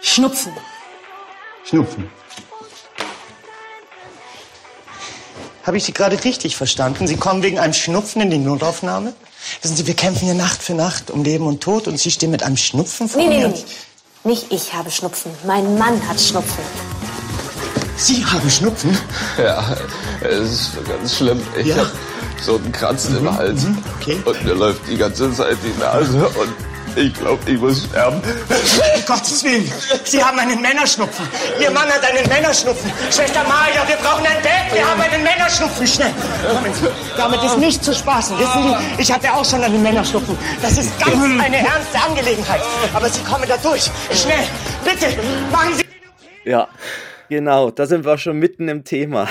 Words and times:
Schnupfen. 0.00 0.52
Schnupfen. 1.64 2.10
Habe 5.64 5.76
ich 5.76 5.84
Sie 5.84 5.92
gerade 5.92 6.22
richtig 6.24 6.56
verstanden? 6.56 7.06
Sie 7.06 7.16
kommen 7.16 7.42
wegen 7.42 7.58
einem 7.58 7.72
Schnupfen 7.72 8.20
in 8.22 8.30
die 8.30 8.38
Notaufnahme? 8.38 9.14
Wissen 9.60 9.76
Sie, 9.76 9.86
wir 9.86 9.94
kämpfen 9.94 10.24
hier 10.24 10.34
Nacht 10.34 10.60
für 10.62 10.74
Nacht 10.74 11.10
um 11.10 11.22
Leben 11.22 11.46
und 11.46 11.60
Tod 11.62 11.86
und 11.86 11.98
Sie 11.98 12.10
stehen 12.10 12.30
mit 12.32 12.42
einem 12.42 12.56
Schnupfen 12.56 13.08
vor 13.08 13.20
Nee, 13.22 13.28
nee, 13.28 13.38
mir. 13.38 13.48
nee. 13.48 13.64
Nicht 14.24 14.46
ich 14.52 14.72
habe 14.72 14.90
Schnupfen. 14.90 15.32
Mein 15.46 15.78
Mann 15.78 16.00
hat 16.08 16.20
Schnupfen. 16.20 16.62
Sie 17.96 18.24
haben 18.24 18.48
Schnupfen? 18.50 18.96
Ja, 19.38 19.76
es 20.22 20.50
ist 20.50 20.70
ganz 20.88 21.16
schlimm. 21.16 21.40
Ich 21.56 21.66
Ja? 21.68 21.76
hab 21.78 21.90
so 22.42 22.56
einen 22.56 22.72
Kratzen 22.72 23.16
im 23.18 23.32
Hals. 23.32 23.66
okay. 24.00 24.20
Und 24.24 24.44
mir 24.44 24.54
läuft 24.54 24.80
die 24.88 24.96
ganze 24.96 25.32
Zeit 25.32 25.56
die 25.64 25.78
Nase 25.80 26.26
und 26.28 26.52
ich 26.96 27.14
glaube, 27.14 27.50
ich 27.50 27.58
muss 27.58 27.84
sterben. 27.84 28.20
Um 28.22 29.04
Gottes 29.06 29.44
Willen, 29.44 29.70
Sie 30.04 30.22
haben 30.22 30.38
einen 30.38 30.60
Männerschnupfen. 30.60 31.26
Ihr 31.60 31.70
Mann 31.70 31.88
hat 31.88 32.04
einen 32.04 32.28
Männerschnupfen. 32.28 32.92
Schwester 33.10 33.42
Maria, 33.44 33.86
wir 33.86 33.96
brauchen 33.96 34.26
ein 34.26 34.42
Bett. 34.42 34.72
Wir 34.72 34.88
haben 34.88 35.00
einen 35.00 35.22
Männerschnupfen. 35.22 35.86
Schnell, 35.86 36.12
kommen 36.48 36.74
Sie. 36.74 36.88
Damit 37.16 37.42
ist 37.42 37.58
nicht 37.58 37.84
zu 37.84 37.94
spaßen. 37.94 38.38
Wissen 38.38 38.62
Sie, 38.64 39.02
ich 39.02 39.12
hatte 39.12 39.32
auch 39.32 39.44
schon 39.44 39.62
einen 39.62 39.82
Männerschnupfen. 39.82 40.36
Das 40.60 40.78
ist 40.78 40.98
ganz 40.98 41.16
eine 41.40 41.58
ernste 41.58 41.98
Angelegenheit. 42.06 42.60
Aber 42.94 43.08
Sie 43.08 43.22
kommen 43.22 43.44
da 43.48 43.56
durch. 43.56 43.90
Schnell, 44.12 44.44
bitte, 44.84 45.06
machen 45.50 45.74
Sie... 45.76 45.84
Ja, 46.44 46.68
genau, 47.28 47.70
da 47.70 47.86
sind 47.86 48.04
wir 48.04 48.18
schon 48.18 48.38
mitten 48.38 48.68
im 48.68 48.84
Thema. 48.84 49.28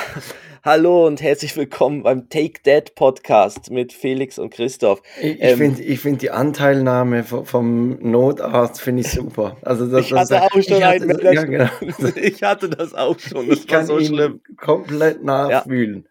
Hallo 0.64 1.08
und 1.08 1.22
herzlich 1.24 1.58
willkommen 1.58 2.04
beim 2.04 2.30
Take 2.30 2.62
That 2.64 2.94
Podcast 2.94 3.72
mit 3.72 3.94
Felix 3.94 4.38
und 4.38 4.52
Christoph. 4.54 5.02
Ich, 5.20 5.32
ich 5.36 5.42
Ähm, 5.42 5.58
finde 5.58 5.82
ich 5.82 6.00
find 6.00 6.22
die 6.22 6.30
Anteilnahme 6.30 7.24
vom, 7.24 7.46
vom 7.46 7.98
Notarzt 8.00 8.80
finde 8.80 9.02
ich 9.02 9.10
super. 9.10 9.58
Also 9.64 9.88
das, 9.88 10.02
ich 10.06 10.10
das- 10.12 10.30
hatte 10.32 10.44
auch 10.44 10.52
schon 10.52 10.62
ich 10.78 10.84
hatte, 10.84 11.34
ja, 11.34 11.44
genau. 11.46 11.70
Ich 12.16 12.44
hatte 12.44 12.70
das 12.70 12.94
auch 12.94 13.18
schon, 13.20 13.50
das 13.50 13.60
Ich 13.60 13.70
war 13.72 13.78
kann 13.80 13.88
so 13.88 13.98
ihn 13.98 14.06
schlimm. 14.06 14.42
komplett 14.58 15.24
nachfühlen. 15.24 16.08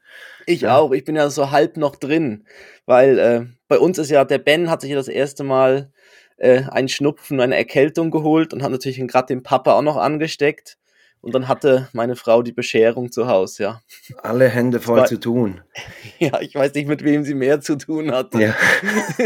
Ich 0.46 0.66
auch, 0.66 0.90
ich 0.90 1.04
bin 1.04 1.14
ja 1.14 1.30
so 1.30 1.52
halb 1.52 1.76
noch 1.76 1.94
drin, 1.94 2.44
weil 2.86 3.18
äh, 3.20 3.42
bei 3.68 3.78
uns 3.78 3.98
ist 3.98 4.10
ja, 4.10 4.24
der 4.24 4.38
Ben 4.38 4.68
hat 4.68 4.80
sich 4.80 4.90
ja 4.90 4.96
das 4.96 5.06
erste 5.06 5.44
Mal 5.44 5.92
äh, 6.38 6.62
einen 6.70 6.88
Schnupfen, 6.88 7.40
eine 7.40 7.56
Erkältung 7.56 8.10
geholt 8.10 8.52
und 8.52 8.64
hat 8.64 8.72
natürlich 8.72 8.98
gerade 9.06 9.26
den 9.28 9.44
Papa 9.44 9.74
auch 9.74 9.82
noch 9.82 9.96
angesteckt. 9.96 10.76
Und 11.22 11.34
dann 11.34 11.48
hatte 11.48 11.88
meine 11.92 12.16
Frau 12.16 12.42
die 12.42 12.52
Bescherung 12.52 13.12
zu 13.12 13.26
Hause, 13.26 13.62
ja. 13.62 13.80
Alle 14.22 14.48
Hände 14.48 14.80
voll 14.80 15.00
war- 15.00 15.06
zu 15.06 15.18
tun. 15.20 15.60
Ja, 16.18 16.40
ich 16.40 16.54
weiß 16.54 16.74
nicht, 16.74 16.86
mit 16.88 17.02
wem 17.02 17.24
sie 17.24 17.34
mehr 17.34 17.60
zu 17.62 17.76
tun 17.76 18.12
hatte. 18.12 18.40
Ja. 18.42 18.54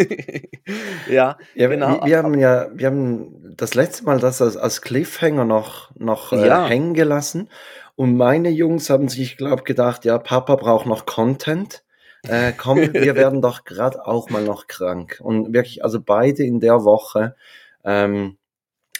ja, 1.08 1.36
Ja, 1.54 1.68
genau. 1.68 2.00
wir, 2.00 2.06
wir 2.06 2.18
haben 2.18 2.38
ja, 2.38 2.68
wir 2.72 2.86
haben 2.86 3.54
das 3.56 3.74
letzte 3.74 4.04
Mal 4.04 4.18
das 4.20 4.40
als, 4.40 4.56
als 4.56 4.80
Cliffhanger 4.82 5.44
noch, 5.44 5.90
noch 5.96 6.32
äh, 6.32 6.46
Ja. 6.46 6.66
hängen 6.66 6.94
gelassen. 6.94 7.48
Und 7.96 8.16
meine 8.16 8.50
Jungs 8.50 8.90
haben 8.90 9.08
sich, 9.08 9.20
ich 9.20 9.36
glaube, 9.36 9.62
gedacht, 9.62 10.04
ja, 10.04 10.18
Papa 10.18 10.56
braucht 10.56 10.86
noch 10.86 11.06
Content. 11.06 11.84
Äh, 12.26 12.52
komm, 12.56 12.78
wir 12.78 13.14
werden 13.16 13.42
doch 13.42 13.64
gerade 13.64 14.06
auch 14.06 14.30
mal 14.30 14.42
noch 14.42 14.66
krank. 14.66 15.20
Und 15.22 15.52
wirklich, 15.52 15.84
also 15.84 16.00
beide 16.00 16.42
in 16.42 16.58
der 16.60 16.84
Woche. 16.84 17.36
Ähm, 17.84 18.36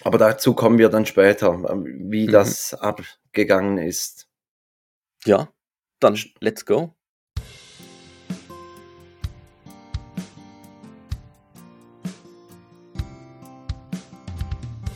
aber 0.03 0.19
dazu 0.19 0.55
kommen 0.55 0.78
wir 0.78 0.89
dann 0.89 1.06
später, 1.06 1.53
ähm, 1.70 2.11
wie 2.11 2.27
Mhm. 2.27 2.33
das 2.33 2.75
abgegangen 2.75 3.78
ist. 3.78 4.28
Ja, 5.25 5.48
dann 6.00 6.19
let's 6.41 6.64
go. 6.67 6.95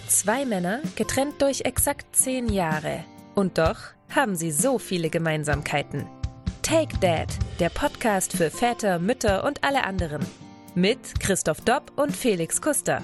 Zwei 0.09 0.45
Männer, 0.45 0.81
getrennt 0.97 1.41
durch 1.41 1.63
exakt 1.63 2.15
zehn 2.17 2.49
Jahre. 2.49 3.05
Und 3.35 3.59
doch 3.59 3.77
haben 4.15 4.37
sie 4.37 4.51
so 4.51 4.79
viele 4.79 5.11
Gemeinsamkeiten. 5.11 6.07
Take 6.63 6.99
Dad, 6.99 7.29
der 7.61 7.71
Podcast 7.71 8.33
für 8.37 8.51
Väter, 8.51 8.99
Mütter 8.99 9.45
und 9.45 9.63
alle 9.65 9.85
anderen. 9.85 10.25
Mit 10.75 10.99
Christoph 11.21 11.61
Dopp 11.63 11.93
und 11.97 12.15
Felix 12.17 12.61
Kuster. 12.61 13.01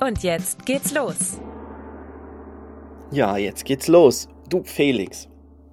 Und 0.00 0.22
jetzt 0.22 0.64
geht's 0.66 0.92
los. 0.92 1.38
Ja, 3.10 3.36
jetzt 3.36 3.64
geht's 3.64 3.88
los. 3.88 4.28
Du, 4.48 4.62
Felix. 4.64 5.28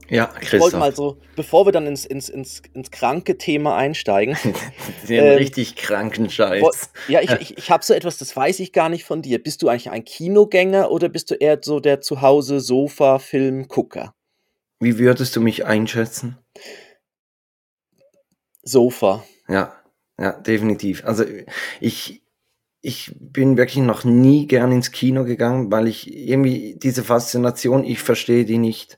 Ja, 0.10 0.30
Ich 0.42 0.52
wollte 0.54 0.78
Christoph. 0.78 0.80
mal 0.80 0.96
so, 0.96 1.18
bevor 1.36 1.66
wir 1.66 1.72
dann 1.74 1.86
ins, 1.86 2.06
ins, 2.06 2.30
ins, 2.30 2.62
ins 2.74 2.92
kranke 2.92 3.38
Thema 3.38 3.76
einsteigen. 3.76 4.38
Den 5.08 5.26
ähm, 5.26 5.38
richtig 5.38 5.76
kranken 5.76 6.30
Scheiß. 6.30 6.62
wo- 6.62 6.72
ja, 7.12 7.22
ich, 7.22 7.32
ich, 7.32 7.58
ich 7.58 7.72
habe 7.72 7.84
so 7.84 7.94
etwas, 7.94 8.18
das 8.18 8.36
weiß 8.36 8.60
ich 8.62 8.72
gar 8.74 8.90
nicht 8.90 9.04
von 9.04 9.22
dir. 9.22 9.42
Bist 9.42 9.62
du 9.62 9.68
eigentlich 9.70 9.90
ein 9.92 10.06
Kinogänger 10.06 10.92
oder 10.92 11.10
bist 11.10 11.30
du 11.32 11.36
eher 11.36 11.60
so 11.62 11.80
der 11.80 12.00
zu 12.02 12.22
Hause 12.22 12.60
Sofa-Film-Gucker? 12.62 14.14
Wie 14.80 14.98
würdest 14.98 15.36
du 15.36 15.42
mich 15.42 15.66
einschätzen? 15.66 16.38
Sofa. 18.64 19.24
Ja, 19.50 19.74
ja, 20.20 20.34
definitiv. 20.34 21.04
Also 21.06 21.24
ich, 21.80 22.24
ich 22.88 23.14
bin 23.20 23.58
wirklich 23.58 23.84
noch 23.84 24.06
nie 24.06 24.48
gern 24.48 24.72
ins 24.72 24.94
Kino 24.94 25.26
gegangen, 25.26 25.70
weil 25.70 25.90
ich 25.90 26.10
irgendwie 26.10 26.78
diese 26.82 27.04
Faszination, 27.04 27.84
ich 27.84 28.00
verstehe 28.02 28.46
die 28.46 28.58
nicht. 28.58 28.98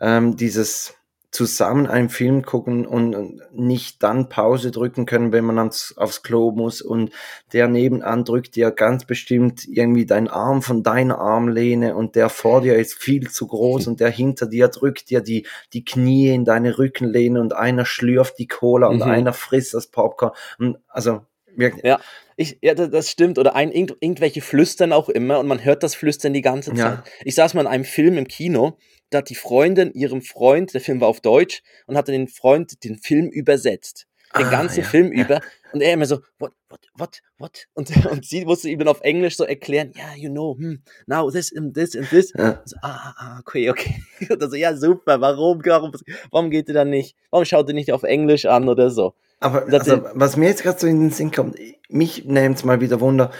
Ähm, 0.00 0.36
dieses 0.36 0.94
zusammen 1.30 1.86
einen 1.86 2.08
Film 2.08 2.42
gucken 2.42 2.84
und 2.84 3.40
nicht 3.52 4.02
dann 4.02 4.28
Pause 4.28 4.72
drücken 4.72 5.06
können, 5.06 5.30
wenn 5.30 5.44
man 5.44 5.60
ans, 5.60 5.94
aufs 5.96 6.24
Klo 6.24 6.50
muss 6.50 6.82
und 6.82 7.12
der 7.52 7.68
nebenan 7.68 8.24
drückt 8.24 8.56
dir 8.56 8.72
ganz 8.72 9.04
bestimmt 9.04 9.64
irgendwie 9.68 10.06
deinen 10.06 10.26
Arm 10.26 10.60
von 10.60 10.82
deiner 10.82 11.20
Armlehne 11.20 11.94
und 11.94 12.16
der 12.16 12.30
vor 12.30 12.62
dir 12.62 12.76
ist 12.76 12.94
viel 12.94 13.30
zu 13.30 13.46
groß 13.46 13.86
und 13.86 14.00
der 14.00 14.10
hinter 14.10 14.46
dir 14.46 14.66
drückt 14.66 15.08
dir 15.08 15.20
die, 15.20 15.46
die 15.72 15.84
Knie 15.84 16.30
in 16.30 16.44
deine 16.44 16.78
Rückenlehne 16.78 17.40
und 17.40 17.52
einer 17.52 17.84
schlürft 17.84 18.40
die 18.40 18.48
Cola 18.48 18.88
und 18.88 18.96
Mhm. 19.04 19.10
einer 19.10 19.32
frisst 19.32 19.72
das 19.74 19.86
Popcorn. 19.86 20.32
Und 20.58 20.78
also 20.88 21.20
Ja, 21.56 22.00
ich, 22.36 22.58
ja, 22.62 22.74
das, 22.74 23.10
stimmt. 23.10 23.38
Oder 23.38 23.54
ein, 23.54 23.70
irgend, 23.70 23.96
irgendwelche 24.00 24.40
flüstern 24.40 24.92
auch 24.92 25.08
immer 25.08 25.38
und 25.38 25.46
man 25.46 25.62
hört 25.64 25.82
das 25.82 25.94
Flüstern 25.94 26.32
die 26.32 26.40
ganze 26.40 26.72
Zeit. 26.74 26.98
Ja. 26.98 27.04
Ich 27.24 27.34
saß 27.34 27.54
mal 27.54 27.62
in 27.62 27.66
einem 27.66 27.84
Film 27.84 28.16
im 28.16 28.28
Kino, 28.28 28.78
da 29.10 29.18
hat 29.18 29.28
die 29.28 29.34
Freundin 29.34 29.92
ihrem 29.92 30.22
Freund, 30.22 30.72
der 30.72 30.80
Film 30.80 31.00
war 31.00 31.08
auf 31.08 31.20
Deutsch, 31.20 31.62
und 31.86 31.96
hatte 31.96 32.12
den 32.12 32.28
Freund 32.28 32.82
den 32.84 32.96
Film 32.96 33.28
übersetzt. 33.28 34.06
Den 34.36 34.46
Ah, 34.46 34.50
ganzen 34.50 34.82
ja, 34.82 34.86
Film 34.86 35.12
ja. 35.12 35.24
über. 35.24 35.40
Und 35.72 35.82
er 35.82 35.92
immer 35.92 36.06
so, 36.06 36.20
what, 36.38 36.52
what, 36.68 36.80
what, 36.94 37.20
what? 37.38 37.66
Und, 37.74 37.90
und 38.10 38.24
sie 38.24 38.44
musste 38.44 38.68
ihm 38.68 38.78
dann 38.78 38.88
auf 38.88 39.00
Englisch 39.00 39.36
so 39.36 39.44
erklären, 39.44 39.92
ja, 39.96 40.14
you 40.16 40.30
know, 40.30 40.56
hm, 40.56 40.82
now 41.06 41.30
this 41.30 41.54
and 41.56 41.74
this 41.74 41.96
and 41.96 42.08
this. 42.10 42.32
Ja. 42.36 42.62
So, 42.64 42.76
ah, 42.82 43.14
ah, 43.16 43.38
okay, 43.40 43.70
okay. 43.70 44.02
Und 44.30 44.40
so, 44.40 44.56
ja, 44.56 44.76
super, 44.76 45.20
warum, 45.20 45.60
warum, 45.64 45.92
warum 46.30 46.50
geht 46.50 46.68
ihr 46.68 46.74
dann 46.74 46.90
nicht, 46.90 47.16
warum 47.30 47.44
schaut 47.44 47.68
ihr 47.68 47.74
nicht 47.74 47.92
auf 47.92 48.04
Englisch 48.04 48.46
an 48.46 48.68
oder 48.68 48.90
so? 48.90 49.14
Aber 49.40 49.66
also, 49.72 50.04
was 50.14 50.36
mir 50.36 50.48
jetzt 50.48 50.62
gerade 50.62 50.78
so 50.78 50.86
in 50.86 51.00
den 51.00 51.10
Sinn 51.10 51.30
kommt, 51.30 51.56
mich 51.88 52.26
nimmt 52.26 52.56
es 52.56 52.64
mal 52.64 52.80
wieder 52.80 53.00
Wunder. 53.00 53.30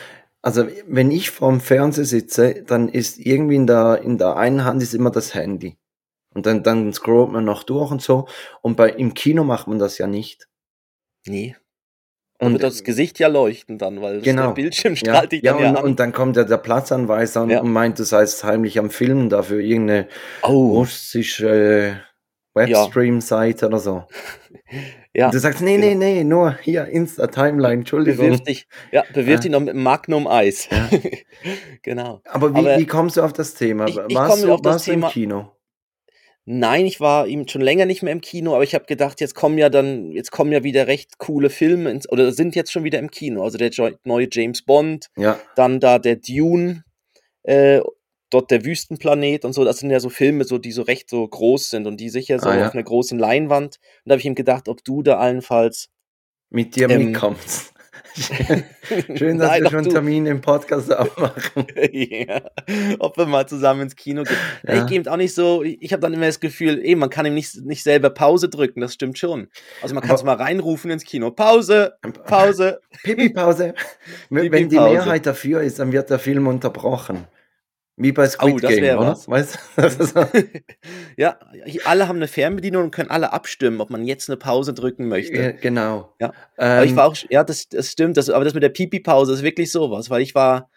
Also, 0.42 0.66
wenn 0.86 1.10
ich 1.10 1.30
vorm 1.30 1.60
Fernseher 1.60 2.06
sitze, 2.06 2.62
dann 2.66 2.88
ist 2.88 3.18
irgendwie 3.18 3.56
in 3.56 3.66
der, 3.66 4.00
in 4.02 4.16
der 4.16 4.36
einen 4.36 4.64
Hand 4.64 4.82
ist 4.82 4.94
immer 4.94 5.10
das 5.10 5.34
Handy. 5.34 5.76
Und 6.34 6.46
dann, 6.46 6.62
dann 6.62 6.92
scrollt 6.92 7.30
man 7.30 7.44
noch 7.44 7.64
durch 7.64 7.90
und 7.90 8.00
so. 8.00 8.26
Und 8.62 8.76
bei, 8.76 8.88
im 8.90 9.14
Kino 9.14 9.44
macht 9.44 9.66
man 9.66 9.78
das 9.78 9.98
ja 9.98 10.06
nicht. 10.06 10.48
Nee. 11.26 11.56
Und 12.38 12.52
wird 12.52 12.62
das 12.62 12.84
Gesicht 12.84 13.18
ja 13.18 13.28
leuchten 13.28 13.76
dann, 13.76 14.00
weil 14.00 14.22
Genau. 14.22 14.46
der 14.46 14.54
Bildschirm 14.54 14.94
ja, 14.94 14.96
strahlt 14.96 15.32
dich 15.32 15.42
ja, 15.42 15.52
dann 15.52 15.62
ja, 15.62 15.68
und, 15.70 15.76
an. 15.76 15.84
und 15.84 16.00
dann 16.00 16.12
kommt 16.12 16.36
ja 16.38 16.44
der 16.44 16.56
Platzanweiser 16.56 17.42
und, 17.42 17.50
Ja. 17.50 17.60
und 17.60 17.70
meint, 17.70 17.98
du 17.98 18.04
seist 18.04 18.42
heimlich 18.44 18.78
am 18.78 18.88
Filmen 18.88 19.28
dafür 19.28 19.60
irgendeine 19.60 20.08
oh, 20.42 20.70
russische 20.72 22.00
Webstream-Seite 22.54 23.66
oder 23.66 23.78
so. 23.78 24.04
ja. 25.14 25.30
Du 25.30 25.38
sagst, 25.38 25.60
nee, 25.60 25.76
nee, 25.76 25.94
nee, 25.94 26.24
nur 26.24 26.56
hier 26.62 26.86
Insta-Timeline, 26.86 27.74
Entschuldigung. 27.80 28.24
Bewirf 28.26 28.40
dich, 28.42 28.66
ja, 28.92 29.02
bewirf 29.12 29.28
Ja. 29.28 29.36
dich 29.38 29.50
noch 29.50 29.60
mit 29.60 29.74
Magnum 29.74 30.26
Eis. 30.26 30.68
genau. 31.82 32.20
Aber 32.24 32.54
wie, 32.54 32.58
Aber 32.58 32.78
wie 32.78 32.86
kommst 32.86 33.16
du 33.16 33.22
auf 33.22 33.32
das 33.32 33.54
Thema? 33.54 33.86
ich- 33.88 33.98
ich 34.08 34.14
warst 34.14 34.42
du, 34.44 34.52
auf 34.52 34.60
das 34.62 34.72
warst 34.74 34.86
du 34.86 34.92
im 34.92 35.00
Thema- 35.00 35.10
Kino? 35.10 35.52
Nein, 36.46 36.86
ich 36.86 37.00
war 37.00 37.26
ihm 37.28 37.46
schon 37.46 37.60
länger 37.60 37.84
nicht 37.86 38.02
mehr 38.02 38.12
im 38.12 38.22
Kino, 38.22 38.54
aber 38.54 38.64
ich 38.64 38.74
habe 38.74 38.86
gedacht, 38.86 39.20
jetzt 39.20 39.34
kommen 39.34 39.58
ja 39.58 39.68
dann, 39.68 40.10
jetzt 40.10 40.32
kommen 40.32 40.50
ja 40.52 40.64
wieder 40.64 40.86
recht 40.86 41.18
coole 41.18 41.50
Filme 41.50 41.90
ins, 41.90 42.10
oder 42.10 42.32
sind 42.32 42.56
jetzt 42.56 42.72
schon 42.72 42.82
wieder 42.82 42.98
im 42.98 43.10
Kino. 43.10 43.44
Also 43.44 43.58
der 43.58 43.70
neue 44.04 44.26
James 44.30 44.62
Bond, 44.62 45.08
Ja, 45.16 45.38
dann 45.54 45.78
da 45.80 45.98
der 45.98 46.16
Dune, 46.16 46.82
äh, 47.42 47.80
dort 48.30 48.50
der 48.50 48.64
Wüstenplanet 48.64 49.44
und 49.44 49.52
so. 49.52 49.64
Das 49.64 49.78
sind 49.78 49.90
ja 49.90 50.00
so 50.00 50.08
Filme, 50.08 50.44
so 50.44 50.58
die 50.58 50.72
so 50.72 50.82
recht 50.82 51.10
so 51.10 51.26
groß 51.26 51.70
sind 51.70 51.86
und 51.86 51.98
die 51.98 52.08
sicher 52.08 52.38
so 52.38 52.48
Ah, 52.48 52.56
ja. 52.56 52.66
auf 52.68 52.74
einer 52.74 52.82
großen 52.82 53.18
Leinwand. 53.18 53.76
Und 53.76 53.80
da 54.06 54.12
habe 54.12 54.20
ich 54.20 54.26
ihm 54.26 54.34
gedacht, 54.34 54.68
ob 54.68 54.82
du 54.84 55.02
da 55.02 55.18
allenfalls 55.18 55.88
mit 56.48 56.76
dir 56.76 56.88
Ähm, 56.90 57.06
mitkommst. 57.06 57.72
Schön, 59.14 59.38
dass 59.38 59.50
Nein, 59.50 59.62
wir 59.62 59.70
schon 59.70 59.84
du. 59.84 59.90
Termine 59.90 60.30
im 60.30 60.40
Podcast 60.40 60.92
aufmachen. 60.92 61.66
ja, 61.92 62.42
ob 62.98 63.16
wir 63.16 63.26
mal 63.26 63.46
zusammen 63.46 63.82
ins 63.82 63.94
Kino 63.94 64.24
gehen. 64.24 64.36
Ja. 64.66 64.82
Ich 64.82 64.86
gehe 64.86 65.12
auch 65.12 65.16
nicht 65.16 65.34
so, 65.34 65.62
ich, 65.62 65.92
habe 65.92 66.00
dann 66.00 66.12
immer 66.12 66.26
das 66.26 66.40
Gefühl, 66.40 66.84
eh, 66.84 66.96
man 66.96 67.08
kann 67.10 67.24
ihm 67.26 67.34
nicht, 67.34 67.56
nicht 67.64 67.84
selber 67.84 68.10
Pause 68.10 68.48
drücken, 68.48 68.80
das 68.80 68.94
stimmt 68.94 69.18
schon. 69.18 69.48
Also 69.80 69.94
man 69.94 70.02
kann 70.02 70.16
es 70.16 70.24
mal 70.24 70.34
reinrufen 70.34 70.90
ins 70.90 71.04
Kino. 71.04 71.30
Pause, 71.30 71.94
Pause. 72.26 72.80
Pipi-Pause. 73.04 73.74
Wenn 74.28 74.50
wenn 74.52 74.68
die. 74.68 74.76
Mehrheit 74.80 75.26
dafür 75.26 75.60
ist, 75.62 75.78
dann 75.78 75.92
wird 75.92 76.10
der 76.10 76.18
Film 76.18 76.46
unterbrochen. 76.48 77.26
Wie 78.02 78.12
bei 78.12 78.26
Squid 78.26 78.54
Oh, 78.54 78.58
das 78.58 78.70
Game, 78.70 78.98
oder? 78.98 79.08
was. 79.08 79.28
Weißt 79.28 79.58
du? 79.76 80.26
Ja, 81.16 81.38
alle 81.84 82.08
haben 82.08 82.16
eine 82.16 82.28
Fernbedienung 82.28 82.84
und 82.84 82.90
können 82.92 83.10
alle 83.10 83.32
abstimmen, 83.32 83.80
ob 83.80 83.90
man 83.90 84.04
jetzt 84.04 84.30
eine 84.30 84.38
Pause 84.38 84.72
drücken 84.72 85.08
möchte. 85.08 85.36
Ja, 85.36 85.50
genau. 85.50 86.14
Ja. 86.18 86.32
Aber 86.56 86.84
ich 86.84 86.92
Ähm, 86.92 86.96
war 86.96 87.06
auch, 87.08 87.16
ja, 87.28 87.44
das, 87.44 87.68
das 87.68 87.90
stimmt, 87.90 88.16
das, 88.16 88.30
aber 88.30 88.44
das 88.44 88.54
mit 88.54 88.62
der 88.62 88.70
Pipi-Pause 88.70 89.34
ist 89.34 89.42
wirklich 89.42 89.70
sowas, 89.70 90.08
weil 90.08 90.22
ich 90.22 90.34
war, 90.34 90.70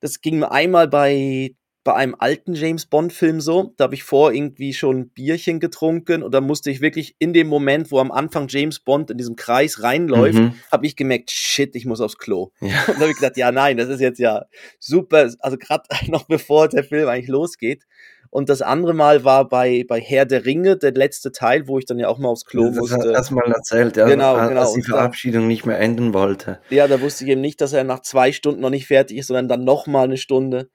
das 0.00 0.20
ging 0.20 0.38
mir 0.38 0.50
einmal 0.52 0.86
bei, 0.88 1.54
bei 1.86 1.94
einem 1.94 2.14
alten 2.18 2.54
James 2.54 2.84
Bond-Film 2.86 3.40
so, 3.40 3.72
da 3.78 3.84
habe 3.84 3.94
ich 3.94 4.02
vor 4.02 4.32
irgendwie 4.32 4.74
schon 4.74 4.98
ein 4.98 5.08
Bierchen 5.08 5.60
getrunken 5.60 6.22
und 6.22 6.32
da 6.34 6.40
musste 6.40 6.70
ich 6.70 6.80
wirklich 6.82 7.16
in 7.18 7.32
dem 7.32 7.46
Moment, 7.46 7.90
wo 7.90 7.98
am 8.00 8.10
Anfang 8.12 8.48
James 8.48 8.80
Bond 8.80 9.10
in 9.10 9.16
diesem 9.18 9.36
Kreis 9.36 9.82
reinläuft, 9.82 10.38
Mhm. 10.38 10.54
habe 10.70 10.84
ich 10.84 10.96
gemerkt, 10.96 11.30
shit, 11.30 11.74
ich 11.76 11.86
muss 11.86 12.00
aufs 12.00 12.18
Klo. 12.18 12.50
Ja. 12.60 12.66
Und 12.88 12.96
da 12.96 13.00
habe 13.02 13.10
ich 13.10 13.16
gedacht, 13.16 13.36
ja, 13.38 13.50
nein, 13.52 13.76
das 13.78 13.88
ist 13.88 14.00
jetzt 14.00 14.18
ja 14.18 14.44
super, 14.78 15.30
also 15.38 15.56
gerade 15.56 15.84
noch 16.08 16.24
bevor 16.26 16.68
der 16.68 16.84
Film 16.84 17.08
eigentlich 17.08 17.28
losgeht. 17.28 17.84
Und 18.30 18.48
das 18.48 18.60
andere 18.60 18.92
Mal 18.92 19.22
war 19.24 19.48
bei, 19.48 19.84
bei 19.88 20.00
Herr 20.00 20.26
der 20.26 20.44
Ringe, 20.44 20.76
der 20.76 20.92
letzte 20.92 21.30
Teil, 21.30 21.68
wo 21.68 21.78
ich 21.78 21.86
dann 21.86 21.98
ja 22.00 22.08
auch 22.08 22.18
mal 22.18 22.28
aufs 22.28 22.44
Klo 22.44 22.64
das 22.66 22.76
musste. 22.76 23.12
erst 23.12 23.30
mal 23.30 23.50
erzählt, 23.50 23.96
ja, 23.96 24.06
Genau, 24.06 24.34
genau. 24.48 24.64
die 24.72 24.80
Und 24.80 24.88
da- 24.90 24.96
Verabschiedung 24.96 25.46
nicht 25.46 25.64
mehr 25.64 25.78
enden 25.78 26.12
wollte. 26.12 26.58
Ja, 26.68 26.88
da 26.88 27.00
wusste 27.00 27.24
ich 27.24 27.30
eben 27.30 27.40
nicht, 27.40 27.60
dass 27.60 27.72
er 27.72 27.84
nach 27.84 28.00
zwei 28.00 28.32
Stunden 28.32 28.60
noch 28.60 28.70
nicht 28.70 28.88
fertig 28.88 29.16
ist, 29.18 29.28
sondern 29.28 29.46
dann 29.48 29.62
noch 29.64 29.86
mal 29.86 30.02
eine 30.04 30.16
Stunde. 30.16 30.68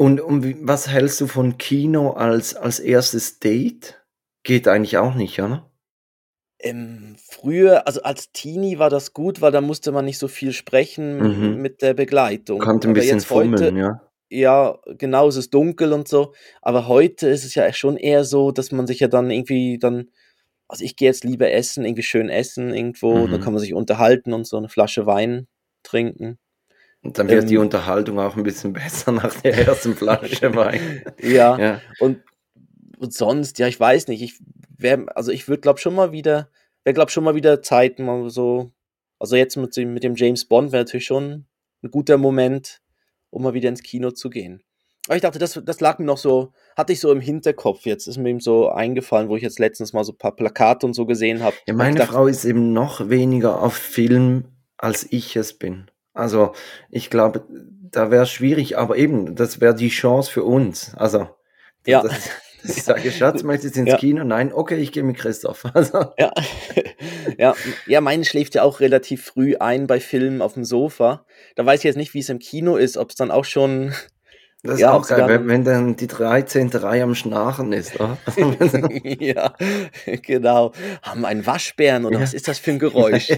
Und, 0.00 0.20
und 0.20 0.66
was 0.66 0.88
hältst 0.88 1.20
du 1.20 1.26
von 1.26 1.58
Kino 1.58 2.10
als, 2.12 2.54
als 2.54 2.78
erstes 2.78 3.40
Date? 3.40 4.00
Geht 4.44 4.68
eigentlich 4.68 4.96
auch 4.98 5.14
nicht, 5.14 5.40
oder? 5.40 5.64
ähm, 6.60 7.14
früher, 7.24 7.86
also 7.86 8.02
als 8.02 8.32
Teenie 8.32 8.80
war 8.80 8.90
das 8.90 9.12
gut, 9.12 9.40
weil 9.40 9.52
da 9.52 9.60
musste 9.60 9.92
man 9.92 10.04
nicht 10.04 10.18
so 10.18 10.26
viel 10.26 10.52
sprechen 10.52 11.18
Mhm. 11.54 11.62
mit 11.62 11.82
der 11.82 11.94
Begleitung. 11.94 12.58
Konnte 12.58 12.88
ein 12.88 12.94
bisschen 12.94 13.18
jetzt 13.18 13.30
heute, 13.30 13.56
fummeln, 13.56 13.76
ja. 13.76 14.00
ja, 14.28 14.78
genau, 14.98 15.28
es 15.28 15.36
ist 15.36 15.54
dunkel 15.54 15.92
und 15.92 16.08
so. 16.08 16.34
Aber 16.60 16.88
heute 16.88 17.28
ist 17.28 17.44
es 17.44 17.54
ja 17.54 17.72
schon 17.72 17.96
eher 17.96 18.24
so, 18.24 18.50
dass 18.50 18.72
man 18.72 18.88
sich 18.88 18.98
ja 18.98 19.06
dann 19.06 19.30
irgendwie 19.30 19.78
dann, 19.78 20.10
also 20.68 20.82
ich 20.84 20.96
gehe 20.96 21.06
jetzt 21.08 21.22
lieber 21.22 21.48
essen, 21.52 21.84
irgendwie 21.84 22.02
schön 22.02 22.28
essen 22.28 22.74
irgendwo, 22.74 23.26
Mhm. 23.26 23.30
dann 23.30 23.40
kann 23.40 23.52
man 23.52 23.60
sich 23.60 23.72
unterhalten 23.74 24.32
und 24.32 24.44
so 24.44 24.56
eine 24.56 24.68
Flasche 24.68 25.06
Wein 25.06 25.46
trinken. 25.84 26.38
Und 27.02 27.18
dann 27.18 27.28
wird 27.28 27.48
die 27.48 27.54
Ähm, 27.54 27.62
Unterhaltung 27.62 28.18
auch 28.18 28.36
ein 28.36 28.42
bisschen 28.42 28.72
besser 28.74 29.12
nach 29.12 29.34
der 29.40 29.66
ersten 29.66 29.94
Flasche 29.94 30.54
Wein. 30.54 31.02
Ja, 31.22 31.58
Ja. 31.58 31.80
Und, 32.00 32.22
und 32.98 33.14
sonst, 33.14 33.58
ja, 33.58 33.68
ich 33.68 33.78
weiß 33.78 34.08
nicht. 34.08 34.22
Ich 34.22 34.38
wär, 34.76 35.06
also 35.14 35.30
ich 35.30 35.48
würde, 35.48 35.60
glaube 35.60 35.78
schon 35.78 35.94
mal 35.94 36.12
wieder, 36.12 36.50
wäre, 36.84 36.94
glaube 36.94 37.10
schon 37.10 37.24
mal 37.24 37.34
wieder 37.34 37.62
Zeit, 37.62 37.98
mal 37.98 38.28
so, 38.30 38.72
also 39.18 39.36
jetzt 39.36 39.56
mit 39.56 39.76
dem, 39.76 39.94
mit 39.94 40.04
dem 40.04 40.16
James 40.16 40.44
Bond 40.46 40.72
wäre 40.72 40.84
natürlich 40.84 41.06
schon 41.06 41.46
ein 41.82 41.90
guter 41.90 42.18
Moment, 42.18 42.80
um 43.30 43.42
mal 43.42 43.54
wieder 43.54 43.68
ins 43.68 43.82
Kino 43.82 44.10
zu 44.10 44.30
gehen. 44.30 44.62
Aber 45.06 45.16
ich 45.16 45.22
dachte, 45.22 45.38
das, 45.38 45.58
das 45.64 45.80
lag 45.80 45.98
mir 45.98 46.04
noch 46.04 46.18
so, 46.18 46.52
hatte 46.76 46.92
ich 46.92 47.00
so 47.00 47.10
im 47.10 47.20
Hinterkopf 47.20 47.86
jetzt, 47.86 48.06
ist 48.06 48.18
mir 48.18 48.28
eben 48.28 48.40
so 48.40 48.68
eingefallen, 48.68 49.30
wo 49.30 49.36
ich 49.36 49.42
jetzt 49.42 49.58
letztens 49.58 49.94
mal 49.94 50.04
so 50.04 50.12
ein 50.12 50.18
paar 50.18 50.36
Plakate 50.36 50.84
und 50.84 50.92
so 50.92 51.06
gesehen 51.06 51.42
habe. 51.42 51.56
Ja, 51.66 51.72
meine 51.72 52.04
Frau 52.04 52.26
ist 52.26 52.44
eben 52.44 52.74
noch 52.74 53.08
weniger 53.08 53.62
auf 53.62 53.74
Film, 53.74 54.44
als 54.76 55.06
ich 55.10 55.34
es 55.36 55.54
bin. 55.54 55.90
Also, 56.18 56.52
ich 56.90 57.10
glaube, 57.10 57.44
da 57.90 58.10
wäre 58.10 58.24
es 58.24 58.30
schwierig, 58.30 58.76
aber 58.76 58.96
eben, 58.96 59.36
das 59.36 59.60
wäre 59.60 59.74
die 59.74 59.88
Chance 59.88 60.30
für 60.30 60.42
uns. 60.44 60.92
Also, 60.96 61.28
Ja. 61.86 62.02
dass, 62.02 62.12
dass 62.62 62.76
ich 62.76 62.82
sage, 62.82 63.12
Schatz, 63.12 63.44
möchtest 63.44 63.76
du 63.76 63.80
ins 63.80 63.90
Ja. 63.90 63.96
Kino? 63.98 64.24
Nein, 64.24 64.52
okay, 64.52 64.76
ich 64.76 64.90
gehe 64.92 65.04
mit 65.04 65.16
Christoph. 65.16 65.64
Also, 65.74 66.12
Ja. 66.18 66.32
ja, 67.38 67.54
ja, 67.86 68.00
meine 68.00 68.24
schläft 68.24 68.56
ja 68.56 68.62
auch 68.64 68.80
relativ 68.80 69.24
früh 69.24 69.56
ein 69.56 69.86
bei 69.86 70.00
Filmen 70.00 70.42
auf 70.42 70.54
dem 70.54 70.64
Sofa. 70.64 71.24
Da 71.54 71.64
weiß 71.64 71.80
ich 71.80 71.84
jetzt 71.84 71.96
nicht, 71.96 72.14
wie 72.14 72.18
es 72.20 72.28
im 72.28 72.40
Kino 72.40 72.76
ist, 72.76 72.96
ob 72.96 73.10
es 73.10 73.16
dann 73.16 73.30
auch 73.30 73.44
schon 73.44 73.94
das 74.64 74.74
ist 74.74 74.80
Ja, 74.80 74.92
auch 74.92 75.06
geil, 75.06 75.28
wenn, 75.28 75.48
wenn 75.48 75.64
dann 75.64 75.94
die 75.96 76.08
13. 76.08 76.68
Reihe 76.70 77.04
am 77.04 77.14
Schnarchen 77.14 77.72
ist. 77.72 77.94
Oder? 78.00 78.18
Ja, 79.20 79.54
genau. 80.22 80.72
Haben 81.02 81.24
einen 81.24 81.46
Waschbären 81.46 82.04
oder 82.04 82.16
Ja. 82.16 82.22
was 82.22 82.34
ist 82.34 82.48
das 82.48 82.58
für 82.58 82.72
ein 82.72 82.78
Geräusch? 82.80 83.28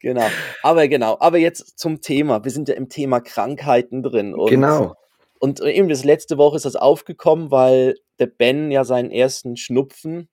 genau. 0.00 0.26
Aber 0.62 0.88
genau. 0.88 1.16
Aber 1.20 1.38
jetzt 1.38 1.78
zum 1.78 2.00
Thema. 2.02 2.44
Wir 2.44 2.50
sind 2.50 2.68
ja 2.68 2.74
im 2.74 2.88
Thema 2.90 3.20
Krankheiten 3.20 4.02
drin. 4.02 4.34
Und, 4.34 4.50
genau. 4.50 4.94
Und 5.38 5.60
eben 5.60 5.88
das 5.88 6.04
letzte 6.04 6.36
Woche 6.38 6.56
ist 6.56 6.64
das 6.66 6.76
aufgekommen, 6.76 7.50
weil 7.50 7.94
der 8.18 8.26
Ben 8.26 8.70
ja 8.70 8.84
seinen 8.84 9.10
ersten 9.10 9.56
Schnupfen 9.56 10.28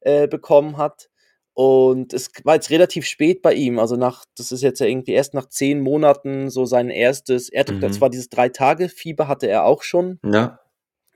äh, 0.00 0.26
bekommen 0.26 0.78
hat. 0.78 1.09
Und 1.62 2.14
es 2.14 2.30
war 2.44 2.54
jetzt 2.54 2.70
relativ 2.70 3.04
spät 3.04 3.42
bei 3.42 3.52
ihm. 3.52 3.78
Also 3.78 3.96
nach, 3.96 4.24
das 4.34 4.50
ist 4.50 4.62
jetzt 4.62 4.80
ja 4.80 4.86
irgendwie 4.86 5.12
erst 5.12 5.34
nach 5.34 5.46
zehn 5.46 5.80
Monaten 5.82 6.48
so 6.48 6.64
sein 6.64 6.88
erstes. 6.88 7.50
Er 7.50 7.70
Mhm. 7.70 7.92
zwar 7.92 8.08
dieses 8.08 8.30
Drei-Tage-Fieber 8.30 9.28
hatte 9.28 9.46
er 9.46 9.64
auch 9.66 9.82
schon, 9.82 10.18
Ja, 10.24 10.60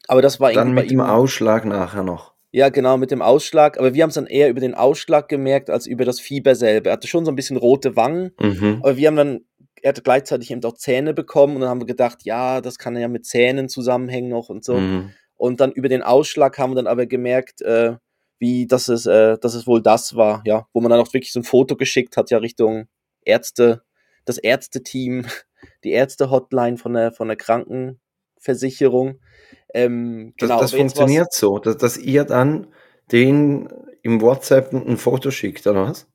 aber 0.06 0.20
das 0.20 0.40
war 0.40 0.52
dann 0.52 0.68
irgendwie 0.68 0.74
bei 0.76 0.82
mit 0.82 0.90
dem 0.90 0.98
ihm. 0.98 1.06
Ausschlag 1.06 1.64
nachher 1.64 2.02
noch. 2.02 2.34
Ja, 2.52 2.68
genau, 2.68 2.98
mit 2.98 3.10
dem 3.10 3.22
Ausschlag. 3.22 3.78
Aber 3.78 3.94
wir 3.94 4.02
haben 4.02 4.10
es 4.10 4.16
dann 4.16 4.26
eher 4.26 4.50
über 4.50 4.60
den 4.60 4.74
Ausschlag 4.74 5.30
gemerkt, 5.30 5.70
als 5.70 5.86
über 5.86 6.04
das 6.04 6.20
Fieber 6.20 6.54
selber. 6.54 6.90
Er 6.90 6.92
hatte 6.94 7.08
schon 7.08 7.24
so 7.24 7.32
ein 7.32 7.36
bisschen 7.36 7.56
rote 7.56 7.96
Wangen, 7.96 8.32
Mhm. 8.38 8.80
aber 8.82 8.98
wir 8.98 9.08
haben 9.08 9.16
dann, 9.16 9.40
er 9.80 9.88
hatte 9.88 10.02
gleichzeitig 10.02 10.50
eben 10.50 10.62
auch 10.64 10.74
Zähne 10.74 11.14
bekommen 11.14 11.54
und 11.54 11.62
dann 11.62 11.70
haben 11.70 11.80
wir 11.80 11.86
gedacht, 11.86 12.18
ja, 12.24 12.60
das 12.60 12.76
kann 12.78 12.94
ja 12.98 13.08
mit 13.08 13.24
Zähnen 13.24 13.70
zusammenhängen 13.70 14.28
noch 14.28 14.50
und 14.50 14.62
so. 14.62 14.74
Mhm. 14.74 15.10
Und 15.36 15.60
dann 15.60 15.72
über 15.72 15.88
den 15.88 16.02
Ausschlag 16.02 16.58
haben 16.58 16.72
wir 16.72 16.76
dann 16.76 16.86
aber 16.86 17.06
gemerkt, 17.06 17.62
äh, 17.62 17.94
wie, 18.44 18.66
dass 18.66 18.88
es, 18.88 19.06
äh, 19.06 19.38
dass 19.38 19.54
es 19.54 19.66
wohl 19.66 19.80
das 19.82 20.14
war, 20.16 20.42
ja, 20.44 20.66
wo 20.74 20.80
man 20.82 20.90
dann 20.90 21.00
auch 21.00 21.10
wirklich 21.14 21.32
so 21.32 21.40
ein 21.40 21.44
Foto 21.44 21.76
geschickt 21.76 22.18
hat, 22.18 22.30
ja, 22.30 22.36
Richtung 22.38 22.88
Ärzte, 23.24 23.82
das 24.26 24.36
Ärzteteam, 24.36 25.24
die 25.84 25.92
Ärzte-Hotline 25.92 26.76
von 26.76 26.92
der, 26.92 27.10
von 27.12 27.28
der 27.28 27.38
Krankenversicherung. 27.38 29.18
Ähm, 29.72 30.34
Das, 30.38 30.48
genau, 30.48 30.60
das 30.60 30.72
war's- 30.72 30.78
funktioniert 30.80 31.32
so, 31.32 31.58
dass, 31.58 31.76
dass 31.78 31.96
ihr 31.96 32.24
dann 32.24 32.66
den 33.12 33.68
im 34.02 34.20
WhatsApp 34.20 34.72
ein 34.72 34.98
Foto 34.98 35.30
schickt, 35.30 35.66
oder 35.66 35.86
was? 35.88 36.06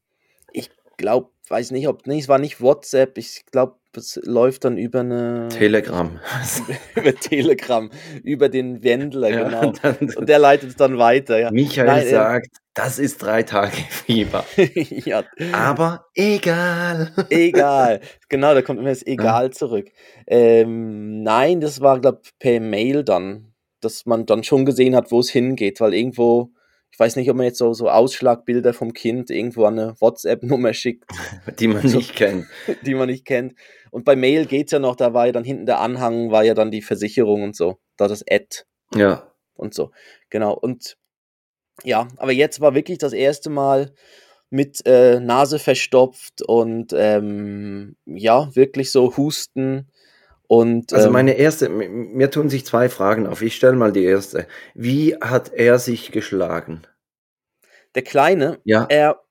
Ich 0.54 0.70
glaube, 0.98 1.32
weiß 1.50 1.72
nicht, 1.72 1.88
ob, 1.88 2.06
nee, 2.08 2.20
es 2.20 2.28
war 2.28 2.40
nicht 2.40 2.62
WhatsApp, 2.62 3.18
ich 3.18 3.44
glaube, 3.52 3.76
es 3.96 4.20
läuft 4.24 4.66
dann 4.66 4.78
über 4.78 5.00
eine, 5.00 5.50
Telegram. 5.50 6.20
über 6.96 7.16
Telegram, 7.16 7.90
über 8.24 8.48
den 8.50 8.84
Wendler, 8.84 9.30
Ja, 9.30 9.44
genau. 9.44 9.74
dann- 9.82 10.14
Und 10.16 10.30
der 10.30 10.40
leitet 10.40 10.70
es 10.70 10.76
dann 10.76 10.98
weiter, 11.00 11.40
ja. 11.40 11.50
Michael 11.52 11.88
Nein, 11.88 12.06
äh, 12.06 12.10
sagt, 12.10 12.50
das 12.76 13.00
ist 13.00 13.18
drei 13.18 13.42
Tage 13.44 13.72
Fieber. 13.90 14.46
ja, 14.58 15.24
Aber 15.54 16.06
egal. 16.16 17.12
egal. 17.30 18.00
Genau, 18.30 18.54
da 18.54 18.62
kommt 18.62 18.80
immer 18.80 18.90
das 18.90 19.06
Egal 19.06 19.50
zurück. 19.52 19.90
Ähm, 20.28 21.24
nein, 21.24 21.60
das 21.60 21.82
war, 21.82 22.00
glaube 22.00 22.20
ich, 22.24 22.32
per 22.38 22.60
Mail 22.60 23.04
dann, 23.04 23.54
dass 23.82 24.06
man 24.06 24.26
dann 24.26 24.44
schon 24.44 24.66
gesehen 24.66 24.96
hat, 24.96 25.12
wo 25.12 25.20
es 25.20 25.30
hingeht, 25.30 25.82
weil 25.82 25.94
irgendwo, 25.94 26.52
ich 26.92 27.00
weiß 27.00 27.16
nicht, 27.16 27.30
ob 27.30 27.38
man 27.38 27.46
jetzt 27.46 27.58
so, 27.58 27.74
so 27.74 27.90
Ausschlagbilder 27.90 28.74
vom 28.74 28.94
Kind 28.94 29.30
irgendwo 29.30 29.66
an 29.66 29.80
eine 29.80 29.96
WhatsApp-Nummer 30.02 30.74
schickt, 30.74 31.06
Die 31.60 31.68
man 31.68 31.86
nicht 31.86 32.16
kennt. 32.16 32.48
die 32.86 32.96
man 32.96 33.08
nicht 33.08 33.26
kennt. 33.26 33.54
Und 33.92 34.06
bei 34.06 34.16
Mail 34.16 34.46
geht's 34.46 34.72
ja 34.72 34.80
noch, 34.80 34.96
da 34.96 35.14
war 35.14 35.28
ja 35.28 35.32
dann 35.32 35.44
hinten 35.44 35.66
der 35.66 35.80
Anhang, 35.80 36.32
war 36.32 36.44
ja 36.44 36.54
dann 36.54 36.72
die 36.72 36.82
Versicherung 36.82 37.44
und 37.44 37.56
so, 37.56 37.78
da 37.98 38.08
das 38.08 38.24
Ad 38.30 38.64
Ja. 38.96 39.32
und 39.56 39.74
so. 39.74 39.92
Genau. 40.30 40.54
Und 40.54 40.98
ja, 41.84 42.08
aber 42.18 42.34
jetzt 42.34 42.60
war 42.60 42.76
wirklich 42.76 42.98
das 42.98 43.14
erste 43.14 43.50
Mal 43.50 43.94
mit 44.50 44.86
äh, 44.86 45.20
Nase 45.20 45.60
verstopft 45.60 46.42
und 46.42 46.92
ähm, 46.96 47.96
ja, 48.06 48.54
wirklich 48.56 48.92
so 48.92 49.16
Husten. 49.16 49.92
Und 50.52 50.94
Also 50.94 51.08
ähm, 51.08 51.14
meine 51.14 51.34
erste, 51.34 51.70
mir 51.70 52.32
tun 52.32 52.50
sich 52.50 52.66
zwei 52.66 52.90
Fragen 52.90 53.28
auf. 53.28 53.44
Ich 53.44 53.56
stelle 53.56 53.76
mal 53.76 53.92
die 53.92 54.04
erste. 54.04 54.48
Wie 54.74 55.16
hat 55.16 55.54
er 55.54 55.78
sich 55.78 56.12
geschlagen? 56.12 56.82
der 57.96 58.04
Kleine, 58.04 58.60
Ja. 58.64 58.86
er, 58.90 59.22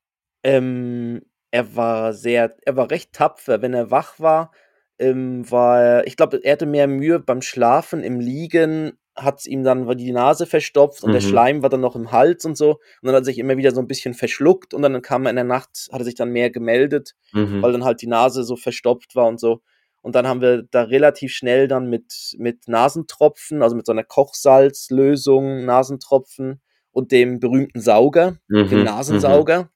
ähm, 0.42 1.22
er 1.50 1.76
war 1.76 2.12
sehr, 2.12 2.56
er 2.64 2.76
war 2.76 2.90
recht 2.90 3.12
tapfer. 3.12 3.62
Wenn 3.62 3.74
er 3.74 3.90
wach 3.90 4.18
war, 4.20 4.52
ähm, 4.98 5.48
war 5.50 5.80
er, 5.82 6.06
ich 6.06 6.16
glaube, 6.16 6.40
er 6.42 6.52
hatte 6.52 6.66
mehr 6.66 6.88
Mühe 6.88 7.20
beim 7.20 7.40
Schlafen, 7.42 8.02
im 8.02 8.20
Liegen 8.20 8.92
hat 9.16 9.40
es 9.40 9.46
ihm 9.46 9.64
dann 9.64 9.88
die 9.96 10.12
Nase 10.12 10.46
verstopft 10.46 11.02
und 11.02 11.10
der 11.12 11.20
Mhm. 11.22 11.26
Schleim 11.26 11.62
war 11.62 11.70
dann 11.70 11.80
noch 11.80 11.96
im 11.96 12.12
Hals 12.12 12.44
und 12.44 12.56
so. 12.56 12.72
Und 12.74 12.80
dann 13.02 13.14
hat 13.14 13.22
er 13.22 13.24
sich 13.24 13.38
immer 13.38 13.56
wieder 13.56 13.72
so 13.72 13.80
ein 13.80 13.88
bisschen 13.88 14.14
verschluckt 14.14 14.74
und 14.74 14.82
dann 14.82 15.02
kam 15.02 15.26
er 15.26 15.30
in 15.30 15.36
der 15.36 15.44
Nacht, 15.44 15.88
hat 15.92 16.00
er 16.00 16.04
sich 16.04 16.14
dann 16.14 16.30
mehr 16.30 16.50
gemeldet, 16.50 17.14
Mhm. 17.32 17.60
weil 17.62 17.72
dann 17.72 17.84
halt 17.84 18.00
die 18.02 18.06
Nase 18.06 18.44
so 18.44 18.54
verstopft 18.56 19.16
war 19.16 19.26
und 19.26 19.40
so. 19.40 19.60
Und 20.02 20.14
dann 20.14 20.26
haben 20.26 20.40
wir 20.40 20.62
da 20.62 20.82
relativ 20.82 21.32
schnell 21.32 21.68
dann 21.68 21.88
mit, 21.90 22.34
mit 22.38 22.68
Nasentropfen, 22.68 23.62
also 23.62 23.76
mit 23.76 23.86
so 23.86 23.92
einer 23.92 24.04
Kochsalzlösung, 24.04 25.64
Nasentropfen 25.64 26.60
und 26.92 27.12
dem 27.12 27.40
berühmten 27.40 27.80
Sauger, 27.80 28.36
dem 28.48 28.78
Mhm. 28.78 28.84
Nasensauger. 28.84 29.70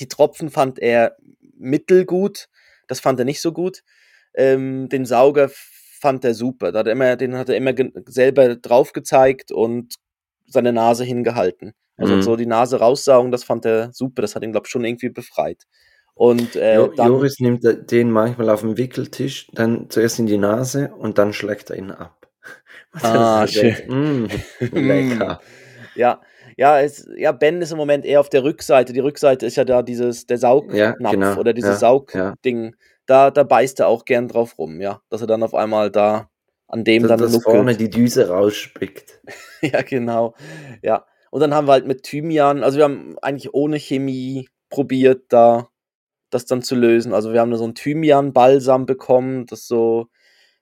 Die 0.00 0.08
Tropfen 0.08 0.50
fand 0.50 0.78
er 0.78 1.16
mittelgut, 1.58 2.48
das 2.86 3.00
fand 3.00 3.18
er 3.18 3.24
nicht 3.24 3.40
so 3.40 3.52
gut. 3.52 3.82
Ähm, 4.34 4.88
den 4.88 5.04
Sauger 5.06 5.50
fand 5.52 6.24
er 6.24 6.34
super. 6.34 6.72
Da 6.72 6.80
hat 6.80 6.86
er 6.86 6.92
immer, 6.92 7.16
den 7.16 7.36
hat 7.36 7.48
er 7.48 7.56
immer 7.56 7.72
selber 8.06 8.56
drauf 8.56 8.92
gezeigt 8.92 9.50
und 9.52 9.94
seine 10.46 10.72
Nase 10.72 11.04
hingehalten. 11.04 11.72
Also 11.96 12.14
Mhm. 12.16 12.22
so 12.22 12.36
die 12.36 12.46
Nase 12.46 12.78
raussaugen, 12.78 13.32
das 13.32 13.42
fand 13.44 13.64
er 13.66 13.92
super. 13.92 14.22
Das 14.22 14.36
hat 14.36 14.44
ihn, 14.44 14.52
glaube 14.52 14.66
ich, 14.66 14.70
schon 14.70 14.84
irgendwie 14.84 15.08
befreit. 15.10 15.64
Und 16.18 16.56
äh, 16.56 16.88
dann, 16.96 17.06
Joris 17.06 17.38
nimmt 17.40 17.64
de 17.64 17.82
den 17.84 18.10
manchmal 18.10 18.50
auf 18.50 18.62
'n 18.64 18.76
Wickeltisch, 18.76 19.48
dann 19.52 19.88
zuerst 19.90 20.18
in 20.18 20.26
die 20.26 20.38
Nase 20.38 20.92
und 20.98 21.16
dann 21.18 21.32
schlägt 21.32 21.70
er 21.70 21.76
ihn 21.76 21.90
ab. 21.92 22.28
Ah, 23.02 23.42
Dass 23.42 23.56
er 23.56 23.62
denkt: 23.62 23.88
„Mm, 23.88 24.26
lecker.“ 24.76 25.40
ja, 25.94 26.20
ja, 26.56 26.80
es, 26.80 27.08
ja, 27.16 27.32
Ben 27.32 27.62
ist 27.62 27.70
im 27.72 27.78
Moment 27.78 28.04
eher 28.04 28.20
auf 28.20 28.28
der 28.30 28.42
Rückseite. 28.44 28.92
Die 28.92 29.00
Rückseite 29.00 29.46
ist 29.46 29.56
ja 29.56 29.64
da 29.64 29.82
dieses, 29.82 30.26
der 30.26 30.38
Ja, 30.38 30.40
Saugnapf 30.40 31.10
genau. 31.10 31.40
oder 31.40 31.52
dieses 31.52 31.80
Ja, 31.80 31.88
ja. 32.14 32.34
Saugding. 32.40 32.74
Da, 33.06 33.30
da 33.30 33.44
beißt 33.44 33.80
er 33.80 33.88
auch 33.88 34.04
gern 34.04 34.28
drauf 34.28 34.58
rum, 34.58 34.80
ja. 34.80 35.00
Dass 35.10 35.20
er 35.20 35.26
dann 35.28 35.42
auf 35.44 35.54
einmal 35.54 35.90
da 35.90 36.28
an 36.66 36.84
dem 36.84 37.02
Da 37.04 37.08
dann 37.08 37.20
dass 37.20 37.36
vorne 37.38 37.72
nuckelt. 37.72 37.80
die 37.80 37.90
Düse 37.90 38.28
rausspickt. 38.28 39.20
Ja, 39.62 39.82
genau. 39.82 40.34
Ja. 40.82 41.04
Und 41.30 41.40
dann 41.40 41.54
haben 41.54 41.66
wir 41.68 41.72
halt 41.72 41.86
mit 41.86 42.02
Thymian, 42.04 42.62
also 42.62 42.78
wir 42.78 42.84
haben 42.84 43.16
eigentlich 43.20 43.52
ohne 43.54 43.76
Chemie 43.78 44.48
probiert, 44.70 45.24
da 45.30 45.68
das 46.30 46.46
dann 46.46 46.62
zu 46.62 46.74
lösen. 46.76 47.14
Also 47.14 47.32
wir 47.32 47.40
haben 47.40 47.50
da 47.50 47.56
so 47.58 47.64
'n 47.66 47.74
Thymian-Balsam 47.74 48.86
bekommen, 48.86 49.46
das 49.46 49.66
so 49.68 50.08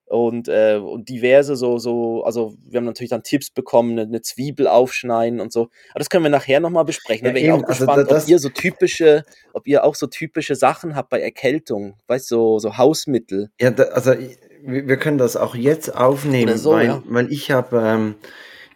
und, 0.07 0.49
äh, 0.49 0.77
und 0.79 1.09
diverse 1.11 1.57
so 1.57 1.79
so 1.79 2.25
also 2.25 2.57
wir 2.67 2.79
haben 2.79 2.87
natürlich 2.87 3.11
dann 3.11 3.23
Tipps 3.25 3.51
bekommen, 3.51 3.95
'ne 3.97 4.07
'ne 4.07 4.23
Zwiebel 4.23 4.69
aufschneiden 4.69 5.41
und 5.41 5.53
so. 5.53 5.63
Aber 5.93 6.01
das 6.01 6.11
können 6.11 6.25
wir 6.25 6.31
nachher 6.31 6.61
noch 6.61 6.71
mal 6.71 6.85
besprechen. 6.85 7.25
Ja, 7.25 7.31
Da 7.31 7.35
wäre 7.35 7.43
ich 7.45 7.53
auch 7.53 7.65
also 7.67 7.87
gespannt, 7.87 8.09
ob 8.09 8.21
ihr 8.25 8.39
so 8.41 8.51
typische 8.51 9.25
ob 9.55 9.67
ihr 9.69 9.85
auch 9.85 9.95
so 9.97 10.07
typische 10.09 10.57
Sachen 10.57 10.97
habt 10.97 11.11
bei 11.11 11.21
Erkältung, 11.23 11.97
weißt 12.09 12.29
so 12.29 12.59
so 12.61 12.79
Hausmittel. 12.79 13.51
Ja, 13.61 13.71
da 13.71 13.85
also 13.85 14.13
i 14.13 14.37
wir 14.69 14.97
können 14.99 15.17
das 15.17 15.37
auch 15.37 15.55
jetzt 15.55 15.95
aufnehmen, 15.95 16.59
so, 16.59 16.71
weil 16.71 16.89
ja. 16.89 17.03
weil 17.07 17.33
ich 17.33 17.51
habe, 17.51 17.79
ähm 17.85 18.15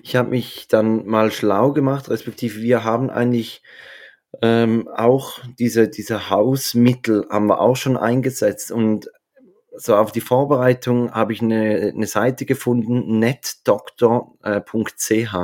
ich 0.02 0.16
habe 0.16 0.30
mich 0.30 0.66
dann 0.68 1.04
mal 1.06 1.30
schlau 1.30 1.72
gemacht, 1.72 2.08
respektive 2.08 2.62
wir 2.62 2.84
haben 2.84 3.10
eigentlich, 3.10 3.62
ähm, 4.42 4.88
auch 4.88 5.40
diese 5.58 5.88
diese 5.88 6.30
Hausmittel 6.30 7.26
haben 7.30 7.46
wir 7.48 7.60
auch 7.60 7.76
schon 7.76 7.96
eingesetzt 7.96 8.72
und 8.72 9.10
so 9.76 9.96
auf 9.96 10.12
die 10.12 10.20
Vorbereitung 10.22 11.12
habe 11.12 11.32
ich 11.34 11.42
'ne 11.42 11.92
'ne 11.94 12.06
Seite 12.06 12.46
gefunden, 12.46 13.18
netdoktor, 13.20 14.34
äh, 14.44 14.60
.ch. 14.96 15.34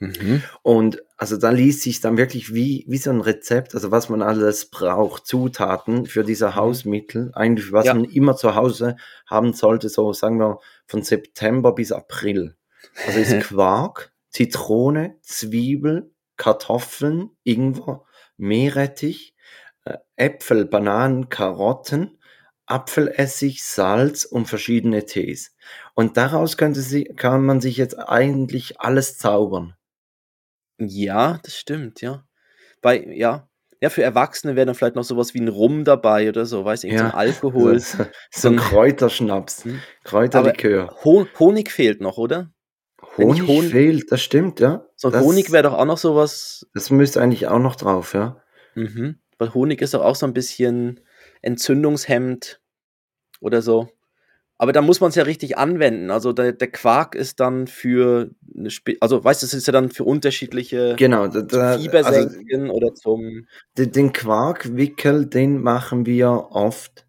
Mhm. 0.00 0.42
Und 0.62 1.02
also 1.18 1.36
da 1.38 1.50
liest 1.50 1.82
sich's 1.82 2.00
dann 2.02 2.18
wirklich 2.18 2.54
wie 2.54 2.84
wie 2.88 2.98
so 2.98 3.10
'n 3.10 3.20
Rezept, 3.22 3.74
also 3.74 3.90
was 3.90 4.08
man 4.10 4.22
alles 4.22 4.66
braucht, 4.70 5.26
Zutaten 5.26 6.06
für 6.06 6.24
diese 6.24 6.54
Mhm. 6.56 6.56
Hausmittel, 6.56 7.32
eigentlich 7.34 7.72
was 7.72 7.86
Ja. 7.86 7.94
man 7.94 8.04
immer 8.04 8.36
zu 8.36 8.54
Hause 8.56 8.96
haben 9.26 9.52
sollte, 9.54 9.88
so 9.90 10.12
sagen 10.14 10.38
wir 10.40 10.60
von 10.86 11.02
September 11.02 11.74
bis 11.74 11.92
April. 11.92 12.56
Also 13.02 13.20
ist 13.20 13.38
Quark, 13.40 14.12
Zitrone, 14.30 15.16
Zwiebel, 15.22 16.10
Kartoffeln, 16.40 17.30
Ingwer, 17.44 18.04
Meerrettich, 18.38 19.34
äh, 19.84 19.98
Äpfel, 20.16 20.64
Bananen, 20.64 21.28
Karotten, 21.28 22.18
Apfelessig, 22.66 23.62
Salz 23.62 24.24
und 24.24 24.46
verschiedene 24.46 25.04
Tees. 25.04 25.54
Und 25.94 26.16
daraus 26.16 26.56
könnte 26.56 26.80
sie 26.80 27.04
kann 27.04 27.44
man 27.44 27.60
sich 27.60 27.76
jetzt 27.76 27.98
eigentlich 27.98 28.80
alles 28.80 29.18
zaubern. 29.18 29.74
Ja, 30.78 31.38
das 31.42 31.56
stimmt, 31.58 32.00
ja. 32.00 32.24
Bei 32.82 33.04
ja. 33.06 33.46
Ja, 33.82 33.90
für 33.90 34.02
Erwachsene 34.02 34.56
wäre 34.56 34.66
dann 34.66 34.74
vielleicht 34.76 34.96
noch 34.96 35.04
so 35.04 35.16
was 35.18 35.34
wie 35.34 35.40
'n 35.40 35.48
Rum 35.48 35.84
dabei 35.84 36.28
oder 36.30 36.46
so, 36.46 36.64
weißt 36.64 36.84
du, 36.84 36.88
irgend 36.88 37.00
so 37.00 37.06
Ja, 37.06 37.10
Alkohol. 37.14 37.78
so 37.80 37.98
so 37.98 38.04
So 38.30 38.48
'n 38.48 38.54
'n 38.54 38.56
Kräuterschnaps. 38.56 39.64
Aber 39.64 39.90
Kräuterlikör. 40.04 40.96
Ho 41.04 41.26
Honig 41.38 41.70
fehlt 41.72 42.00
noch, 42.00 42.18
oder? 42.18 42.50
Honig 43.16 43.48
Hon 43.48 43.64
fehlt, 43.70 44.10
das 44.12 44.22
stimmt, 44.22 44.60
ja. 44.60 44.86
So 44.96 45.08
'n 45.08 45.18
Honig 45.18 45.46
Das 45.46 45.52
wäre 45.52 45.62
doch 45.64 45.74
auch 45.74 45.84
noch 45.86 45.98
so 45.98 46.14
was 46.16 46.66
das 46.74 46.90
müsste 46.90 47.20
eigentlich 47.20 47.48
auch 47.48 47.58
noch 47.58 47.76
drauf, 47.76 48.14
ja. 48.14 48.42
Mhm. 48.76 49.16
Weil 49.38 49.54
Honig 49.54 49.80
ist 49.82 49.94
doch 49.94 50.02
auch 50.04 50.14
so 50.16 50.26
'n 50.26 50.32
bisschen 50.34 51.00
entzündungshemmend 51.42 52.60
oder 53.40 53.62
so. 53.62 53.88
Aber 54.58 54.72
da 54.72 54.82
muss 54.82 55.00
man's 55.00 55.16
ja 55.16 55.24
richtig 55.24 55.58
anwenden. 55.58 56.10
Also 56.10 56.32
der 56.34 56.52
der 56.52 56.70
Quark 56.72 57.14
ist 57.16 57.40
dann 57.40 57.66
für 57.68 58.30
'ne 58.54 58.70
spe 58.70 58.96
also 59.00 59.24
weißt 59.24 59.42
du, 59.42 59.46
das 59.46 59.54
ist 59.54 59.66
ja 59.68 59.72
dann 59.74 59.90
für 59.90 60.04
unterschiedliche 60.04 60.96
Genau, 60.98 61.26
da 61.28 61.74
also 61.74 61.80
Fiebersenken 61.80 62.70
oder 62.70 62.94
zum 62.94 63.46
de 63.78 63.86
den 63.86 64.12
Quarkwickel, 64.12 65.26
den 65.26 65.62
machen 65.62 66.04
wir 66.06 66.48
oft. 66.50 67.06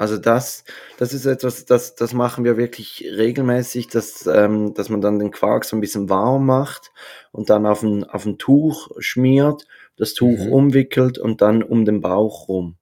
Also 0.00 0.16
das 0.16 0.64
das 0.96 1.12
ist 1.12 1.26
etwas, 1.26 1.66
das 1.66 1.94
das 1.94 2.14
machen 2.14 2.42
wir 2.44 2.56
wirklich 2.56 3.04
regelmäßig, 3.18 3.88
dass 3.88 4.26
ähm, 4.26 4.72
dass 4.72 4.88
man 4.88 5.02
dann 5.02 5.18
den 5.18 5.30
Quark 5.30 5.66
so 5.66 5.76
'n 5.76 5.80
bisschen 5.82 6.08
warm 6.08 6.46
macht 6.46 6.90
und 7.32 7.50
dann 7.50 7.66
auf 7.66 7.82
'n 7.82 8.04
auf 8.04 8.24
'n 8.24 8.38
Tuch 8.38 8.88
schmiert, 8.98 9.66
das 9.98 10.14
Tuch 10.14 10.46
Mhm. 10.46 10.46
umwickelt 10.46 11.18
und 11.18 11.42
dann 11.42 11.62
um 11.62 11.84
den 11.84 12.00
Bauch 12.00 12.48
rum. 12.48 12.76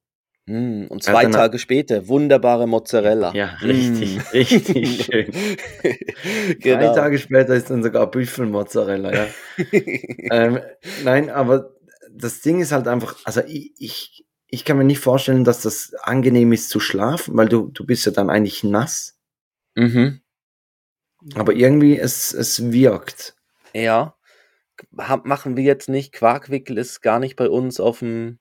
Hm, 0.49 0.87
und 0.89 1.03
2 1.03 1.27
dann 1.27 1.33
Tage 1.33 1.59
später 1.59 2.09
wunderbare 2.09 2.67
Mozzarella. 2.67 3.35
Ja, 3.35 3.47
richtig, 3.67 4.17
Mm. 4.17 4.23
richtig 4.33 4.91
schön. 5.05 5.35
3 6.63 6.89
Genau. 6.89 6.91
Tage 6.91 7.19
später 7.19 7.55
ist 7.55 7.71
dann 7.71 7.83
sogar 7.83 8.11
Büffelmozzarella, 8.11 9.13
ja. 9.15 9.35
Ähm, 10.31 10.61
nein, 10.97 11.31
aber 11.31 11.75
das 12.11 12.41
Ding 12.43 12.61
ist 12.61 12.73
halt 12.73 12.89
einfach 12.89 13.19
also 13.25 13.41
i 13.43 13.75
ich 13.79 14.27
ich 14.49 14.65
kann 14.65 14.79
mir 14.79 14.85
nicht 14.85 15.01
vorstellen, 15.01 15.45
dass 15.45 15.63
das 15.63 15.95
angenehm 16.03 16.53
ist 16.53 16.71
zu 16.71 16.81
schlafen, 16.81 17.37
weil 17.37 17.49
du 17.49 17.69
du 17.73 17.85
bist 17.87 18.07
ja 18.07 18.13
dann 18.13 18.31
eigentlich 18.31 18.65
nass. 18.65 19.19
Mhm. 19.77 20.21
Aber 21.35 21.53
irgendwie 21.55 21.99
es 21.99 22.33
es 22.33 22.71
wirkt. 22.73 23.35
Ja. 23.75 24.15
Ha 24.99 25.21
machen 25.25 25.57
wir 25.57 25.65
jetzt 25.65 25.89
nicht. 25.89 26.13
Quarkwickel 26.13 26.79
ist 26.79 27.03
gar 27.03 27.19
nicht 27.21 27.37
bei 27.37 27.49
uns 27.49 27.81
auf'm 27.81 28.39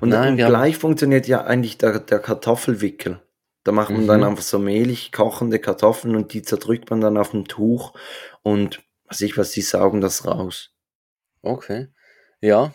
Und 0.00 0.08
Nein, 0.10 0.32
und 0.32 0.36
wir 0.38 0.44
haben 0.46 0.52
gleich 0.52 0.76
funktioniert 0.78 1.26
ja 1.26 1.44
eigentlich 1.44 1.78
der 1.78 1.98
der 2.00 2.18
Kartoffelwickel. 2.20 3.20
Da 3.64 3.72
macht 3.72 3.90
man 3.90 4.06
dann 4.06 4.20
Mhm. 4.20 4.26
einfach 4.26 4.42
so 4.42 4.58
mehlig 4.58 5.10
kochende 5.12 5.58
Kartoffeln 5.58 6.16
und 6.16 6.32
die 6.32 6.42
zerdrückt 6.42 6.90
man 6.90 7.00
dann 7.00 7.16
auf'm 7.18 7.46
Tuch 7.48 7.94
und 8.42 8.82
weiß 9.08 9.22
ich 9.22 9.36
was, 9.38 9.52
die 9.52 9.62
saugen 9.62 10.00
das 10.00 10.26
raus. 10.26 10.70
Okay. 11.42 11.88
Ja. 12.40 12.74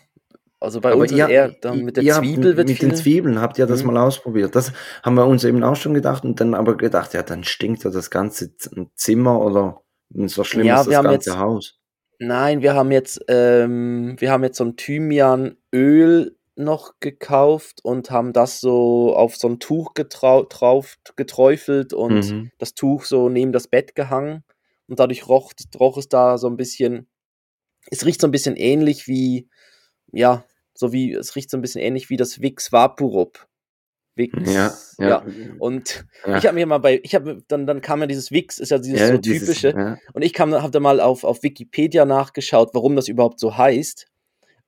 Also 0.62 0.80
bei 0.82 0.92
Aber 0.92 0.94
uns 0.94 1.10
ist 1.10 1.24
ihr 1.24 1.24
eher 1.24 1.48
dann 1.62 1.84
mit 1.84 1.96
der 1.96 2.06
Zwiebel 2.06 2.56
wird 2.56 2.68
mit 2.68 2.82
den 2.82 2.92
viel 2.92 2.94
Zwiebeln 2.94 3.40
habt 3.40 3.58
ihr 3.58 3.66
das 3.66 3.84
Mhm. 3.84 3.84
mal 3.84 3.96
ausprobiert? 3.98 4.56
Das 4.56 4.72
haben 5.02 5.14
wir 5.16 5.26
uns 5.26 5.44
eben 5.44 5.62
auch 5.64 5.76
schon 5.76 5.94
gedacht 5.94 6.24
und 6.24 6.40
dann 6.40 6.54
aber 6.54 6.76
gedacht: 6.76 7.14
„Ja, 7.14 7.22
dann 7.22 7.44
stinkt 7.44 7.84
ja 7.84 7.90
das 7.90 8.10
ganze 8.10 8.56
Zimmer 8.96 9.40
oder 9.40 9.82
ist 10.14 10.38
doch 10.38 10.44
schlimmer 10.46 10.78
Ja, 10.78 10.88
wir 10.88 10.96
das 10.96 11.00
ganze 11.00 11.10
jetzt 11.10 11.38
Haus.“ 11.38 11.78
nein, 12.18 12.62
wir 12.62 12.74
haben 12.74 12.92
jetzt 12.92 13.20
ähm, 13.28 14.16
wir 14.18 14.32
haben 14.32 14.44
jetzt 14.44 14.58
so 14.58 14.64
'n 14.64 14.76
Thymianöl 14.76 16.36
noch 16.56 16.94
gekauft 17.00 17.80
und 17.84 18.10
haben 18.10 18.32
das 18.34 18.60
so 18.60 19.16
auf 19.16 19.36
so 19.36 19.48
'n 19.48 19.60
Tuch 19.60 19.94
getrau 19.94 20.44
drauf 20.44 20.96
geträufelt 21.16 21.92
und 21.94 22.32
Mhm. 22.32 22.50
das 22.58 22.74
Tuch 22.74 23.04
so 23.06 23.28
neben 23.30 23.52
das 23.52 23.68
Bett 23.68 23.94
gehangen 23.94 24.44
und 24.88 25.00
dadurch 25.00 25.28
roch 25.28 25.52
roch 25.80 25.98
es 25.98 26.08
da 26.08 26.38
so 26.38 26.48
'n 26.48 26.56
bisschen 26.56 27.08
es 27.90 28.06
riecht 28.06 28.20
so 28.22 28.28
'n 28.28 28.32
bisschen 28.32 28.56
ähnlich 28.56 29.08
wie 29.08 29.48
ja, 30.12 30.44
so 30.80 30.92
wie 30.92 31.12
es 31.14 31.36
riecht 31.36 31.50
so 31.50 31.58
'n 31.58 31.62
bisschen 31.62 31.82
ähnlich 31.82 32.10
wie 32.10 32.18
das 32.18 32.42
Vicks 32.42 32.72
Vaporub. 32.72 33.48
Ja, 34.32 34.78
Vicks, 34.78 34.96
ja. 34.98 35.08
ja. 35.08 35.24
Und 35.58 36.04
ich 36.32 36.44
Ja. 36.44 36.48
habe 36.48 36.56
mir 36.56 36.66
mal 36.66 36.78
bei 36.78 37.00
ich 37.04 37.14
habe 37.16 37.42
dann 37.48 37.66
dann 37.66 37.80
kam 37.82 38.00
ja 38.02 38.06
dieses 38.08 38.30
Vicks, 38.32 38.58
ist 38.60 38.70
ja 38.70 38.78
dieses 38.78 39.00
Ja, 39.00 39.08
so 39.08 39.18
dieses 39.18 39.48
typische 39.48 39.68
ja. 39.78 39.96
und 40.14 40.22
ich 40.22 40.32
kam 40.34 40.54
habe 40.54 40.70
da 40.72 40.80
mal 40.80 41.00
auf 41.00 41.24
auf 41.24 41.42
Wikipedia 41.44 42.04
nachgeschaut, 42.06 42.70
warum 42.74 42.96
das 42.96 43.08
überhaupt 43.08 43.40
so 43.40 43.56
heißt. 43.58 44.06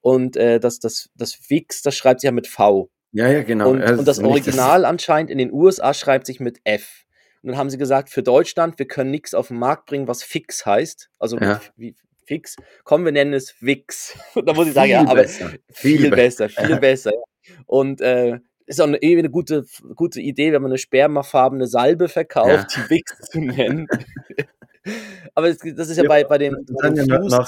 Und, 0.03 0.37
äh, 0.39 0.61
das 0.61 0.81
das 0.81 1.11
das 1.17 1.39
Vicks, 1.51 1.83
das 1.83 1.97
schreibt 1.97 2.21
sich 2.23 2.29
ja 2.29 2.33
mit 2.33 2.47
V. 2.49 2.91
Ja, 3.15 3.29
ja, 3.29 3.43
genau. 3.43 3.71
Und 3.71 3.77
Ja, 3.77 3.97
und 3.97 4.07
das 4.09 4.21
nicht 4.21 4.47
das 4.47 4.57
Original 4.57 4.85
anscheinend 4.87 5.31
in 5.31 5.39
den 5.39 5.53
USA 5.53 5.95
schreibt 5.95 6.27
sich 6.27 6.41
mit 6.41 6.61
F. 6.65 7.05
Und 7.43 7.51
dann 7.51 7.59
haben 7.59 7.71
sie 7.71 7.79
gesagt: 7.79 8.11
„Für 8.11 8.23
Deutschland, 8.25 8.79
wir 8.79 8.87
können 8.89 9.11
nix 9.13 9.35
auf 9.35 9.51
'n 9.51 9.59
Markt 9.59 9.87
bringen, 9.87 10.09
was 10.09 10.23
Fix 10.25 10.67
heißt, 10.67 11.11
also 11.21 11.41
Ja. 11.41 11.61
Wie 11.77 11.97
Fix. 12.27 12.59
Komm, 12.85 13.05
wir 13.05 13.13
nennen 13.13 13.33
es 13.35 13.55
Vicks.“ 13.61 14.17
Und 14.37 14.47
da 14.49 14.55
muss 14.55 14.69
ich 14.69 14.75
sagen, 14.75 14.93
ja, 14.93 15.03
Viel 15.03 15.09
aber 15.09 15.25
besser, 15.25 15.53
viel 15.71 15.99
viel 15.99 16.13
be 16.13 16.13
besser, 16.13 16.49
viel 16.49 16.77
besser, 16.79 17.13
ja. 17.13 17.23
Und, 17.67 18.01
äh, 18.01 18.41
ist 18.67 18.81
auch 18.81 18.87
'ne 18.87 18.99
irgendwie 19.03 19.23
'ne 19.23 19.31
gute 19.31 19.67
gute 19.97 20.21
Idee, 20.21 20.53
wenn 20.53 20.63
man 20.63 20.71
'ne 20.73 20.79
spermafarbene 20.79 21.67
Salbe 21.67 22.09
Ja. 22.45 22.63
verkauft, 22.63 22.75
die 22.77 22.89
Vicks 22.91 23.21
zu 23.23 23.41
nennen. 23.41 23.89
Aber 25.35 25.49
es 25.51 25.59
das 25.77 25.89
ist 25.91 25.99
ja 25.99 26.03
Ja, 26.03 26.09
bei 26.09 26.25
bei 26.25 26.39
dem 26.39 26.67
bei 26.81 26.91
dem 26.91 27.09
ja 27.11 27.19
da 27.29 27.41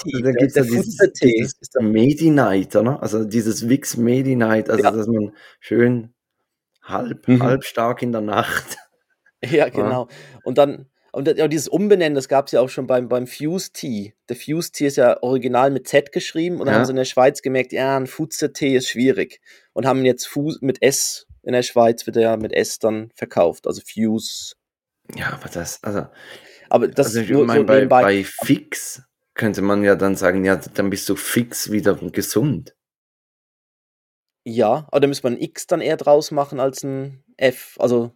der 0.54 0.64
ja 0.64 0.64
dieses 0.64 1.14
dieses 1.20 1.54
ist 1.60 1.74
dann 1.74 1.90
Medi-Night, 1.92 2.76
oder? 2.76 3.02
Also 3.02 3.24
dieses 3.24 3.68
Vicks 3.68 3.96
Medi-Night, 3.96 4.70
also 4.70 4.82
Ja. 4.82 4.94
dass 4.96 5.06
man 5.08 5.32
schön 5.60 6.14
halb 6.82 7.28
Mhm. 7.28 7.40
halbstark 7.40 8.02
in 8.02 8.12
der 8.12 8.22
Nacht 8.22 8.78
Ja, 9.42 9.68
ja. 9.72 9.94
genau. 9.94 10.08
Und 10.42 10.58
dann 10.58 10.86
und 11.14 11.28
ja, 11.28 11.48
dieses 11.48 11.68
Umbenennen, 11.68 12.14
das 12.14 12.28
gab's 12.28 12.52
ja 12.52 12.60
auch 12.60 12.68
schon 12.68 12.86
beim 12.86 13.08
beim 13.08 13.26
Fuze-Tea. 13.26 14.14
Der 14.28 14.36
Fuze-Tea 14.36 14.86
ist 14.88 14.96
ja 14.96 15.22
original 15.22 15.70
mit 15.70 15.88
Z 15.88 16.12
geschrieben 16.12 16.60
und 16.60 16.66
dann 16.66 16.74
haben 16.74 16.84
sie 16.84 16.90
Ja. 16.90 16.92
in 16.92 16.96
der 16.96 17.04
Schweiz 17.04 17.42
gemerkt, 17.42 17.72
ja, 17.72 17.96
'n 17.96 18.06
Fuze-Tee 18.06 18.76
ist 18.76 18.88
schwierig 18.88 19.40
und 19.72 19.86
haben 19.86 20.04
jetzt 20.04 20.26
Fu 20.26 20.52
mit 20.60 20.82
S 20.82 21.26
in 21.42 21.52
der 21.52 21.62
Schweiz 21.62 22.06
wird 22.06 22.16
er 22.16 22.22
ja 22.22 22.36
mit 22.38 22.52
S 22.54 22.78
dann 22.78 23.10
verkauft, 23.14 23.66
also 23.66 23.82
Fuse. 23.82 24.54
Ja, 25.16 25.32
aber 25.34 25.48
das 25.48 25.82
also 25.84 26.06
Aber 26.70 26.88
das 26.88 27.06
also 27.08 27.20
ich 27.20 27.30
nur 27.30 27.42
so 27.42 27.46
meine, 27.46 27.64
bei 27.64 27.74
nebenbei. 27.80 28.02
bei 28.02 28.24
Fix 28.24 29.02
könnte 29.34 29.62
man 29.62 29.84
ja 29.84 29.96
dann 29.96 30.16
sagen: 30.16 30.44
„Ja, 30.44 30.56
dann 30.56 30.90
bist 30.90 31.08
du 31.08 31.16
fix 31.16 31.70
wieder 31.72 31.94
gesund.“ 31.96 32.74
Ja, 34.46 34.86
aber 34.90 35.00
da 35.00 35.06
müsste 35.06 35.26
man 35.26 35.34
ein 35.34 35.40
X 35.42 35.66
dann 35.66 35.80
eher 35.80 35.96
draus 35.96 36.30
machen 36.30 36.60
als 36.60 36.82
ein 36.82 37.24
F. 37.38 37.76
Also, 37.78 38.12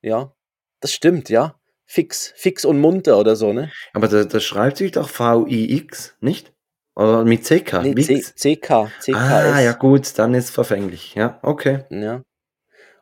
ja, 0.00 0.32
das 0.80 0.92
stimmt, 0.92 1.28
ja. 1.28 1.58
Fix, 1.86 2.32
fix 2.36 2.64
und 2.64 2.78
munter 2.80 3.18
oder 3.18 3.36
so, 3.36 3.52
ne? 3.52 3.70
Aber 3.92 4.08
da, 4.08 4.24
das 4.24 4.44
schreibt 4.44 4.78
sich 4.78 4.92
doch 4.92 5.08
V-I-X, 5.08 6.16
nicht? 6.20 6.52
Oder 6.94 7.24
mit 7.24 7.44
CK? 7.44 7.82
Nee, 7.82 7.94
C, 7.94 8.08
Wix? 8.16 8.34
CK, 8.34 8.90
CKS. 9.00 9.16
Ah, 9.16 9.60
ja 9.60 9.72
gut, 9.72 10.18
dann 10.18 10.34
ist 10.34 10.50
verfänglich. 10.50 11.14
Ja, 11.14 11.38
okay. 11.42 11.84
Ja. 11.90 12.22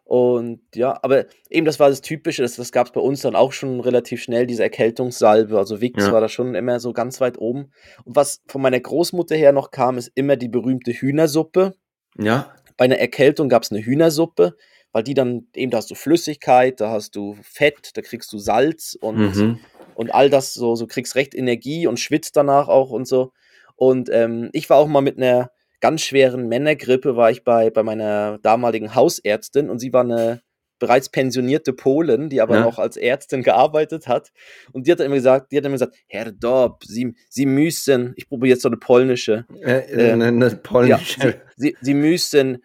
Und 0.05 0.61
ja, 0.75 0.99
aber 1.03 1.27
eben 1.51 1.67
das 1.67 1.79
war 1.79 1.89
das 1.89 2.01
Typische, 2.01 2.43
das, 2.43 2.57
das 2.57 2.73
gab 2.73 2.89
es 2.89 2.93
bei 2.93 3.01
uns 3.01 3.21
dann 3.21 3.37
auch 3.37 3.53
schon 3.53 3.79
relativ 3.79 4.21
schnell, 4.21 4.45
diese 4.47 4.65
Erkältungssalbe. 4.65 5.57
Also 5.57 5.81
Vicks 5.81 6.07
Ja. 6.07 6.13
war 6.13 6.21
da 6.21 6.29
schon 6.29 6.57
immer 6.57 6.81
so 6.81 6.93
ganz 6.93 7.21
weit 7.21 7.39
oben. 7.39 7.71
Und 8.05 8.17
was 8.17 8.43
von 8.49 8.61
meiner 8.61 8.81
Großmutter 8.81 9.37
her 9.37 9.53
noch 9.53 9.71
kam, 9.71 9.99
ist 9.99 10.11
immer 10.17 10.35
die 10.37 10.49
berühmte 10.49 10.91
Hühnersuppe. 10.93 11.75
Ja, 12.19 12.53
Bei 12.77 12.87
einer 12.87 12.99
Erkältung 12.99 13.49
gab 13.49 13.63
es 13.63 13.71
eine 13.71 13.85
Hühnersuppe, 13.85 14.57
weil 14.93 15.03
die 15.03 15.15
dann, 15.15 15.47
eben 15.55 15.71
da 15.71 15.79
hast 15.79 15.91
du 15.91 15.95
Flüssigkeit, 15.95 16.81
da 16.81 16.91
hast 16.91 17.17
du 17.17 17.37
Fett, 17.43 17.91
da 17.95 18.03
kriegst 18.03 18.33
du 18.33 18.39
Salz 18.39 18.97
und, 19.01 19.37
mhm. 19.37 19.59
und 19.95 20.15
all 20.15 20.31
das 20.31 20.55
so, 20.55 20.75
so 20.75 20.87
kriegst 20.87 21.15
recht 21.15 21.35
Energie 21.35 21.87
und 21.87 22.01
schwitzt 22.01 22.37
danach 22.37 22.69
auch 22.69 22.91
und 22.91 23.07
so. 23.07 23.33
Und 23.77 24.11
ähm, 24.13 24.51
ich 24.53 24.69
war 24.69 24.77
auch 24.79 24.89
mal 24.89 25.01
mit 25.01 25.17
einer 25.17 25.51
ganz 25.81 26.03
schweren 26.03 26.49
Männergrippe, 26.49 27.17
war 27.17 27.31
ich 27.31 27.45
bei, 27.45 27.71
bei 27.71 27.83
meiner 27.83 28.39
damaligen 28.43 28.95
Hausärztin 28.95 29.71
und 29.71 29.79
sie 29.79 29.93
war 29.93 30.03
eine 30.05 30.43
bereits 30.79 31.11
pensionierte 31.11 31.73
Polin, 31.75 32.29
die 32.31 32.41
aber 32.41 32.57
Ja. 32.57 32.63
noch 32.63 32.79
als 32.79 32.97
Ärztin 32.97 33.43
gearbeitet 33.43 34.09
hat. 34.09 34.33
Und 34.73 34.87
die 34.87 34.93
hat 34.93 34.99
dann 34.99 35.07
immer 35.07 35.17
gesagt, 35.17 35.53
die 35.53 35.59
hat 35.59 35.65
immer 35.65 35.75
gesagt, 35.75 35.95
Herr 36.09 36.33
Dobb, 36.33 36.85
Sie, 36.85 37.15
Sie 37.29 37.47
müssen, 37.47 38.15
ich 38.17 38.29
probiere 38.29 38.55
jetzt 38.55 38.63
so 38.63 38.69
eine 38.69 38.79
polnische, 38.79 39.45
Äh, 39.63 39.81
äh, 39.81 40.11
Ähm, 40.13 40.23
eine, 40.23 40.27
eine 40.27 40.49
ja, 40.49 40.55
polnische. 40.57 41.21
sie, 41.21 41.35
sie, 41.57 41.77
sie 41.83 41.95
müssen, 41.95 42.65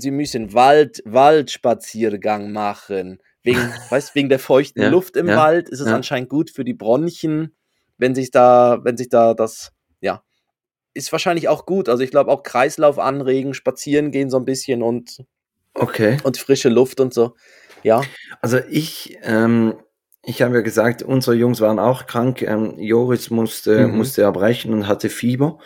sie 0.00 0.10
müssen 0.10 0.52
Wald, 0.54 1.02
Waldspaziergang 1.04 2.52
machen. 2.52 3.18
Wegen, 3.42 3.58
weißt, 3.90 4.14
wegen 4.14 4.28
der 4.28 4.38
feuchten 4.38 4.82
Ja, 4.82 4.88
Luft 4.88 5.16
im 5.16 5.28
ja, 5.28 5.36
Wald 5.36 5.68
ist 5.68 5.80
es 5.80 5.88
ja. 5.88 5.94
anscheinend 5.94 6.28
gut 6.28 6.50
für 6.50 6.64
die 6.64 6.74
Bronchien, 6.74 7.54
wenn 7.98 8.14
sich 8.14 8.30
da, 8.30 8.78
wenn 8.82 8.96
sich 8.96 9.08
da 9.08 9.34
das, 9.34 9.72
ja, 10.00 10.22
ist 10.94 11.12
wahrscheinlich 11.12 11.48
auch 11.48 11.66
gut. 11.66 11.88
Also 11.88 12.02
ich 12.02 12.10
glaube 12.10 12.30
auch 12.30 12.42
Kreislauf 12.42 12.98
anregen, 12.98 13.54
spazieren 13.54 14.10
gehen 14.10 14.30
so 14.30 14.36
ein 14.38 14.44
bisschen 14.44 14.82
und, 14.82 15.24
Okay. 15.74 16.16
und 16.24 16.38
frische 16.38 16.68
Luft 16.68 17.00
und 17.00 17.14
so. 17.14 17.34
Ja. 17.82 18.02
Also 18.40 18.58
ich, 18.68 19.16
ähm, 19.22 19.74
ich 20.24 20.42
habe 20.42 20.56
ja 20.56 20.60
gesagt, 20.62 21.02
unsere 21.02 21.36
Jungs 21.36 21.60
waren 21.60 21.78
auch 21.78 22.06
krank. 22.06 22.42
Ähm, 22.42 22.74
Joris 22.78 23.30
musste, 23.30 23.86
Mhm. 23.86 23.96
musste 23.98 24.22
erbrechen 24.22 24.72
und 24.74 24.88
hatte 24.88 25.08
Fieber. 25.08 25.58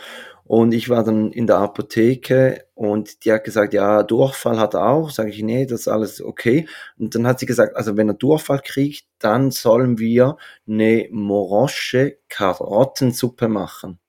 Und 0.44 0.72
ich 0.74 0.88
war 0.90 1.02
dann 1.04 1.32
in 1.32 1.46
der 1.46 1.56
Apotheke 1.58 2.64
und 2.82 3.24
die 3.24 3.32
hat 3.32 3.44
gesagt, 3.44 3.74
ja, 3.74 4.02
Durchfall 4.02 4.58
hat 4.58 4.74
er 4.74 4.88
auch. 4.88 5.10
Sage 5.10 5.30
ich, 5.30 5.40
nee, 5.40 5.66
das 5.66 5.82
ist 5.82 5.88
alles 5.88 6.20
okay. 6.20 6.66
Und 6.98 7.14
dann 7.14 7.28
hat 7.28 7.38
sie 7.38 7.46
gesagt, 7.46 7.76
also 7.76 7.96
wenn 7.96 8.08
er 8.08 8.14
Durchfall 8.14 8.60
kriegt, 8.60 9.06
dann 9.20 9.52
sollen 9.52 9.98
wir 9.98 10.36
eine 10.66 11.06
morosche 11.12 12.18
Karottensuppe 12.28 13.46
machen. 13.46 14.00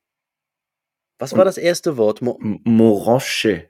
Was 1.19 1.37
war 1.37 1.45
das 1.45 1.59
erste 1.59 1.97
Wort? 1.97 2.23
Mo 2.23 2.39
morosche, 2.39 3.69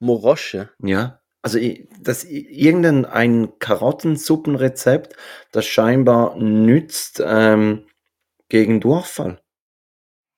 Morosche. 0.00 0.68
ja. 0.82 1.20
Also 1.40 1.60
das 2.00 2.24
irgendein 2.24 3.04
ein 3.04 3.58
Karottensuppenrezept, 3.60 5.14
das 5.52 5.64
scheinbar 5.64 6.36
nützt 6.36 7.22
ähm, 7.24 7.86
gegen 8.48 8.80
Durchfall. 8.80 9.40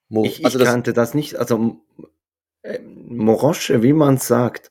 Mo 0.08 0.24
Ich, 0.24 0.40
ich 0.40 0.44
also 0.44 0.58
das, 0.58 0.68
kannte 0.68 0.92
das 0.92 1.14
nicht. 1.14 1.36
Also 1.36 1.80
äh, 2.62 2.78
Morosche, 2.80 3.82
wie 3.82 3.92
man 3.92 4.18
sagt. 4.18 4.70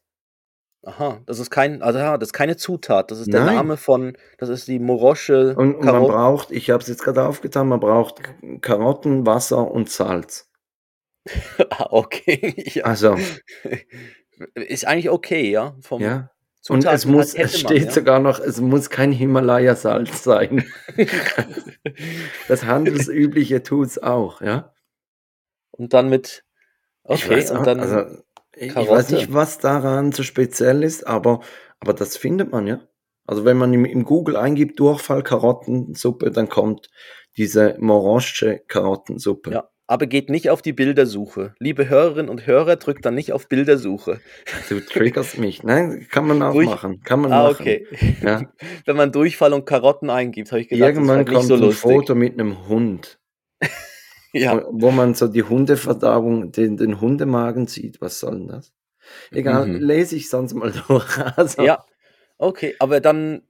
aha, 0.83 1.21
das 1.25 1.39
ist 1.39 1.49
kein, 1.49 1.81
also 1.81 1.99
ja, 1.99 2.17
das 2.17 2.29
ist 2.29 2.33
keine 2.33 2.57
Zutat. 2.57 3.11
Das 3.11 3.19
ist 3.19 3.31
der 3.31 3.45
Nein. 3.45 3.55
Name 3.55 3.77
von, 3.77 4.17
das 4.37 4.49
ist 4.49 4.67
die 4.67 4.79
Morosche 4.79 5.55
Und, 5.55 5.75
und 5.75 5.85
man 5.85 6.03
braucht, 6.03 6.51
ich 6.51 6.69
habe 6.69 6.81
es 6.81 6.87
jetzt 6.87 7.03
gerade 7.03 7.25
aufgetan, 7.25 7.67
man 7.67 7.79
braucht 7.79 8.21
Karotten, 8.61 9.25
Wasser 9.25 9.69
und 9.69 9.89
Salz. 9.89 10.49
Ah, 11.69 11.87
okay. 11.89 12.53
ja. 12.73 12.85
Also, 12.85 13.17
Ist 14.55 14.85
eigentlich 14.85 15.09
okay, 15.09 15.49
ja. 15.49 15.75
Vom 15.81 16.01
ja. 16.01 16.29
Und 16.69 16.85
es 16.85 17.01
Zutaten 17.01 17.11
muss, 17.11 17.33
es 17.33 17.63
man, 17.63 17.71
steht 17.71 17.85
ja. 17.85 17.91
sogar 17.91 18.19
noch, 18.19 18.39
es 18.39 18.59
muss 18.59 18.89
kein 18.89 19.11
Himalaya-Salz 19.11 20.23
sein. 20.23 20.65
Das 22.49 22.65
handelsübliche 22.65 23.63
tut's 23.63 23.97
auch, 23.97 24.41
ja. 24.41 24.73
Und 25.71 25.93
dann 25.93 26.09
mit, 26.09 26.43
okay, 27.07 27.45
auch, 27.49 27.59
und 27.59 27.67
dann, 27.67 27.79
also, 27.79 28.05
ich 28.55 28.73
Karotte. 28.73 28.91
weiß 28.91 29.09
nicht, 29.11 29.33
was 29.33 29.59
daran 29.59 30.11
so 30.11 30.23
speziell 30.23 30.83
ist, 30.83 31.05
aber, 31.07 31.41
aber 31.79 31.93
das 31.93 32.17
findet 32.17 32.51
man, 32.51 32.67
ja. 32.67 32.81
Also 33.25 33.43
wenn 33.43 33.57
man 33.57 33.73
im, 33.73 33.83
im 33.85 34.03
Google 34.05 34.37
eingibt, 34.37 34.79
Durchfall 34.79 35.21
Karottensuppe, 35.23 36.31
dann 36.31 36.47
kommt 36.49 36.89
diese 37.35 37.75
Morosche 37.79 38.61
Karottensuppe. 38.67 39.51
ja. 39.51 39.69
Aber 39.89 40.05
geht 40.05 40.29
nicht 40.29 40.49
auf 40.49 40.61
die 40.61 40.73
Bildersuche. 40.73 41.55
Liebe 41.59 41.87
Hörerinnen 41.87 42.27
und 42.29 42.45
Hörer, 42.45 42.75
drückt 42.75 43.05
dann 43.05 43.15
nicht 43.15 43.31
auf 43.31 43.47
Bildersuche. 43.47 44.19
Du 44.67 44.81
triggerst 44.81 45.37
mich. 45.37 45.63
Nein, 45.63 46.05
kann 46.11 46.27
man 46.27 46.41
auch 46.41 46.53
Ruhig. 46.55 46.67
machen. 46.67 46.99
Kann 47.05 47.21
man 47.21 47.31
Ah, 47.31 47.43
machen. 47.43 47.61
okay. 47.61 47.87
Ja. 48.21 48.41
Wenn 48.85 48.97
man 48.97 49.13
Durchfall 49.13 49.53
und 49.53 49.65
Karotten 49.65 50.09
eingibt, 50.09 50.51
habe 50.51 50.59
ich 50.59 50.67
gedacht, 50.67 50.89
Irgendwann 50.89 51.25
das 51.25 51.35
ist 51.45 51.49
halt 51.51 51.61
kommt 51.61 51.61
so 51.61 51.67
ein. 51.67 51.71
Foto 51.71 52.15
mit 52.15 52.33
einem 52.33 52.67
Hund, 52.67 53.17
Ja. 54.33 54.63
wo, 54.69 54.91
man 54.91 55.13
so 55.15 55.27
die 55.27 55.43
Hundeverdauung, 55.43 56.51
den, 56.51 56.77
den 56.77 56.99
Hundemagen 57.01 57.67
sieht. 57.67 58.01
Was 58.01 58.19
soll 58.19 58.37
denn 58.39 58.47
das? 58.47 58.73
Egal, 59.31 59.67
Mhm. 59.67 59.75
lese 59.81 60.15
ich 60.15 60.29
sonst 60.29 60.53
mal 60.53 60.71
durch. 60.87 61.17
Also, 61.37 61.63
ja. 61.63 61.83
Okay, 62.39 62.75
aber 62.79 62.99
dann, 62.99 63.41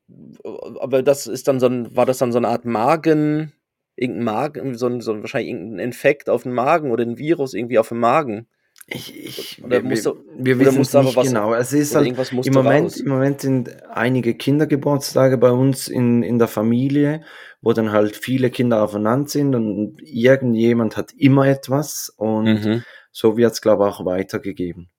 aber 0.79 1.03
das 1.03 1.27
ist 1.27 1.47
dann 1.47 1.59
so 1.59 1.65
ein, 1.67 1.93
war 1.95 2.05
das 2.05 2.19
dann 2.19 2.31
so 2.31 2.37
eine 2.37 2.47
Art 2.47 2.63
Magen, 2.65 3.51
irgendein 3.97 4.23
Magen, 4.23 4.75
so 4.77 4.87
ein, 4.87 5.01
so 5.01 5.11
ein 5.11 5.21
wahrscheinlich 5.21 5.49
irgendein 5.49 5.79
Infekt 5.79 6.29
auf 6.29 6.43
dem 6.43 6.53
Magen 6.53 6.91
oder 6.91 7.03
ein 7.03 7.17
Virus 7.17 7.53
irgendwie 7.53 7.79
auf 7.79 7.89
dem 7.89 7.99
Magen. 7.99 8.47
Ich, 8.89 9.13
ich, 9.25 9.61
Oder 9.65 9.83
wir, 9.83 9.89
musst 9.89 10.05
wir, 10.05 10.59
wissen 10.59 10.79
es 10.81 10.93
nicht 10.93 11.15
was- 11.17 11.27
genau. 11.27 11.53
Es 11.53 11.73
ist 11.73 11.93
halt, 11.93 12.15
musste 12.31 12.47
im 12.47 12.53
Moment, 12.53 12.85
raus. 12.85 12.97
im 13.01 13.09
Moment 13.09 13.41
sind 13.41 13.83
einige 13.89 14.33
Kindergeburtstage 14.35 15.37
bei 15.37 15.51
uns 15.51 15.89
in, 15.89 16.23
in 16.23 16.39
der 16.39 16.47
Familie, 16.47 17.23
wo 17.61 17.73
dann 17.73 17.91
halt 17.91 18.15
viele 18.15 18.49
Kinder 18.49 18.83
aufeinander 18.83 19.29
sind 19.29 19.55
und 19.55 19.97
irgendjemand 20.03 20.97
hat 20.97 21.13
immer 21.13 21.47
etwas 21.47 22.09
und 22.15 22.45
Mhm. 22.45 22.83
so 23.11 23.37
wird 23.37 23.53
es, 23.53 23.61
glaube 23.61 23.83
ich, 23.83 23.89
auch 23.93 24.05
weitergegeben. 24.05 24.89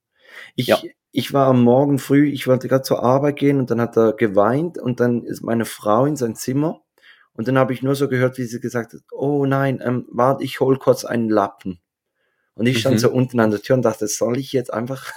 Ich, 0.56 0.66
Ja. 0.66 0.78
ich 1.12 1.32
war 1.32 1.46
am 1.48 1.62
Morgen 1.62 1.98
früh, 1.98 2.28
ich 2.28 2.46
wollte 2.46 2.68
gerade 2.68 2.82
zur 2.82 3.02
Arbeit 3.02 3.36
gehen 3.36 3.58
und 3.58 3.70
dann 3.70 3.80
hat 3.80 3.96
er 3.96 4.12
geweint 4.12 4.78
und 4.78 5.00
dann 5.00 5.24
ist 5.24 5.42
meine 5.42 5.64
Frau 5.64 6.04
in 6.04 6.16
sein 6.16 6.34
Zimmer 6.34 6.82
und 7.32 7.48
dann 7.48 7.58
habe 7.58 7.72
ich 7.72 7.82
nur 7.82 7.94
so 7.94 8.08
gehört, 8.08 8.38
wie 8.38 8.44
sie 8.44 8.60
gesagt 8.60 8.92
hat, 8.92 9.00
oh 9.12 9.46
nein, 9.46 9.80
ähm, 9.84 10.06
warte, 10.10 10.44
ich 10.44 10.60
hol 10.60 10.78
kurz 10.78 11.04
einen 11.04 11.28
Lappen. 11.30 11.80
Und 12.54 12.66
ich 12.66 12.80
stand 12.80 12.96
Mhm. 12.96 12.98
so 12.98 13.10
unten 13.12 13.38
an 13.38 13.52
der 13.52 13.62
Tür 13.62 13.76
und 13.76 13.84
dachte, 13.84 14.08
soll 14.08 14.36
ich 14.36 14.52
jetzt 14.52 14.72
einfach, 14.72 15.12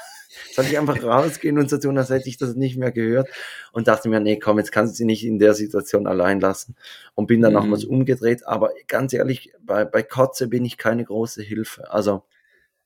soll 0.54 0.66
ich 0.66 0.78
einfach 0.78 1.02
rausgehen 1.04 1.58
und 1.58 1.70
so 1.70 1.78
tun, 1.78 1.98
als 1.98 2.10
hätte 2.10 2.30
ich 2.30 2.38
das 2.38 2.56
nicht 2.56 2.78
mehr 2.78 2.92
gehört? 2.92 3.30
Und 3.72 3.88
dachte 3.88 4.10
mir, 4.10 4.20
nee, 4.20 4.38
komm, 4.40 4.58
jetzt 4.58 4.72
kannst 4.72 4.94
du 4.94 4.98
sie 4.98 5.06
nicht 5.06 5.26
in 5.26 5.40
der 5.40 5.54
Situation 5.54 6.08
allein 6.08 6.40
lassen. 6.40 6.76
Und 7.16 7.28
bin 7.28 7.42
dann 7.42 7.54
Mhm. 7.54 7.60
nochmals 7.60 7.86
umgedreht. 7.86 8.46
Aber 8.48 8.72
ganz 8.88 9.14
ehrlich, 9.14 9.54
bei, 9.62 9.86
bei 9.86 10.04
Kotze 10.04 10.48
bin 10.48 10.66
ich 10.66 10.78
keine 10.78 11.04
große 11.06 11.42
Hilfe. 11.42 11.92
Also 11.92 12.24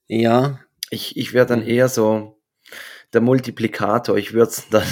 Ja, 0.07 0.59
ich, 0.89 1.17
ich 1.17 1.33
wäre 1.33 1.45
dann 1.45 1.61
Mhm. 1.61 1.67
eher 1.69 1.89
so 1.89 2.37
der 3.13 3.21
Multiplikator. 3.21 4.17
Ich 4.17 4.33
würde 4.33 4.49
es 4.51 4.69
dann 4.69 4.83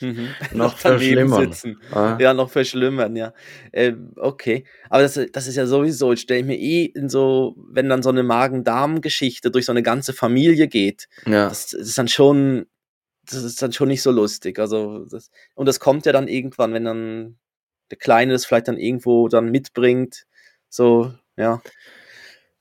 Mhm. 0.00 0.28
noch 0.54 0.78
verschlimmern. 0.78 1.52
sitzen. 1.52 1.80
Ah, 1.92 2.16
Ja, 2.20 2.34
noch 2.34 2.50
verschlimmern, 2.50 3.16
ja. 3.16 3.32
Ähm, 3.72 4.12
okay. 4.16 4.64
Aber 4.88 5.02
das, 5.02 5.18
das 5.32 5.46
ist 5.46 5.56
ja 5.56 5.66
sowieso, 5.66 6.12
ich 6.12 6.20
stelle 6.20 6.44
mir 6.44 6.58
eh 6.58 6.84
in 6.84 7.08
so, 7.08 7.56
wenn 7.70 7.88
dann 7.88 8.02
so 8.02 8.10
eine 8.10 8.22
Magen-Darm-Geschichte 8.22 9.50
durch 9.50 9.66
so 9.66 9.72
eine 9.72 9.82
ganze 9.82 10.12
Familie 10.12 10.68
geht, 10.68 11.08
ja. 11.26 11.48
das, 11.48 11.68
das 11.68 11.80
ist 11.80 11.98
dann 11.98 12.08
schon, 12.08 12.66
das 13.26 13.42
ist 13.42 13.60
dann 13.62 13.72
schon 13.72 13.88
nicht 13.88 14.02
so 14.02 14.10
lustig. 14.10 14.58
Also, 14.58 15.04
das, 15.06 15.30
und 15.54 15.66
das 15.66 15.80
kommt 15.80 16.06
ja 16.06 16.12
dann 16.12 16.28
irgendwann, 16.28 16.72
wenn 16.72 16.84
dann 16.84 17.38
der 17.90 17.98
Kleine 17.98 18.32
das 18.32 18.46
vielleicht 18.46 18.68
dann 18.68 18.78
irgendwo 18.78 19.28
dann 19.28 19.50
mitbringt. 19.50 20.24
So, 20.68 21.12
ja. 21.36 21.60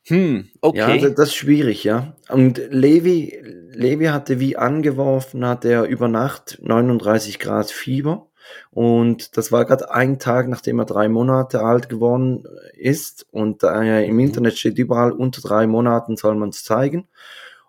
Hm, 0.09 0.49
Ja, 0.71 0.93
okay. 0.93 0.99
das, 0.99 1.13
das 1.15 1.27
ist 1.29 1.35
schwierig, 1.35 1.83
ja. 1.83 2.15
Und 2.29 2.57
Levi, 2.71 3.39
Levi 3.71 4.05
hatte 4.05 4.39
wie 4.39 4.57
angeworfen, 4.57 5.45
hat 5.45 5.65
er 5.65 5.83
über 5.85 6.07
Nacht 6.07 6.57
39 6.61 7.39
Grad 7.39 7.69
Fieber. 7.71 8.27
Und 8.71 9.37
das 9.37 9.51
war 9.51 9.65
gerade 9.65 9.91
ein 9.93 10.17
Tag, 10.17 10.47
nachdem 10.47 10.79
er 10.79 10.85
drei 10.85 11.07
Monate 11.09 11.61
alt 11.61 11.89
geworden 11.89 12.45
ist. 12.73 13.27
Und 13.31 13.63
äh, 13.63 14.05
im 14.05 14.15
Mhm. 14.15 14.19
Internet 14.21 14.57
steht 14.57 14.79
überall, 14.79 15.11
unter 15.11 15.41
drei 15.41 15.67
Monaten 15.67 16.17
soll 16.17 16.35
man 16.35 16.49
es 16.49 16.63
zeigen. 16.63 17.07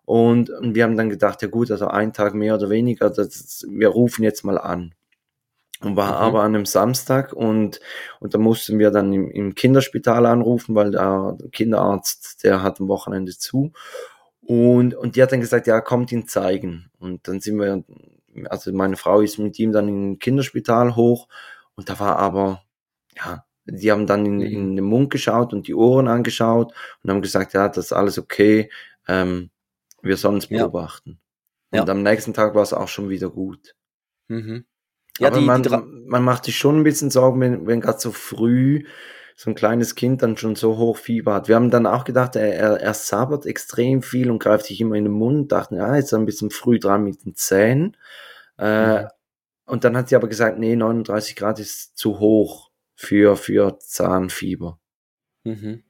Und, 0.06 0.50
und 0.50 0.74
wir 0.74 0.84
haben 0.84 0.96
dann 0.96 1.10
gedacht, 1.10 1.42
ja 1.42 1.48
gut, 1.48 1.70
also 1.70 1.86
ein 1.88 2.12
Tag 2.12 2.34
mehr 2.34 2.54
oder 2.56 2.70
weniger, 2.70 3.10
das, 3.10 3.66
wir 3.70 3.88
rufen 3.88 4.24
jetzt 4.24 4.44
mal 4.44 4.58
an. 4.58 4.94
Und 5.82 5.96
war 5.96 6.08
Mhm. 6.08 6.14
aber 6.14 6.42
an 6.42 6.54
einem 6.54 6.66
Samstag 6.66 7.32
und, 7.32 7.80
und 8.20 8.34
da 8.34 8.38
mussten 8.38 8.78
wir 8.78 8.90
dann 8.90 9.12
im, 9.12 9.30
im 9.30 9.54
Kinderspital 9.54 10.26
anrufen, 10.26 10.74
weil 10.74 10.90
der 10.90 11.38
Kinderarzt, 11.52 12.44
der 12.44 12.62
hat 12.62 12.80
am 12.80 12.88
Wochenende 12.88 13.32
zu. 13.36 13.72
Und, 14.42 14.94
und 14.94 15.16
die 15.16 15.22
hat 15.22 15.32
dann 15.32 15.40
gesagt, 15.40 15.66
ja, 15.66 15.80
kommt 15.80 16.12
ihn 16.12 16.26
zeigen. 16.28 16.90
Und 16.98 17.26
dann 17.28 17.40
sind 17.40 17.58
wir, 17.58 17.84
also 18.48 18.72
meine 18.72 18.96
Frau 18.96 19.20
ist 19.20 19.38
mit 19.38 19.58
ihm 19.58 19.72
dann 19.72 19.88
in 19.88 20.18
Kinderspital 20.18 20.96
hoch 20.96 21.28
und 21.76 21.88
da 21.88 21.98
war 22.00 22.16
aber, 22.18 22.62
ja, 23.16 23.44
die 23.66 23.92
haben 23.92 24.06
dann 24.06 24.26
in, 24.26 24.36
Mhm. 24.38 24.42
in 24.42 24.76
den 24.76 24.84
Mund 24.84 25.10
geschaut 25.10 25.52
und 25.54 25.66
die 25.68 25.74
Ohren 25.74 26.08
angeschaut 26.08 26.74
und 27.02 27.10
haben 27.10 27.22
gesagt, 27.22 27.54
ja, 27.54 27.68
das 27.68 27.86
ist 27.86 27.92
alles 27.92 28.18
okay, 28.18 28.70
ähm, 29.08 29.50
wir 30.02 30.16
sollen 30.16 30.38
es 30.38 30.48
Ja. 30.50 30.58
beobachten. 30.64 31.20
Und 31.72 31.78
Ja. 31.78 31.88
am 31.88 32.02
nächsten 32.02 32.34
Tag 32.34 32.54
war 32.54 32.62
es 32.62 32.72
auch 32.72 32.88
schon 32.88 33.08
wieder 33.10 33.30
gut. 33.30 33.74
Mhm. 34.28 34.64
Ja, 35.20 35.28
Aber 35.28 35.38
die, 35.38 35.44
man, 35.44 35.62
die 35.62 35.70
man 36.06 36.22
macht 36.24 36.44
sich 36.44 36.56
schon 36.56 36.80
ein 36.80 36.84
bisschen 36.84 37.10
Sorgen, 37.10 37.40
wenn, 37.40 37.66
wenn 37.66 37.80
gerade 37.80 38.00
so 38.00 38.10
früh 38.12 38.84
so 39.36 39.48
ein 39.50 39.54
kleines 39.54 39.94
Kind 39.94 40.22
dann 40.22 40.36
schon 40.36 40.54
so 40.54 40.76
hoch 40.76 40.98
Fieber 40.98 41.32
hat. 41.34 41.48
Wir 41.48 41.54
haben 41.56 41.70
dann 41.70 41.86
auch 41.86 42.04
gedacht, 42.04 42.36
er, 42.36 42.54
er, 42.54 42.80
er 42.80 42.92
sabbert 42.94 43.46
extrem 43.46 44.02
viel 44.02 44.30
und 44.30 44.38
greift 44.38 44.66
sich 44.66 44.80
immer 44.82 44.96
in 44.96 45.04
den 45.04 45.14
Mund, 45.14 45.50
dachten, 45.50 45.76
ja, 45.76 45.94
jetzt 45.96 46.06
ist 46.06 46.14
ein 46.14 46.26
bisschen 46.26 46.50
früh 46.50 46.78
dran 46.78 47.04
mit 47.04 47.24
den 47.24 47.34
Zähnen. 47.34 47.96
Äh, 48.58 49.02
Mhm. 49.04 49.08
Und 49.66 49.84
dann 49.84 49.96
hat 49.96 50.08
sie 50.08 50.16
aber 50.16 50.26
gesagt, 50.28 50.58
nee, 50.58 50.74
39 50.74 51.36
Grad 51.36 51.60
ist 51.60 51.96
zu 51.96 52.18
hoch 52.18 52.70
für, 52.96 53.36
für 53.36 53.78
Zahnfieber. 53.78 54.80
Mhm. 55.44 55.84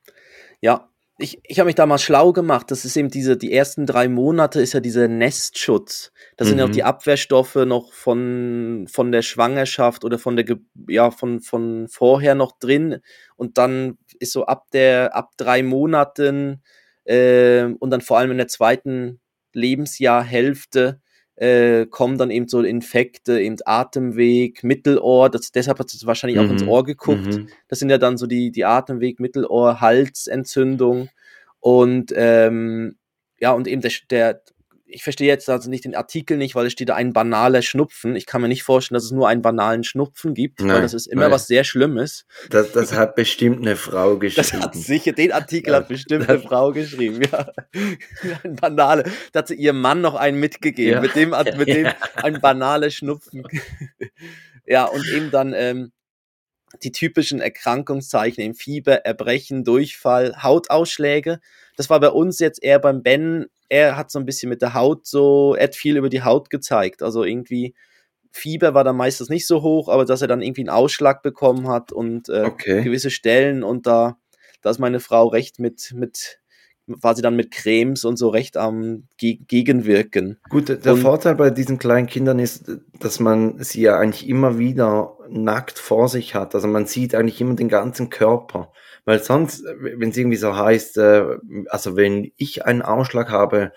Ja, 0.61 0.90
ich, 1.21 1.39
ich 1.45 1.59
habe 1.59 1.67
mich 1.67 1.75
da 1.75 1.87
mal 1.87 1.99
schlau 1.99 2.33
gemacht. 2.33 2.71
Das 2.71 2.85
ist 2.85 2.97
eben 2.97 3.11
diese, 3.11 3.37
die 3.37 3.53
ersten 3.53 3.87
drei 3.87 4.09
Monate 4.09 4.61
ist 4.61 4.73
ja 4.73 4.81
dieser 4.81 5.09
Nestschutz. 5.09 6.13
Da 6.37 6.45
sind 6.45 6.59
ja 6.59 6.65
auch 6.65 6.69
Mhm. 6.69 6.73
die 6.73 6.85
Abwehrstoffe 6.85 7.57
noch 7.57 7.93
von, 7.93 8.87
von 8.91 9.13
der 9.13 9.23
Schwangerschaft 9.23 10.05
oder 10.05 10.19
von 10.19 10.37
der, 10.37 10.47
ja, 10.89 11.11
von, 11.11 11.41
von 11.41 11.89
vorher 11.89 12.35
noch 12.35 12.59
drin. 12.59 13.01
Und 13.37 13.59
dann 13.59 13.99
ist 14.19 14.33
so 14.33 14.47
ab 14.47 14.67
der, 14.73 15.15
ab 15.15 15.33
drei 15.37 15.63
Monaten, 15.63 16.63
ähm, 17.07 17.77
und 17.81 17.91
dann 17.91 18.01
vor 18.01 18.19
allem 18.19 18.31
in 18.31 18.39
der 18.39 18.49
zweiten 18.49 19.21
Lebensjahrhälfte, 19.53 21.01
äh, 21.41 21.87
kommen 21.87 22.19
dann 22.19 22.31
eben 22.31 22.49
so 22.49 22.61
Infekte, 22.61 23.41
eben 23.41 23.57
Atemweg, 23.65 24.63
Mittelohr. 24.63 25.31
Das, 25.31 25.51
deshalb 25.53 25.79
hat 25.79 25.93
es 25.93 26.05
wahrscheinlich 26.05 26.39
auch 26.39 26.51
ins 26.51 26.63
Mhm. 26.63 26.69
Ohr 26.69 26.85
geguckt. 26.85 27.25
Mhm. 27.39 27.49
Das 27.67 27.79
sind 27.79 27.89
ja 27.89 27.97
dann 27.97 28.19
so 28.19 28.27
die, 28.27 28.51
die 28.53 28.67
Atemweg, 28.67 29.21
Mittelohr, 29.21 29.81
Halsentzündung. 29.81 31.09
Und 31.59 32.13
ähm, 32.15 32.97
ja, 33.39 33.53
und 33.53 33.67
eben 33.69 33.81
der, 33.81 33.91
der, 34.11 34.43
ich 34.93 35.03
verstehe 35.05 35.29
jetzt 35.29 35.49
also 35.49 35.71
nicht 35.71 35.85
den 35.85 35.95
Artikel 35.95 36.37
nicht, 36.37 36.55
weil 36.55 36.67
es 36.67 36.73
steht 36.73 36.89
da 36.89 36.95
ein 36.97 37.13
banaler 37.13 37.63
Schnupfen. 37.63 38.17
Ich 38.17 38.27
kann 38.27 38.43
mir 38.43 38.49
nicht 38.49 38.63
vorstellen, 38.63 38.95
dass 38.97 39.05
es 39.05 39.11
nur 39.11 39.29
einen 39.29 39.43
banalen 39.43 39.85
Schnupfen 39.85 40.35
gibt, 40.35 40.61
weil 40.61 40.67
Nein, 40.69 40.83
das 40.83 40.95
ist 40.95 41.07
immer 41.07 41.23
nein. 41.23 41.31
was 41.31 41.47
sehr 41.47 41.65
Schlimmes. 41.65 42.27
Das, 42.51 42.73
das 42.73 42.93
hat 42.93 43.15
bestimmt 43.15 43.59
eine 43.61 43.77
Frau 43.77 44.17
Das 44.21 44.35
geschrieben. 44.35 44.63
hat 44.63 44.75
sicher, 44.75 45.13
den 45.13 45.33
Artikel 45.33 45.71
Ja. 45.73 45.77
hat 45.79 45.89
bestimmt 45.89 46.29
eine 46.29 46.41
Frau 46.41 46.73
geschrieben, 46.73 47.21
ja. 47.23 47.53
Ein 48.45 48.57
banale. 48.57 49.05
Da 49.33 49.39
hat 49.41 49.49
sie 49.49 49.55
ihrem 49.55 49.81
Mann 49.81 50.01
noch 50.01 50.15
einen 50.15 50.39
mitgegeben, 50.41 50.95
Ja. 50.95 51.01
mit 51.01 51.15
dem, 51.15 51.31
mit 51.57 51.69
dem 51.69 51.85
Ja. 51.87 51.95
ein 52.17 52.41
banales 52.41 52.95
Schnupfen. 52.95 53.45
ja, 54.67 54.85
und 54.85 55.07
eben 55.09 55.31
dann 55.31 55.53
ähm, 55.55 55.93
die 56.83 56.93
typischen 56.93 57.41
Erkrankungszeichen 57.41 58.43
im 58.45 58.55
Fieber, 58.55 59.05
Erbrechen, 59.05 59.65
Durchfall, 59.65 60.43
Hautausschläge. 60.43 61.41
Das 61.77 61.91
war 61.91 62.01
bei 62.01 62.11
uns 62.11 62.39
jetzt 62.39 62.63
eher 62.63 62.79
beim 62.79 63.03
Ben. 63.03 63.47
Er 63.71 63.97
hat 63.97 64.11
so 64.11 64.19
ein 64.19 64.27
bisschen 64.27 64.51
mit 64.51 64.61
der 64.61 64.75
Haut 64.75 65.07
so, 65.07 65.55
er 65.55 65.65
hat 65.65 65.75
viel 65.77 65.97
über 65.97 66.11
die 66.11 66.23
Haut 66.23 66.51
gezeigt. 66.51 67.03
Also 67.03 67.25
irgendwie 67.25 67.75
Fieber 68.33 68.75
war 68.75 68.85
dann 68.85 68.97
meistens 68.97 69.29
nicht 69.29 69.47
so 69.47 69.63
hoch, 69.63 69.89
aber 69.89 70.05
dass 70.05 70.23
er 70.23 70.29
dann 70.29 70.43
irgendwie 70.43 70.61
einen 70.63 70.69
Ausschlag 70.71 71.23
bekommen 71.23 71.67
hat 71.69 71.91
und 71.91 72.29
äh, 72.29 72.43
Okay. 72.45 72.83
gewisse 72.85 73.11
Stellen 73.11 73.63
und 73.65 73.87
da, 73.87 74.19
da 74.63 74.71
ist 74.71 74.79
meine 74.79 75.01
Frau 75.01 75.27
recht 75.29 75.59
mit, 75.59 75.93
mit, 75.97 76.39
war 76.87 77.17
sie 77.17 77.23
dann 77.23 77.35
mit 77.35 77.51
Cremes 77.51 78.05
und 78.05 78.17
so 78.19 78.29
recht 78.29 78.57
am 78.57 79.05
Ge 79.17 79.39
Gegenwirken. 79.49 80.39
Gut, 80.49 80.69
der- 80.69 80.77
der 80.77 80.93
Und- 80.95 81.01
Vorteil 81.01 81.35
bei 81.35 81.51
diesen 81.51 81.79
kleinen 81.79 82.07
Kindern 82.07 82.39
ist, 82.39 82.71
dass 83.01 83.19
man 83.21 83.63
sie 83.63 83.83
ja 83.83 83.99
eigentlich 83.99 84.29
immer 84.29 84.59
wieder 84.59 85.17
nackt 85.29 85.79
vor 85.81 86.09
sich 86.09 86.35
hat. 86.37 86.55
Also 86.55 86.69
man 86.69 86.87
sieht 86.87 87.15
eigentlich 87.17 87.41
immer 87.41 87.55
den 87.55 87.69
ganzen 87.69 88.11
Körper. 88.11 88.73
Weil 89.05 89.23
sonst, 89.23 89.65
wenn 89.65 90.11
es 90.11 90.17
irgendwie 90.17 90.37
so 90.37 90.55
heißt, 90.57 90.99
äh, 90.99 91.25
also 91.69 91.97
wenn 91.97 92.33
ich 92.37 92.65
einen 92.65 92.83
Ausschlag 92.83 93.31
habe, 93.31 93.73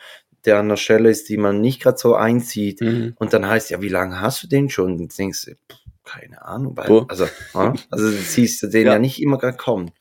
der 0.46 0.58
an 0.60 0.68
der 0.70 0.76
Stelle 0.78 1.10
ist, 1.10 1.30
die 1.30 1.38
man 1.38 1.62
nicht 1.62 1.82
gerade 1.82 1.98
so 1.98 2.16
einsieht, 2.16 2.82
Mhm. 2.82 3.14
und 3.18 3.34
dann 3.34 3.48
heißt 3.48 3.70
ja, 3.70 3.82
wie 3.82 3.90
lange 3.90 4.20
hast 4.20 4.44
du 4.44 4.48
den 4.48 4.70
schon? 4.70 4.94
Und 4.94 4.98
dann 5.00 5.08
denkst 5.08 5.46
du, 5.46 5.52
pff, 5.52 5.80
keine 6.04 6.44
Ahnung, 6.44 6.76
weil, 6.76 6.90
Wo? 6.90 7.06
also, 7.08 7.28
also 7.90 8.10
siehst 8.10 8.62
du 8.62 8.68
den 8.68 8.86
Ja. 8.88 8.94
ja, 8.94 9.00
nicht 9.00 9.22
immer 9.22 9.38
gerade 9.38 9.56
kommen. 9.58 9.92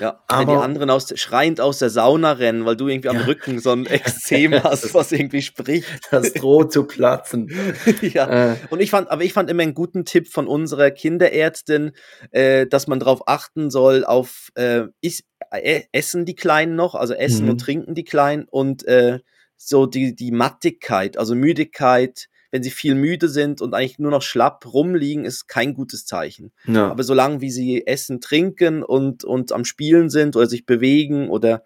Ja, 0.00 0.22
wenn 0.30 0.46
die 0.46 0.52
Aber- 0.54 0.62
anderen 0.64 0.88
aus, 0.90 1.12
schreiend 1.18 1.60
aus 1.60 1.78
der 1.78 1.90
Sauna 1.90 2.32
rennen, 2.32 2.64
weil 2.64 2.76
du 2.76 2.88
irgendwie 2.88 3.10
am 3.10 3.16
Ja. 3.16 3.24
Rücken 3.26 3.58
so 3.60 3.70
ein 3.72 3.84
Extrem 4.24 4.54
hast, 4.62 4.94
was 4.94 5.12
irgendwie 5.12 5.42
spricht. 5.42 5.86
Das 6.10 6.32
droht 6.32 6.72
zu 6.72 6.84
platzen. 6.84 7.48
ja. 8.02 8.52
Äh, 8.52 8.56
Und 8.70 8.80
ich 8.80 8.90
fand, 8.90 9.10
aber 9.10 9.22
ich 9.22 9.32
fand 9.32 9.50
immer 9.50 9.62
einen 9.62 9.74
guten 9.74 10.04
Tipp 10.04 10.28
von 10.28 10.46
unserer 10.46 10.90
Kinderärztin, 10.90 11.92
äh, 12.30 12.66
dass 12.66 12.86
man 12.86 12.98
darauf 13.00 13.28
achten 13.28 13.70
soll, 13.70 14.04
auf 14.04 14.48
äh, 14.54 14.84
is, 15.00 15.22
äh, 15.50 15.82
essen 15.92 16.24
die 16.24 16.34
Kleinen 16.34 16.76
noch, 16.76 16.94
also 16.94 17.12
essen 17.14 17.44
Mhm. 17.44 17.50
und 17.50 17.58
trinken 17.60 17.94
die 17.94 18.04
Kleinen 18.04 18.46
und 18.48 18.84
äh, 18.86 19.18
so 19.56 19.84
die, 19.84 20.14
die 20.14 20.32
Mattigkeit, 20.32 21.18
also 21.18 21.34
Müdigkeit, 21.34 22.28
wenn 22.50 22.62
sie 22.62 22.70
viel 22.70 22.94
müde 22.94 23.28
sind 23.28 23.60
und 23.62 23.74
eigentlich 23.74 23.98
nur 23.98 24.10
noch 24.10 24.22
schlapp 24.22 24.64
rumliegen, 24.72 25.24
ist 25.24 25.46
kein 25.48 25.74
gutes 25.74 26.04
Zeichen. 26.06 26.52
ja. 26.66 26.88
Aber 26.90 27.02
solange 27.04 27.40
wie 27.40 27.50
sie 27.50 27.86
essen, 27.86 28.20
trinken 28.20 28.82
und, 28.82 29.22
und 29.24 29.52
am 29.52 29.64
Spielen 29.64 30.10
sind 30.10 30.34
oder 30.36 30.46
sich 30.46 30.66
bewegen 30.66 31.28
oder 31.30 31.62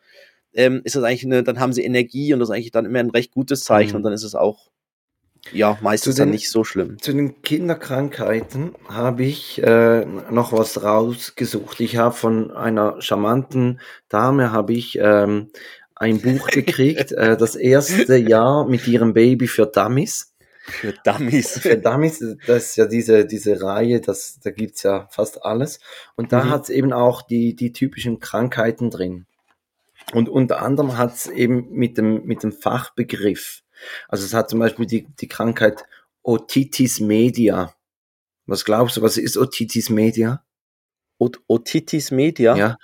ähm, 0.52 0.82
ist 0.84 0.94
das 0.96 1.02
eigentlich 1.02 1.24
eine, 1.24 1.42
dann 1.42 1.58
haben 1.58 1.72
sie 1.72 1.82
Energie 1.84 2.32
und 2.32 2.40
das 2.40 2.48
ist 2.50 2.54
eigentlich 2.54 2.70
dann 2.70 2.84
immer 2.86 3.00
ein 3.00 3.10
recht 3.10 3.32
gutes 3.32 3.64
Zeichen 3.64 3.90
Mhm. 3.92 3.96
und 3.96 4.02
dann 4.04 4.12
ist 4.12 4.22
es 4.24 4.34
auch, 4.34 4.70
ja, 5.52 5.76
meistens 5.82 6.14
Zu 6.14 6.20
dann 6.20 6.28
den- 6.28 6.32
nicht 6.34 6.50
so 6.50 6.64
schlimm. 6.64 6.96
Zu 7.00 7.12
den 7.12 7.42
Kinderkrankheiten 7.42 8.74
habe 8.88 9.24
ich 9.24 9.62
äh, 9.62 10.04
noch 10.30 10.52
was 10.52 10.82
rausgesucht. 10.82 11.80
Ich 11.80 11.96
habe 11.96 12.14
von 12.14 12.50
einer 12.50 13.00
charmanten 13.00 13.80
Dame 14.08 14.52
habe 14.52 14.72
ich 14.72 14.98
ähm, 15.00 15.50
ein 15.96 16.20
Buch 16.20 16.48
gekriegt, 16.48 17.12
äh, 17.12 17.36
das 17.36 17.56
erste 17.56 18.16
Jahr 18.16 18.66
mit 18.68 18.86
ihrem 18.88 19.12
Baby 19.14 19.46
für 19.46 19.66
Dummies. 19.66 20.33
Für 20.66 20.92
Dummies. 21.05 21.59
Für 21.59 21.77
Dummies, 21.77 22.24
das 22.46 22.64
ist 22.70 22.77
ja 22.77 22.87
diese, 22.87 23.27
diese 23.27 23.61
Reihe, 23.62 24.00
das, 24.00 24.40
da 24.42 24.50
gibt's 24.50 24.83
ja 24.83 25.07
fast 25.11 25.44
alles. 25.44 25.79
Und 26.16 26.33
da 26.33 26.44
Mhm. 26.44 26.50
hat's 26.50 26.70
eben 26.70 26.92
auch 26.92 27.22
die, 27.22 27.55
die 27.55 27.72
typischen 27.72 28.18
Krankheiten 28.18 28.90
drin. 28.90 29.27
Und 30.12 30.29
unter 30.29 30.62
anderem 30.62 30.96
hat's 30.98 31.27
eben 31.27 31.70
mit 31.70 31.98
dem, 31.98 32.24
mit 32.24 32.42
dem 32.42 32.53
Fachbegriff. 32.53 33.62
Also 34.09 34.24
es 34.24 34.33
hat 34.35 34.48
zum 34.50 34.59
Beispiel 34.59 34.87
die, 34.87 35.07
die 35.20 35.29
Krankheit 35.29 35.85
Otitis 36.22 37.00
media. 37.00 37.74
Was 38.46 38.64
glaubst 38.64 38.96
du, 38.96 39.03
was 39.03 39.16
ist 39.18 39.37
Otitis 39.37 39.90
media? 39.90 40.44
Ot 41.18 41.40
Otitis 41.46 42.11
media. 42.11 42.57
Ja. 42.57 42.79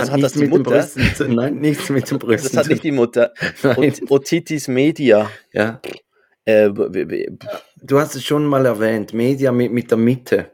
Also 0.00 0.12
hat 0.12 0.22
das 0.22 0.34
nichts 0.34 0.50
die 0.52 0.58
Mutter? 0.58 0.70
Brüsten 0.70 1.14
zu, 1.14 1.28
nein, 1.28 1.54
nichts 1.56 1.88
mit 1.90 2.10
den 2.10 2.18
Brüsten 2.20 2.50
Das 2.50 2.56
hat 2.64 2.70
nicht 2.70 2.82
die 2.84 2.92
Mutter. 2.92 3.32
Ot 3.76 4.00
Otitis 4.10 4.68
media. 4.68 5.30
ja. 5.52 5.80
Äh, 6.44 6.70
Du 7.82 7.98
hast 8.00 8.14
es 8.14 8.24
schon 8.24 8.44
mal 8.46 8.66
erwähnt. 8.66 9.12
Media 9.14 9.52
mit, 9.52 9.72
mit 9.72 9.90
der 9.90 9.98
Mitte. 9.98 10.50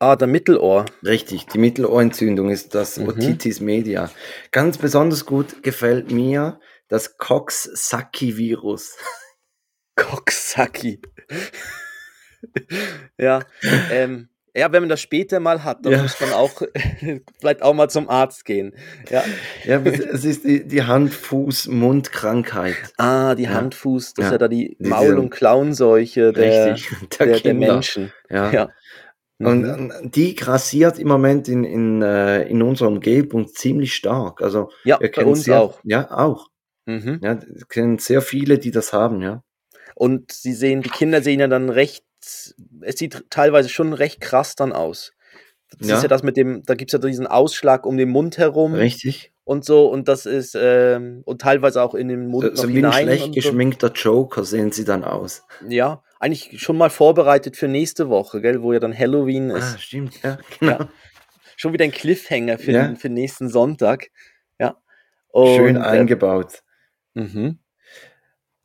ah, 0.00 0.16
der 0.16 0.28
Mittelohr. 0.28 0.84
Richtig, 1.04 1.46
die 1.46 1.58
Mittelohrentzündung 1.58 2.50
ist 2.50 2.74
das 2.74 2.98
Mhm. 2.98 3.08
Otitis 3.08 3.60
media. 3.60 4.10
Ganz 4.52 4.78
besonders 4.78 5.24
gut 5.26 5.62
gefällt 5.62 6.10
mir 6.10 6.60
das 6.88 7.16
Coxsackie-Virus. 7.18 8.96
Coxsackie. 9.96 11.00
ja, 13.18 13.40
ähm, 13.90 14.28
ja, 14.56 14.72
wenn 14.72 14.82
man 14.82 14.88
das 14.88 15.00
später 15.00 15.40
mal 15.40 15.62
hat, 15.64 15.84
dann 15.84 15.92
Ja. 15.92 16.02
muss 16.02 16.20
man 16.20 16.32
auch 16.32 16.62
vielleicht 17.40 17.62
auch 17.62 17.74
mal 17.74 17.88
zum 17.88 18.08
Arzt 18.08 18.44
gehen. 18.44 18.74
Ja. 19.10 19.22
Ja, 19.64 19.80
es- 19.84 20.24
ist 20.24 20.44
die, 20.44 20.66
die 20.66 20.82
Hand-Fuß-Mund-Krankheit. 20.82 22.76
Ah, 22.96 23.34
die 23.34 23.44
Ja. 23.44 23.50
Hand-Fuß, 23.50 24.14
das 24.14 24.26
ist 24.26 24.32
Ja. 24.32 24.38
da 24.38 24.48
die 24.48 24.76
Maul- 24.80 25.18
und 25.18 25.30
Klauenseuche 25.30 26.32
der, 26.32 26.74
der, 26.74 27.26
der, 27.26 27.40
der. 27.40 27.54
Menschen. 27.54 28.12
Ja. 28.30 28.70
Und 29.40 29.62
Mhm. 29.62 30.10
die 30.10 30.34
grassiert 30.34 30.98
im 30.98 31.06
Moment 31.08 31.46
in, 31.48 31.62
in, 31.62 32.02
äh, 32.02 32.42
in 32.48 32.60
unserer 32.60 32.88
Umgebung 32.88 33.46
ziemlich 33.46 33.94
stark. 33.94 34.42
Also 34.42 34.70
ja, 34.84 34.96
wir 34.98 35.06
bei 35.06 35.12
kennen 35.12 35.28
uns 35.30 35.44
sehr, 35.44 35.60
auch. 35.60 35.78
Ja, 35.84 36.10
auch. 36.10 36.48
Mhm. 36.86 37.20
Ja, 37.22 37.40
wir 37.40 37.66
kennen 37.68 37.98
sehr 37.98 38.20
viele, 38.20 38.58
die 38.58 38.72
das 38.72 38.92
haben, 38.92 39.22
ja. 39.22 39.42
Und 39.94 40.32
sie 40.32 40.52
sehen, 40.54 40.82
die 40.82 40.90
Kinder 40.90 41.22
sehen 41.22 41.38
ja 41.38 41.46
dann 41.46 41.68
recht, 41.70 42.04
es 42.20 42.98
sieht 42.98 43.24
teilweise 43.30 43.68
schon 43.68 43.92
recht 43.92 44.20
krass 44.20 44.54
dann 44.54 44.72
aus. 44.72 45.12
Das 45.78 45.88
Ja. 45.88 45.96
ist 45.96 46.02
ja 46.02 46.08
das 46.08 46.22
mit 46.22 46.36
dem, 46.36 46.62
da 46.64 46.74
gibt 46.74 46.90
es 46.90 46.92
ja 46.92 46.98
diesen 47.06 47.26
Ausschlag 47.26 47.84
um 47.86 47.96
den 47.98 48.08
Mund 48.08 48.38
herum 48.38 48.74
Richtig. 48.74 49.32
und 49.44 49.64
so 49.64 49.86
und 49.88 50.08
das 50.08 50.24
ist, 50.26 50.56
ähm, 50.58 51.22
und 51.26 51.40
teilweise 51.42 51.82
auch 51.82 51.94
in 51.94 52.08
den 52.08 52.26
Mund 52.28 52.44
So, 52.44 52.50
noch 52.50 52.56
so 52.56 52.68
wie 52.68 52.84
ein 52.84 52.92
schlecht 52.92 53.24
und 53.24 53.34
so. 53.34 53.34
geschminkter 53.34 53.92
Joker 53.92 54.44
sehen 54.44 54.72
sie 54.72 54.84
dann 54.84 55.04
aus. 55.04 55.42
Ja, 55.68 56.02
eigentlich 56.20 56.60
schon 56.60 56.76
mal 56.78 56.88
vorbereitet 56.90 57.56
für 57.56 57.68
nächste 57.68 58.08
Woche, 58.08 58.40
gell, 58.40 58.62
wo 58.62 58.72
ja 58.72 58.80
dann 58.80 58.96
Halloween 58.98 59.50
ist. 59.50 59.74
Ah, 59.74 59.78
stimmt, 59.78 60.22
ja, 60.22 60.38
genau. 60.58 60.72
Ja. 60.78 60.88
Schon 61.56 61.72
wieder 61.72 61.84
ein 61.84 61.90
Cliffhanger 61.92 62.58
für, 62.58 62.72
Ja. 62.72 62.86
den, 62.86 62.96
für 62.96 63.08
nächsten 63.10 63.48
Sonntag. 63.50 64.08
Ja. 64.58 64.76
Und, 65.28 65.56
Schön 65.56 65.76
äh, 65.76 65.80
eingebaut. 65.80 66.62
Mhm. 67.14 67.58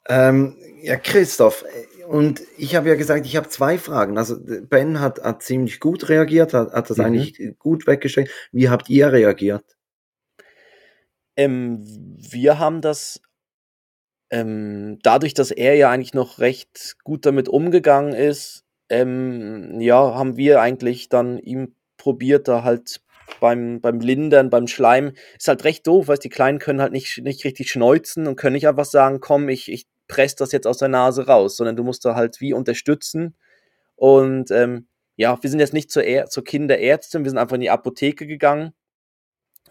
Ähm, 0.07 0.57
ja, 0.81 0.97
Christoph, 0.97 1.63
äh, 1.63 1.92
und 2.07 2.41
ich 2.57 2.75
habe 2.75 2.89
ja 2.89 2.95
gesagt, 2.95 3.25
ich 3.25 3.35
habe 3.35 3.49
zwei 3.49 3.77
Fragen. 3.77 4.17
Also 4.17 4.37
Ben 4.39 4.99
hat, 4.99 5.21
hat 5.23 5.43
ziemlich 5.43 5.79
gut 5.79 6.09
reagiert, 6.09 6.53
hat, 6.53 6.71
hat 6.73 6.89
das 6.89 6.97
Mhm. 6.97 7.05
eigentlich 7.05 7.55
gut 7.59 7.87
weggesteckt. 7.87 8.31
Wie 8.51 8.69
habt 8.69 8.89
ihr 8.89 9.11
reagiert? 9.11 9.63
Ähm, 11.35 11.81
wir 11.85 12.59
haben 12.59 12.81
das 12.81 13.21
ähm, 14.31 14.99
dadurch, 15.03 15.33
dass 15.33 15.51
er 15.51 15.75
ja 15.75 15.91
eigentlich 15.91 16.13
noch 16.13 16.39
recht 16.39 16.95
gut 17.03 17.25
damit 17.25 17.49
umgegangen 17.49 18.13
ist, 18.13 18.63
ähm, 18.89 19.79
ja, 19.79 20.15
haben 20.15 20.37
wir 20.37 20.59
eigentlich 20.61 21.09
dann 21.09 21.37
ihm 21.37 21.75
probiert, 21.97 22.47
da 22.47 22.63
halt 22.63 23.01
beim, 23.39 23.79
beim 23.79 23.99
Lindern, 23.99 24.49
beim 24.49 24.67
Schleim, 24.67 25.13
ist 25.37 25.47
halt 25.47 25.63
recht 25.63 25.85
doof, 25.87 26.07
weil 26.07 26.17
die 26.17 26.29
Kleinen 26.29 26.59
können 26.59 26.81
halt 26.81 26.91
nicht, 26.91 27.19
nicht 27.23 27.45
richtig 27.45 27.69
schneuzen 27.69 28.27
und 28.27 28.35
können 28.35 28.53
nicht 28.53 28.67
einfach 28.67 28.85
sagen, 28.85 29.19
komm, 29.19 29.49
ich, 29.49 29.71
ich 29.71 29.85
presse 30.07 30.35
das 30.37 30.51
jetzt 30.51 30.67
aus 30.67 30.77
der 30.77 30.89
Nase 30.89 31.27
raus, 31.27 31.57
sondern 31.57 31.75
du 31.75 31.83
musst 31.83 32.05
da 32.05 32.15
halt 32.15 32.39
wie 32.41 32.53
unterstützen. 32.53 33.35
Und 33.95 34.51
ähm, 34.51 34.87
ja, 35.15 35.41
wir 35.41 35.49
sind 35.49 35.59
jetzt 35.59 35.73
nicht 35.73 35.91
zur, 35.91 36.03
Ä 36.03 36.25
zur 36.27 36.43
Kinderärztin, 36.43 37.23
wir 37.23 37.29
sind 37.29 37.37
einfach 37.37 37.55
in 37.55 37.61
die 37.61 37.69
Apotheke 37.69 38.27
gegangen 38.27 38.73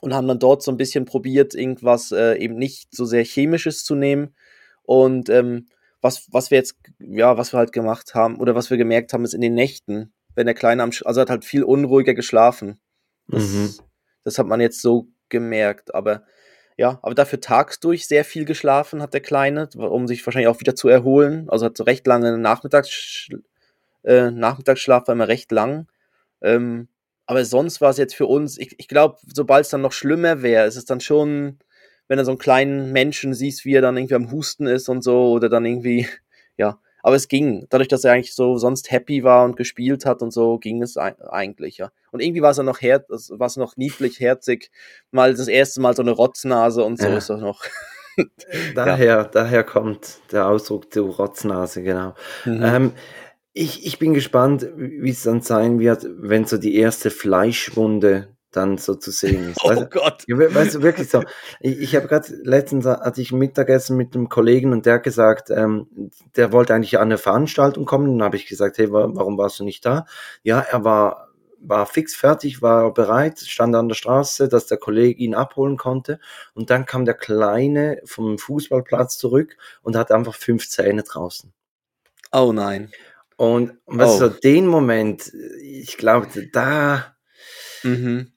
und 0.00 0.14
haben 0.14 0.28
dann 0.28 0.38
dort 0.38 0.62
so 0.62 0.70
ein 0.70 0.76
bisschen 0.76 1.04
probiert, 1.04 1.54
irgendwas 1.54 2.12
äh, 2.12 2.36
eben 2.38 2.56
nicht 2.56 2.94
so 2.94 3.04
sehr 3.04 3.24
Chemisches 3.24 3.84
zu 3.84 3.94
nehmen. 3.94 4.34
Und 4.82 5.28
ähm, 5.28 5.68
was, 6.00 6.26
was 6.32 6.50
wir 6.50 6.58
jetzt, 6.58 6.76
ja, 6.98 7.36
was 7.36 7.52
wir 7.52 7.58
halt 7.58 7.72
gemacht 7.72 8.14
haben 8.14 8.36
oder 8.40 8.54
was 8.54 8.70
wir 8.70 8.76
gemerkt 8.76 9.12
haben, 9.12 9.24
ist 9.24 9.34
in 9.34 9.40
den 9.40 9.54
Nächten, 9.54 10.12
wenn 10.34 10.46
der 10.46 10.54
Kleine 10.54 10.82
am, 10.82 10.90
also 11.04 11.20
hat 11.20 11.30
halt 11.30 11.44
viel 11.44 11.62
unruhiger 11.62 12.14
geschlafen. 12.14 12.80
Das, 13.28 13.44
Mhm. 13.44 13.74
das 14.24 14.38
hat 14.38 14.46
man 14.46 14.60
jetzt 14.60 14.82
so 14.82 15.08
gemerkt. 15.28 15.94
Aber 15.94 16.24
ja, 16.76 16.98
aber 17.02 17.14
dafür 17.14 17.40
tagsdurch 17.40 18.06
sehr 18.06 18.24
viel 18.24 18.44
geschlafen 18.44 19.02
hat 19.02 19.14
der 19.14 19.20
Kleine, 19.20 19.68
um 19.76 20.06
sich 20.06 20.24
wahrscheinlich 20.26 20.48
auch 20.48 20.60
wieder 20.60 20.74
zu 20.74 20.88
erholen. 20.88 21.48
Also 21.48 21.66
hat 21.66 21.76
so 21.76 21.84
recht 21.84 22.06
lange 22.06 22.38
Nachmittags, 22.38 23.28
äh, 24.04 24.30
Nachmittagsschlaf 24.30 25.06
war 25.06 25.14
immer 25.14 25.28
recht 25.28 25.52
lang. 25.52 25.86
Ähm, 26.40 26.88
aber 27.26 27.44
sonst 27.44 27.80
war 27.80 27.90
es 27.90 27.98
jetzt 27.98 28.14
für 28.14 28.26
uns, 28.26 28.58
ich, 28.58 28.74
ich 28.78 28.88
glaube, 28.88 29.18
sobald 29.32 29.64
es 29.64 29.70
dann 29.70 29.80
noch 29.80 29.92
schlimmer 29.92 30.42
wäre, 30.42 30.66
ist 30.66 30.76
es 30.76 30.84
dann 30.84 31.00
schon, 31.00 31.58
wenn 32.08 32.18
du 32.18 32.24
so 32.24 32.32
einen 32.32 32.38
kleinen 32.38 32.92
Menschen 32.92 33.34
siehst, 33.34 33.64
wie 33.64 33.74
er 33.74 33.82
dann 33.82 33.96
irgendwie 33.96 34.16
am 34.16 34.30
Husten 34.32 34.66
ist 34.66 34.88
und 34.88 35.02
so, 35.02 35.30
oder 35.32 35.48
dann 35.48 35.64
irgendwie, 35.64 36.08
ja. 36.56 36.78
Aber 37.02 37.16
es 37.16 37.28
ging. 37.28 37.66
Dadurch, 37.68 37.88
dass 37.88 38.04
er 38.04 38.12
eigentlich 38.12 38.34
so 38.34 38.56
sonst 38.58 38.90
happy 38.92 39.24
war 39.24 39.44
und 39.44 39.56
gespielt 39.56 40.06
hat 40.06 40.22
und 40.22 40.30
so, 40.32 40.58
ging 40.58 40.82
es 40.82 40.96
ei- 40.96 41.14
eigentlich, 41.28 41.78
ja. 41.78 41.90
Und 42.12 42.20
irgendwie 42.20 42.42
war 42.42 42.50
es 42.52 42.58
noch 42.58 42.80
her 42.80 43.04
war 43.08 43.46
es 43.46 43.56
noch 43.56 43.76
niedlich, 43.76 44.20
herzig. 44.20 44.70
Mal 45.10 45.34
das 45.34 45.48
erste 45.48 45.80
Mal 45.80 45.94
so 45.96 46.02
eine 46.02 46.12
Rotznase 46.12 46.84
und 46.84 46.98
so 47.00 47.08
Ja. 47.08 47.16
ist 47.18 47.28
das 47.28 47.40
noch. 47.40 47.62
Daher, 48.74 49.24
daher 49.24 49.64
kommt 49.64 50.18
der 50.32 50.46
Ausdruck 50.46 50.90
du 50.90 51.06
Rotznase, 51.08 51.82
genau. 51.82 52.14
Mhm. 52.44 52.62
Ähm, 52.62 52.92
ich, 53.54 53.86
ich 53.86 53.98
bin 53.98 54.12
gespannt, 54.14 54.66
wie 54.76 55.10
es 55.10 55.22
dann 55.22 55.40
sein 55.40 55.78
wird, 55.78 56.06
wenn 56.18 56.44
so 56.44 56.58
die 56.58 56.74
erste 56.76 57.10
Fleischwunde 57.10 58.28
dann 58.52 58.78
so 58.78 58.94
zu 58.94 59.10
sehen 59.10 59.50
ist. 59.50 59.58
oh 59.64 59.68
Weißt 59.70 59.90
Gott. 59.90 60.24
Ja, 60.28 60.38
we- 60.38 60.54
weißt 60.54 60.76
du, 60.76 60.82
wirklich 60.82 61.10
so. 61.10 61.22
Ich, 61.60 61.78
ich 61.80 61.96
habe 61.96 62.06
gerade 62.08 62.28
letztens 62.44 62.86
hatte 62.86 63.20
ich 63.20 63.32
ein 63.32 63.38
Mittagessen 63.38 63.96
mit 63.96 64.14
einem 64.14 64.28
Kollegen 64.28 64.72
und 64.72 64.86
der 64.86 64.94
hat 64.94 65.02
gesagt, 65.02 65.50
ähm, 65.50 65.86
der 66.36 66.52
wollte 66.52 66.74
eigentlich 66.74 66.96
an 66.98 67.04
eine 67.08 67.18
Veranstaltung 67.18 67.84
kommen. 67.84 68.18
Dann 68.18 68.24
habe 68.24 68.36
ich 68.36 68.46
gesagt, 68.46 68.78
hey, 68.78 68.92
wa 68.92 69.08
warum 69.12 69.36
warst 69.38 69.58
du 69.58 69.64
nicht 69.64 69.84
da? 69.84 70.06
Ja, 70.42 70.60
er 70.60 70.84
war 70.84 71.28
war 71.64 71.86
fix 71.86 72.16
fertig, 72.16 72.60
war 72.60 72.92
bereit, 72.92 73.38
stand 73.38 73.76
an 73.76 73.86
der 73.86 73.94
Straße, 73.94 74.48
dass 74.48 74.66
der 74.66 74.78
Kollege 74.78 75.20
ihn 75.22 75.36
abholen 75.36 75.76
konnte. 75.76 76.18
Und 76.54 76.70
dann 76.70 76.86
kam 76.86 77.04
der 77.04 77.14
Kleine 77.14 78.00
vom 78.04 78.36
Fußballplatz 78.36 79.16
zurück 79.16 79.56
und 79.82 79.94
hat 79.94 80.10
einfach 80.10 80.34
fünf 80.34 80.68
Zähne 80.68 81.04
draußen. 81.04 81.52
Oh 82.32 82.52
nein. 82.52 82.90
Und 83.36 83.74
was 83.86 84.10
Oh. 84.10 84.18
so 84.18 84.28
den 84.28 84.66
Moment, 84.66 85.32
ich 85.62 85.96
glaube, 85.98 86.26
da 86.52 87.14
Mhm. 87.84 88.31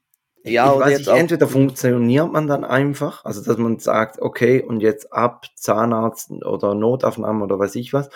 Ja, 0.46 0.74
ich 0.74 0.80
weiß 0.80 0.90
jetzt 0.92 1.08
nicht, 1.08 1.18
entweder 1.18 1.48
funktioniert 1.48 2.32
man 2.32 2.48
dann 2.48 2.64
einfach, 2.64 3.26
also 3.26 3.44
dass 3.44 3.58
man 3.58 3.80
sagt, 3.80 4.22
okay, 4.22 4.62
und 4.62 4.80
jetzt 4.80 5.12
ab 5.12 5.48
Zahnarzt 5.56 6.30
oder 6.32 6.76
Notaufnahme 6.76 7.44
oder 7.44 7.58
weiß 7.58 7.76
ich 7.76 7.94
was, 7.94 8.10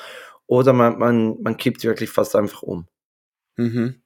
oder 0.45 0.73
man, 0.73 0.99
man, 0.99 1.41
man 1.41 1.57
kippt 1.57 1.83
wirklich 1.83 2.09
fast 2.09 2.35
einfach 2.35 2.61
um. 2.61 2.87
Mhm. 3.57 4.01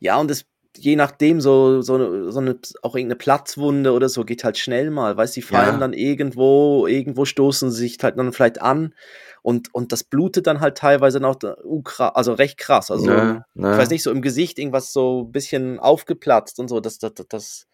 Ja, 0.00 0.18
und 0.18 0.30
es, 0.30 0.46
je 0.76 0.96
nachdem, 0.96 1.40
so, 1.40 1.80
so, 1.82 2.30
so 2.30 2.40
eine, 2.40 2.58
auch 2.82 2.94
irgendeine 2.96 3.16
Platzwunde 3.16 3.92
oder 3.92 4.08
so 4.08 4.24
geht 4.24 4.44
halt 4.44 4.58
schnell 4.58 4.90
mal, 4.90 5.16
weißt 5.16 5.36
du, 5.36 5.40
die 5.40 5.46
fallen 5.46 5.74
Ja. 5.74 5.78
dann 5.78 5.92
irgendwo, 5.92 6.86
irgendwo 6.86 7.24
stoßen 7.24 7.70
sie 7.70 7.78
sich 7.88 7.98
halt 8.02 8.18
dann 8.18 8.32
vielleicht 8.32 8.60
an 8.60 8.94
und, 9.42 9.72
und 9.74 9.92
das 9.92 10.04
blutet 10.04 10.46
dann 10.46 10.60
halt 10.60 10.76
teilweise 10.78 11.20
noch, 11.20 11.36
uh, 11.64 11.82
also 11.98 12.32
recht 12.32 12.58
krass, 12.58 12.90
also 12.90 13.06
Ne, 13.06 13.44
ne. 13.54 13.72
ich 13.72 13.78
weiß 13.78 13.90
nicht, 13.90 14.02
so 14.02 14.10
im 14.10 14.22
Gesicht 14.22 14.58
irgendwas 14.58 14.92
so 14.92 15.22
ein 15.24 15.32
bisschen 15.32 15.78
aufgeplatzt 15.80 16.58
und 16.58 16.68
so, 16.68 16.80
das, 16.80 16.98
das, 16.98 17.14
das- 17.14 17.28
das 17.28 17.66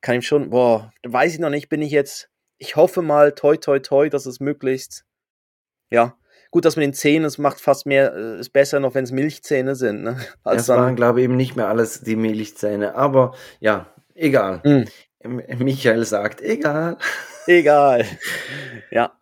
kann 0.00 0.14
ihm 0.16 0.22
schon, 0.22 0.50
boah, 0.50 0.92
weiß 1.04 1.34
ich 1.34 1.40
noch 1.40 1.50
nicht, 1.50 1.68
bin 1.68 1.82
ich 1.82 1.90
jetzt, 1.90 2.30
ich 2.58 2.76
hoffe 2.76 3.02
mal, 3.02 3.32
toi, 3.32 3.56
toi, 3.56 3.80
toi, 3.80 4.08
dass 4.08 4.26
es 4.26 4.40
möglichst, 4.40 5.04
ja, 5.90 6.16
gut, 6.56 6.64
dass 6.64 6.76
mit 6.76 6.84
den 6.84 6.94
Zähnen, 6.94 7.26
es 7.26 7.36
macht 7.36 7.60
fast 7.60 7.84
mehr, 7.84 8.14
äh, 8.16 8.40
ist 8.40 8.48
besser 8.54 8.80
noch, 8.80 8.94
wenn 8.94 9.04
es 9.04 9.12
Milchzähne 9.12 9.74
sind, 9.74 10.02
ne, 10.02 10.16
als 10.42 10.62
Es 10.62 10.68
waren, 10.70 10.96
glaube 10.96 11.20
ich, 11.20 11.24
eben 11.24 11.36
nicht 11.36 11.54
mehr 11.54 11.68
alles 11.68 12.00
die 12.00 12.16
Milchzähne, 12.16 12.94
aber 12.94 13.34
ja, 13.60 13.92
egal. 14.14 14.62
Mm. 14.64 14.88
M- 15.18 15.42
Michael 15.58 16.02
sagt, 16.06 16.40
egal. 16.40 16.96
Egal. 17.46 18.06
Ja. 18.90 19.12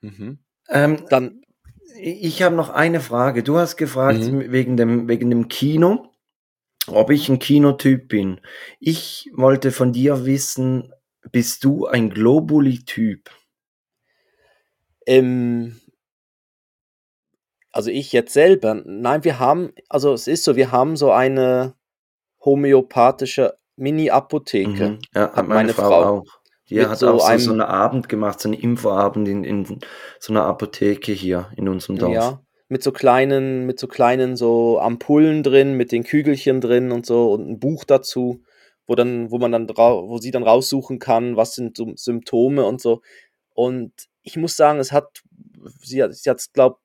Mhm. 0.00 0.38
Ähm, 0.68 1.06
Dann, 1.10 1.42
ich 1.98 2.40
habe 2.44 2.54
noch 2.54 2.70
eine 2.70 3.00
Frage. 3.00 3.42
Du 3.42 3.58
hast 3.58 3.76
gefragt 3.76 4.20
Mhm. 4.20 4.52
wegen, 4.52 4.76
dem, 4.76 5.08
wegen 5.08 5.30
dem 5.30 5.48
Kino, 5.48 6.12
ob 6.86 7.10
ich 7.10 7.28
ein 7.28 7.40
Kinotyp 7.40 8.06
bin. 8.06 8.40
Ich 8.78 9.28
wollte 9.34 9.72
von 9.72 9.92
dir 9.92 10.24
wissen, 10.24 10.92
bist 11.32 11.64
du 11.64 11.86
ein 11.86 12.10
Globuli-Typ? 12.10 13.28
ähm, 15.06 15.80
also 17.74 17.90
ich 17.90 18.12
jetzt 18.12 18.32
selber, 18.32 18.74
nein, 18.84 19.24
wir 19.24 19.38
haben, 19.40 19.72
also 19.88 20.12
es 20.12 20.26
ist 20.28 20.44
so, 20.44 20.54
wir 20.56 20.70
haben 20.72 20.96
so 20.96 21.10
eine 21.10 21.74
homöopathische 22.44 23.54
Mini-Apotheke. 23.76 24.88
Mhm. 24.90 24.98
Ja, 25.14 25.22
hat 25.32 25.36
meine, 25.36 25.54
meine 25.54 25.72
Frau, 25.74 25.88
Frau. 25.88 26.04
auch. 26.18 26.24
Die 26.70 26.80
hat 26.86 26.98
so 26.98 27.10
auch 27.10 27.20
so, 27.20 27.26
einem- 27.26 27.40
so 27.40 27.50
einen 27.52 27.60
Abend 27.60 28.08
gemacht, 28.08 28.40
so 28.40 28.48
einen 28.48 28.58
Infoabend 28.58 29.28
in, 29.28 29.44
in 29.44 29.64
so 30.18 30.32
einer 30.32 30.44
Apotheke 30.44 31.12
hier 31.12 31.50
in 31.56 31.68
unserem 31.68 31.98
Dorf. 31.98 32.14
Ja, 32.14 32.40
mit 32.68 32.82
so 32.82 32.90
kleinen, 32.92 33.66
mit 33.66 33.78
so 33.78 33.86
kleinen 33.86 34.36
so 34.36 34.78
Ampullen 34.78 35.42
drin, 35.42 35.74
mit 35.74 35.92
den 35.92 36.04
Kügelchen 36.04 36.60
drin 36.60 36.90
und 36.92 37.04
so 37.04 37.32
und 37.32 37.48
ein 37.50 37.58
Buch 37.58 37.84
dazu, 37.84 38.42
wo 38.86 38.94
dann, 38.94 39.30
wo 39.30 39.38
man 39.38 39.52
dann 39.52 39.68
wo 39.68 40.18
sie 40.18 40.30
dann 40.30 40.42
raussuchen 40.42 40.98
kann, 40.98 41.36
was 41.36 41.54
sind 41.54 41.76
so 41.76 41.92
Symptome 41.96 42.64
und 42.64 42.80
so. 42.80 43.02
Und 43.54 43.92
ich 44.22 44.36
muss 44.36 44.56
sagen, 44.56 44.78
es 44.78 44.90
hat, 44.92 45.22
sie 45.82 46.02
hat, 46.02 46.14
sie 46.14 46.30
hat 46.30 46.38
es, 46.38 46.52
glaube 46.52 46.78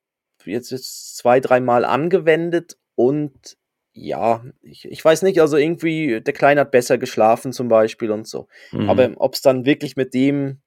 jetzt, 0.49 0.71
jetzt 0.71 1.17
zwei, 1.17 1.39
dreimal 1.39 1.85
angewendet 1.85 2.77
und 2.95 3.57
ja, 3.93 4.43
ich, 4.61 4.85
ich 4.85 5.03
weiß 5.03 5.23
nicht, 5.23 5.41
also 5.41 5.57
irgendwie, 5.57 6.21
der 6.21 6.33
Kleine 6.33 6.61
hat 6.61 6.71
besser 6.71 6.97
geschlafen 6.97 7.51
zum 7.51 7.67
Beispiel 7.67 8.11
und 8.11 8.27
so. 8.27 8.47
Mhm. 8.71 8.89
Aber 8.89 9.11
ob 9.17 9.33
es 9.33 9.41
dann 9.41 9.65
wirklich 9.65 9.95
mit 9.95 10.13
dem, 10.13 10.61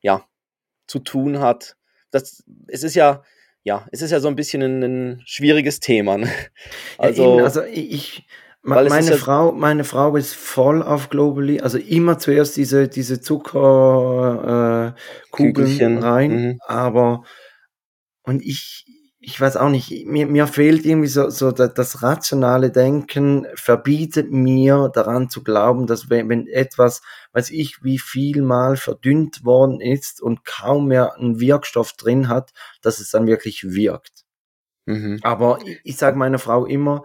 ja, 0.00 0.24
zu 0.86 0.98
tun 0.98 1.40
hat, 1.40 1.76
das, 2.10 2.44
es 2.68 2.82
ist 2.82 2.94
ja, 2.94 3.22
ja, 3.64 3.86
es 3.92 4.02
ist 4.02 4.10
ja 4.10 4.20
so 4.20 4.28
ein 4.28 4.36
bisschen 4.36 4.62
ein, 4.62 4.82
ein 4.82 5.22
schwieriges 5.24 5.80
Thema. 5.80 6.18
Ne? 6.18 6.28
Ja, 7.00 7.08
eben, 7.10 7.40
also 7.40 7.62
ich, 7.62 8.26
meine 8.62 9.10
ja- 9.10 9.16
Frau, 9.16 9.52
meine 9.52 9.84
Frau 9.84 10.16
ist 10.16 10.34
voll 10.34 10.82
auf 10.82 11.10
Globally, 11.10 11.60
also 11.60 11.76
immer 11.78 12.18
zuerst 12.18 12.56
diese, 12.56 12.88
diese 12.88 13.20
Zuckerkugeln 13.20 14.94
äh, 15.98 16.00
rein, 16.00 16.30
mhm. 16.30 16.58
aber 16.66 17.24
und 18.22 18.42
ich, 18.42 18.86
ich 19.24 19.40
weiß 19.40 19.56
auch 19.56 19.68
nicht, 19.70 20.06
mir, 20.06 20.26
mir 20.26 20.46
fehlt 20.46 20.84
irgendwie 20.84 21.08
so, 21.08 21.30
so 21.30 21.50
da- 21.52 21.68
das 21.68 22.02
rationale 22.02 22.70
Denken, 22.70 23.46
verbietet 23.54 24.30
mir 24.30 24.90
daran 24.92 25.28
zu 25.30 25.42
glauben, 25.42 25.86
dass 25.86 26.10
wenn, 26.10 26.28
wenn 26.28 26.46
etwas, 26.46 27.02
weiß 27.32 27.50
ich, 27.50 27.82
wie 27.82 27.98
viel 27.98 28.42
mal 28.42 28.76
verdünnt 28.76 29.44
worden 29.44 29.80
ist 29.80 30.20
und 30.22 30.44
kaum 30.44 30.88
mehr 30.88 31.16
einen 31.16 31.40
Wirkstoff 31.40 31.92
drin 31.94 32.28
hat, 32.28 32.52
dass 32.82 33.00
es 33.00 33.10
dann 33.10 33.26
wirklich 33.26 33.64
wirkt. 33.64 34.24
Mhm. 34.86 35.18
Aber 35.22 35.58
ich, 35.64 35.80
ich 35.84 35.96
sage 35.96 36.16
meiner 36.16 36.38
Frau 36.38 36.66
immer, 36.66 37.04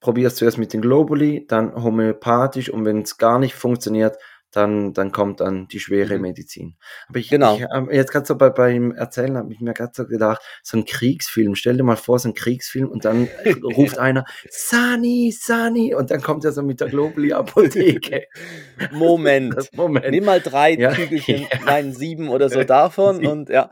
probier 0.00 0.28
es 0.28 0.36
zuerst 0.36 0.58
mit 0.58 0.72
den 0.72 0.82
Globuli, 0.82 1.46
dann 1.48 1.74
homöopathisch 1.74 2.70
und 2.70 2.84
wenn 2.84 3.02
es 3.02 3.18
gar 3.18 3.38
nicht 3.38 3.54
funktioniert, 3.54 4.16
dann, 4.52 4.92
dann 4.94 5.12
kommt 5.12 5.40
dann 5.40 5.68
die 5.68 5.80
schwere 5.80 6.16
Mhm. 6.16 6.22
Medizin. 6.22 6.76
Aber 7.08 7.18
ich, 7.18 7.28
Genau. 7.28 7.56
ich 7.56 7.64
ähm, 7.74 7.90
jetzt 7.90 8.10
gerade 8.12 8.24
so 8.26 8.36
bei, 8.36 8.48
beim 8.50 8.92
Erzählen 8.92 9.36
habe 9.36 9.52
ich 9.52 9.60
mir 9.60 9.74
gerade 9.74 9.92
so 9.94 10.06
gedacht, 10.06 10.40
so 10.62 10.78
ein 10.78 10.84
Kriegsfilm, 10.86 11.54
stell 11.56 11.76
dir 11.76 11.82
mal 11.82 11.96
vor, 11.96 12.18
so 12.18 12.28
ein 12.28 12.34
Kriegsfilm 12.34 12.88
und 12.88 13.04
dann 13.04 13.28
ruft 13.62 13.98
einer, 13.98 14.24
Sani, 14.50 15.32
Sani, 15.38 15.94
und 15.94 16.10
dann 16.10 16.22
kommt 16.22 16.44
er 16.44 16.52
so 16.52 16.62
mit 16.62 16.80
der 16.80 16.88
Globuli-Apotheke. 16.88 18.24
Moment. 18.92 19.54
Das 19.56 19.70
Moment. 19.74 20.10
Nimm 20.10 20.24
mal 20.24 20.40
drei 20.40 20.72
Ja. 20.74 20.92
Kügelchen, 20.92 21.42
Ja. 21.50 21.58
nein, 21.64 21.92
sieben 21.92 22.28
oder 22.28 22.48
so 22.48 22.64
davon 22.64 23.16
Sieben. 23.16 23.28
und 23.28 23.48
ja. 23.50 23.70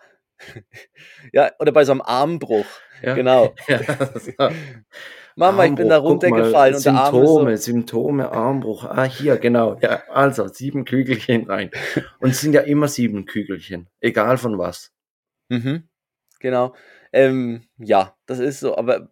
Ja, 1.33 1.51
oder 1.59 1.73
bei 1.73 1.85
so 1.85 1.93
einem 1.93 2.03
Armbruch. 2.03 2.67
Ja. 3.03 3.15
Genau. 3.15 3.55
Ja, 3.69 3.79
das 3.79 4.31
Mama, 5.37 5.67
ich 5.67 5.75
bin 5.75 5.89
da 5.89 5.97
Armbruch, 5.97 6.21
guck 6.21 6.23
mal, 6.23 6.37
runtergefallen 6.37 6.75
und 6.77 6.85
der 6.85 6.95
Arm 6.95 7.15
Symptome, 7.15 7.57
so. 7.57 7.63
Symptome, 7.63 8.31
Armbruch. 8.31 8.85
Ah, 8.85 9.05
hier, 9.05 9.37
genau. 9.37 9.77
Ja, 9.81 10.03
also 10.09 10.47
sieben 10.47 10.85
Kügelchen 10.85 11.45
rein. 11.51 11.71
Und 12.21 12.31
es 12.31 12.41
sind 12.41 12.53
ja 12.53 12.61
immer 12.61 12.89
sieben 12.89 13.27
Kügelchen, 13.27 13.89
egal 14.01 14.39
von 14.39 14.59
was. 14.59 14.93
Mhm. 15.49 15.89
Genau. 16.39 16.75
Ähm, 17.13 17.65
ja, 17.79 18.17
das 18.27 18.39
ist 18.39 18.61
so, 18.61 18.77
aber, 18.77 19.11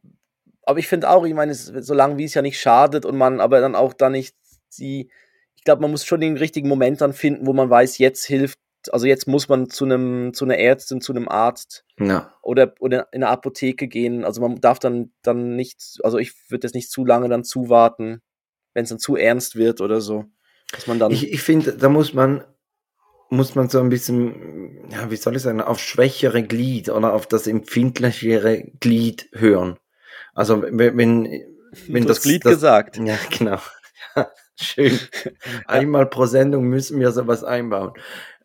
aber 0.64 0.78
ich 0.78 0.86
finde 0.86 1.10
auch, 1.10 1.24
ich 1.24 1.34
meine, 1.34 1.54
solange 1.54 2.18
wie 2.18 2.24
es 2.24 2.34
ja 2.34 2.42
nicht 2.42 2.60
schadet 2.60 3.04
und 3.04 3.16
man 3.16 3.40
aber 3.40 3.60
dann 3.60 3.74
auch 3.74 3.92
da 3.92 4.08
nicht 4.08 4.36
die, 4.78 5.10
ich 5.56 5.64
glaube, 5.64 5.82
man 5.82 5.90
muss 5.90 6.04
schon 6.04 6.20
den 6.20 6.36
richtigen 6.36 6.68
Moment 6.68 7.00
dann 7.00 7.12
finden, 7.12 7.46
wo 7.46 7.52
man 7.52 7.70
weiß, 7.70 7.98
jetzt 7.98 8.24
hilft, 8.26 8.58
also 8.90 9.06
jetzt 9.06 9.26
muss 9.26 9.48
man 9.48 9.68
zu 9.70 9.84
einem, 9.84 10.34
zu 10.34 10.44
einer 10.44 10.58
Ärztin, 10.58 11.00
zu 11.00 11.12
einem 11.12 11.28
Arzt 11.28 11.84
Ja. 11.98 12.32
oder, 12.42 12.74
oder 12.80 13.08
in 13.12 13.22
eine 13.22 13.28
Apotheke 13.28 13.88
gehen. 13.88 14.24
Also 14.24 14.40
man 14.40 14.60
darf 14.60 14.78
dann, 14.78 15.12
dann 15.22 15.56
nicht, 15.56 15.98
also 16.02 16.18
ich 16.18 16.32
würde 16.48 16.66
jetzt 16.66 16.74
nicht 16.74 16.90
zu 16.90 17.04
lange 17.04 17.28
dann 17.28 17.44
zuwarten, 17.44 18.22
wenn 18.74 18.84
es 18.84 18.90
dann 18.90 18.98
zu 18.98 19.16
ernst 19.16 19.56
wird 19.56 19.80
oder 19.80 20.00
so. 20.00 20.24
Dass 20.72 20.86
man 20.86 20.98
dann. 20.98 21.12
Ich, 21.12 21.30
ich 21.30 21.42
finde, 21.42 21.76
da 21.76 21.88
muss 21.88 22.14
man, 22.14 22.44
muss 23.30 23.54
man 23.54 23.68
so 23.68 23.80
ein 23.80 23.88
bisschen, 23.88 24.90
ja, 24.90 25.10
wie 25.10 25.16
soll 25.16 25.36
ich 25.36 25.42
sagen, 25.42 25.60
auf 25.60 25.78
schwächere 25.78 26.42
Glied 26.42 26.88
oder 26.88 27.12
auf 27.12 27.26
das 27.26 27.46
empfindlichere 27.46 28.64
Glied 28.80 29.28
hören. 29.32 29.78
Also 30.34 30.62
wenn, 30.62 30.96
wenn, 30.96 31.42
wenn 31.88 32.06
das, 32.06 32.18
hast 32.18 32.22
Glied 32.24 32.44
das 32.44 32.54
gesagt. 32.54 32.96
Ja, 32.98 33.16
genau. 33.36 33.58
Schön. 34.60 34.98
Einmal 35.66 36.06
pro 36.06 36.26
Sendung 36.26 36.64
müssen 36.64 37.00
wir 37.00 37.10
sowas 37.12 37.42
einbauen. 37.42 37.92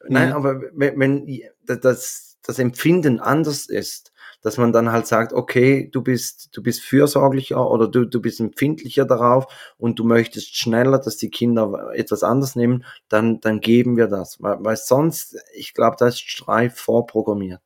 Nein, 0.08 0.30
Mhm. 0.30 0.36
aber 0.36 0.62
wenn, 0.74 1.00
wenn 1.00 1.42
das, 1.66 2.38
das 2.44 2.60
Empfinden 2.60 3.20
anders 3.20 3.68
ist, 3.68 4.12
dass 4.42 4.58
man 4.58 4.72
dann 4.72 4.92
halt 4.92 5.08
sagt, 5.08 5.34
okay, 5.34 5.90
du 5.92 6.02
bist, 6.02 6.50
du 6.56 6.62
bist 6.62 6.82
fürsorglicher 6.82 7.70
oder 7.70 7.88
du, 7.88 8.06
du 8.06 8.22
bist 8.22 8.40
empfindlicher 8.40 9.04
darauf 9.06 9.48
und 9.78 9.98
du 10.00 10.04
möchtest 10.04 10.56
schneller, 10.56 11.00
dass 11.00 11.18
die 11.18 11.30
Kinder 11.32 11.92
etwas 11.94 12.24
anders 12.24 12.56
nehmen, 12.56 12.86
dann, 13.10 13.40
dann 13.42 13.60
geben 13.60 13.98
wir 13.98 14.08
das. 14.08 14.42
Weil, 14.42 14.58
weil 14.62 14.78
sonst, 14.78 15.38
ich 15.54 15.74
glaube, 15.74 15.98
da 16.00 16.08
ist 16.08 16.20
Streif 16.20 16.78
vorprogrammiert. 16.80 17.62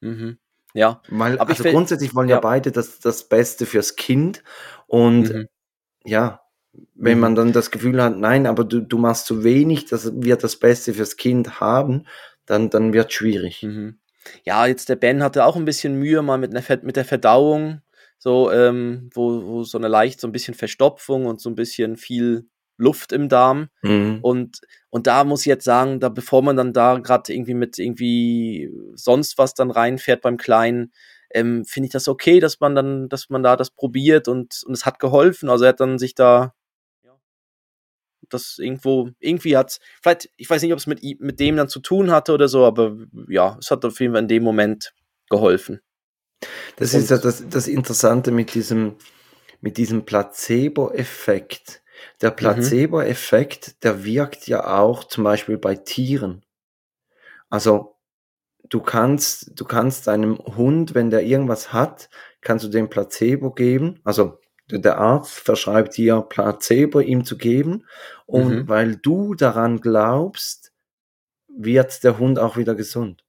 Mhm. 0.00 0.38
Ja. 0.74 1.02
Weil, 1.08 1.38
Aber 1.40 1.50
also 1.50 1.64
grundsätzlich 1.64 2.14
wollen 2.14 2.28
ja, 2.28 2.36
ja. 2.36 2.40
beide 2.40 2.70
das, 2.72 3.00
das 3.00 3.28
Beste 3.28 3.66
fürs 3.66 3.96
Kind 3.96 4.42
und 4.86 5.30
Mhm. 5.34 5.48
ja, 6.04 6.40
wenn 6.94 7.16
Mhm. 7.16 7.20
man 7.20 7.34
dann 7.34 7.52
das 7.52 7.70
Gefühl 7.70 8.02
hat, 8.02 8.16
nein, 8.16 8.46
aber 8.46 8.64
du, 8.64 8.80
du 8.80 8.98
machst 8.98 9.26
zu 9.26 9.42
wenig, 9.44 9.86
dass 9.86 10.12
wir 10.14 10.36
das 10.36 10.56
Beste 10.56 10.94
fürs 10.94 11.16
Kind 11.16 11.60
haben, 11.60 12.06
dann, 12.46 12.70
dann 12.70 12.92
wird 12.92 13.12
schwierig. 13.12 13.62
Mhm. 13.62 13.98
Ja, 14.44 14.66
jetzt 14.66 14.88
der 14.88 14.96
Ben 14.96 15.22
hatte 15.22 15.44
auch 15.44 15.56
ein 15.56 15.64
bisschen 15.64 15.94
Mühe 15.98 16.22
mal 16.22 16.38
mit, 16.38 16.54
einer 16.54 16.84
mit 16.84 16.96
der 16.96 17.04
Verdauung, 17.04 17.80
so, 18.18 18.52
ähm, 18.52 19.10
wo, 19.14 19.44
wo 19.44 19.64
so 19.64 19.78
eine 19.78 19.88
leicht 19.88 20.20
so 20.20 20.28
ein 20.28 20.32
bisschen 20.32 20.54
Verstopfung 20.54 21.26
und 21.26 21.40
so 21.40 21.48
ein 21.48 21.54
bisschen 21.54 21.96
viel 21.96 22.46
Luft 22.76 23.12
im 23.12 23.28
Darm. 23.28 23.68
Mhm. 23.82 24.18
Und, 24.22 24.60
und 24.90 25.06
da 25.06 25.24
muss 25.24 25.40
ich 25.40 25.46
jetzt 25.46 25.64
sagen, 25.64 26.00
da 26.00 26.08
bevor 26.08 26.42
man 26.42 26.56
dann 26.56 26.72
da 26.72 26.98
gerade 26.98 27.32
irgendwie 27.32 27.54
mit 27.54 27.78
irgendwie 27.78 28.70
sonst 28.94 29.38
was 29.38 29.54
dann 29.54 29.70
reinfährt 29.70 30.20
beim 30.20 30.36
Kleinen, 30.36 30.92
ähm, 31.32 31.64
finde 31.64 31.86
ich 31.86 31.92
das 31.92 32.08
okay, 32.08 32.40
dass 32.40 32.60
man 32.60 32.74
dann, 32.74 33.08
dass 33.08 33.30
man 33.30 33.42
da 33.42 33.56
das 33.56 33.70
probiert 33.70 34.28
und, 34.28 34.62
und 34.66 34.74
es 34.74 34.84
hat 34.84 34.98
geholfen. 34.98 35.48
Also 35.48 35.64
er 35.64 35.70
hat 35.70 35.80
dann 35.80 35.98
sich 35.98 36.14
da 36.14 36.54
das 38.32 38.58
irgendwo, 38.58 39.10
irgendwie 39.18 39.56
hat 39.56 39.78
vielleicht, 40.02 40.30
ich 40.36 40.48
weiß 40.48 40.62
nicht, 40.62 40.72
ob 40.72 40.78
es 40.78 40.86
mit, 40.86 41.02
mit 41.20 41.40
dem 41.40 41.56
dann 41.56 41.68
zu 41.68 41.80
tun 41.80 42.10
hatte 42.10 42.32
oder 42.32 42.48
so, 42.48 42.64
aber 42.64 42.96
ja, 43.28 43.56
es 43.60 43.70
hat 43.70 43.84
auf 43.84 44.00
jeden 44.00 44.14
Fall 44.14 44.22
in 44.22 44.28
dem 44.28 44.42
Moment 44.42 44.92
geholfen. 45.28 45.80
Das 46.76 46.94
Und- 46.94 47.00
ist 47.00 47.10
ja 47.10 47.18
das, 47.18 47.48
das 47.48 47.68
Interessante 47.68 48.30
mit 48.30 48.54
diesem, 48.54 48.96
mit 49.60 49.76
diesem 49.76 50.04
Placebo-Effekt. 50.04 51.82
Mhm. 51.82 52.18
Der 52.22 52.30
Placebo-Effekt, 52.30 53.84
der 53.84 54.04
wirkt 54.04 54.46
ja 54.46 54.78
auch 54.78 55.04
zum 55.04 55.24
Beispiel 55.24 55.58
bei 55.58 55.74
Tieren. 55.74 56.44
Also, 57.50 57.96
du 58.68 58.80
kannst, 58.80 59.58
du 59.58 59.64
kannst 59.64 60.06
deinem 60.06 60.38
Hund, 60.38 60.94
wenn 60.94 61.10
der 61.10 61.22
irgendwas 61.24 61.72
hat, 61.72 62.08
kannst 62.40 62.64
du 62.64 62.68
dem 62.68 62.88
Placebo 62.88 63.50
geben. 63.50 64.00
Also, 64.04 64.38
der- 64.72 64.98
Arzt 64.98 65.32
verschreibt 65.32 65.96
dir 65.96 66.20
Placebo 66.22 67.00
ihm 67.00 67.24
zu 67.24 67.36
geben. 67.36 67.86
Und 68.26 68.50
Mhm. 68.50 68.68
weil 68.68 68.96
du 68.96 69.34
daran 69.34 69.80
glaubst, 69.80 70.72
wird 71.48 72.02
der 72.04 72.18
Hund 72.18 72.38
auch 72.38 72.56
wieder 72.56 72.74
gesund. 72.74 73.24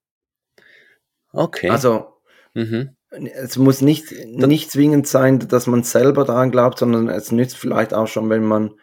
Okay. 1.34 1.70
Also, 1.70 2.14
mhm. 2.54 2.96
es 3.10 3.58
muss 3.58 3.82
nicht, 3.82 4.12
nicht 4.28 4.72
zwingend 4.72 5.08
sein, 5.08 5.40
dass 5.40 5.68
man 5.68 5.84
selber 5.84 6.24
daran 6.26 6.52
glaubt, 6.52 6.80
sondern 6.80 7.10
es 7.10 7.32
nützt 7.32 7.58
vielleicht 7.58 7.94
auch 7.94 8.08
schon, 8.08 8.30
wenn 8.30 8.44
man 8.44 8.76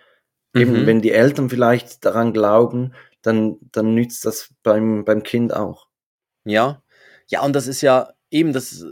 eben, 0.54 0.82
Mhm. 0.82 0.86
wenn 0.86 1.02
die 1.02 1.12
Eltern 1.12 1.50
vielleicht 1.50 2.04
daran 2.04 2.32
glauben, 2.32 2.94
dann, 3.22 3.56
dann 3.72 3.94
nützt 3.94 4.24
das 4.24 4.52
beim, 4.62 5.04
beim 5.04 5.22
Kind 5.22 5.54
auch. 5.54 5.88
Ja. 6.44 6.82
Ja, 7.28 7.42
und 7.42 7.54
das 7.54 7.66
ist 7.66 7.82
ja 7.82 8.10
eben, 8.30 8.52
das, 8.52 8.84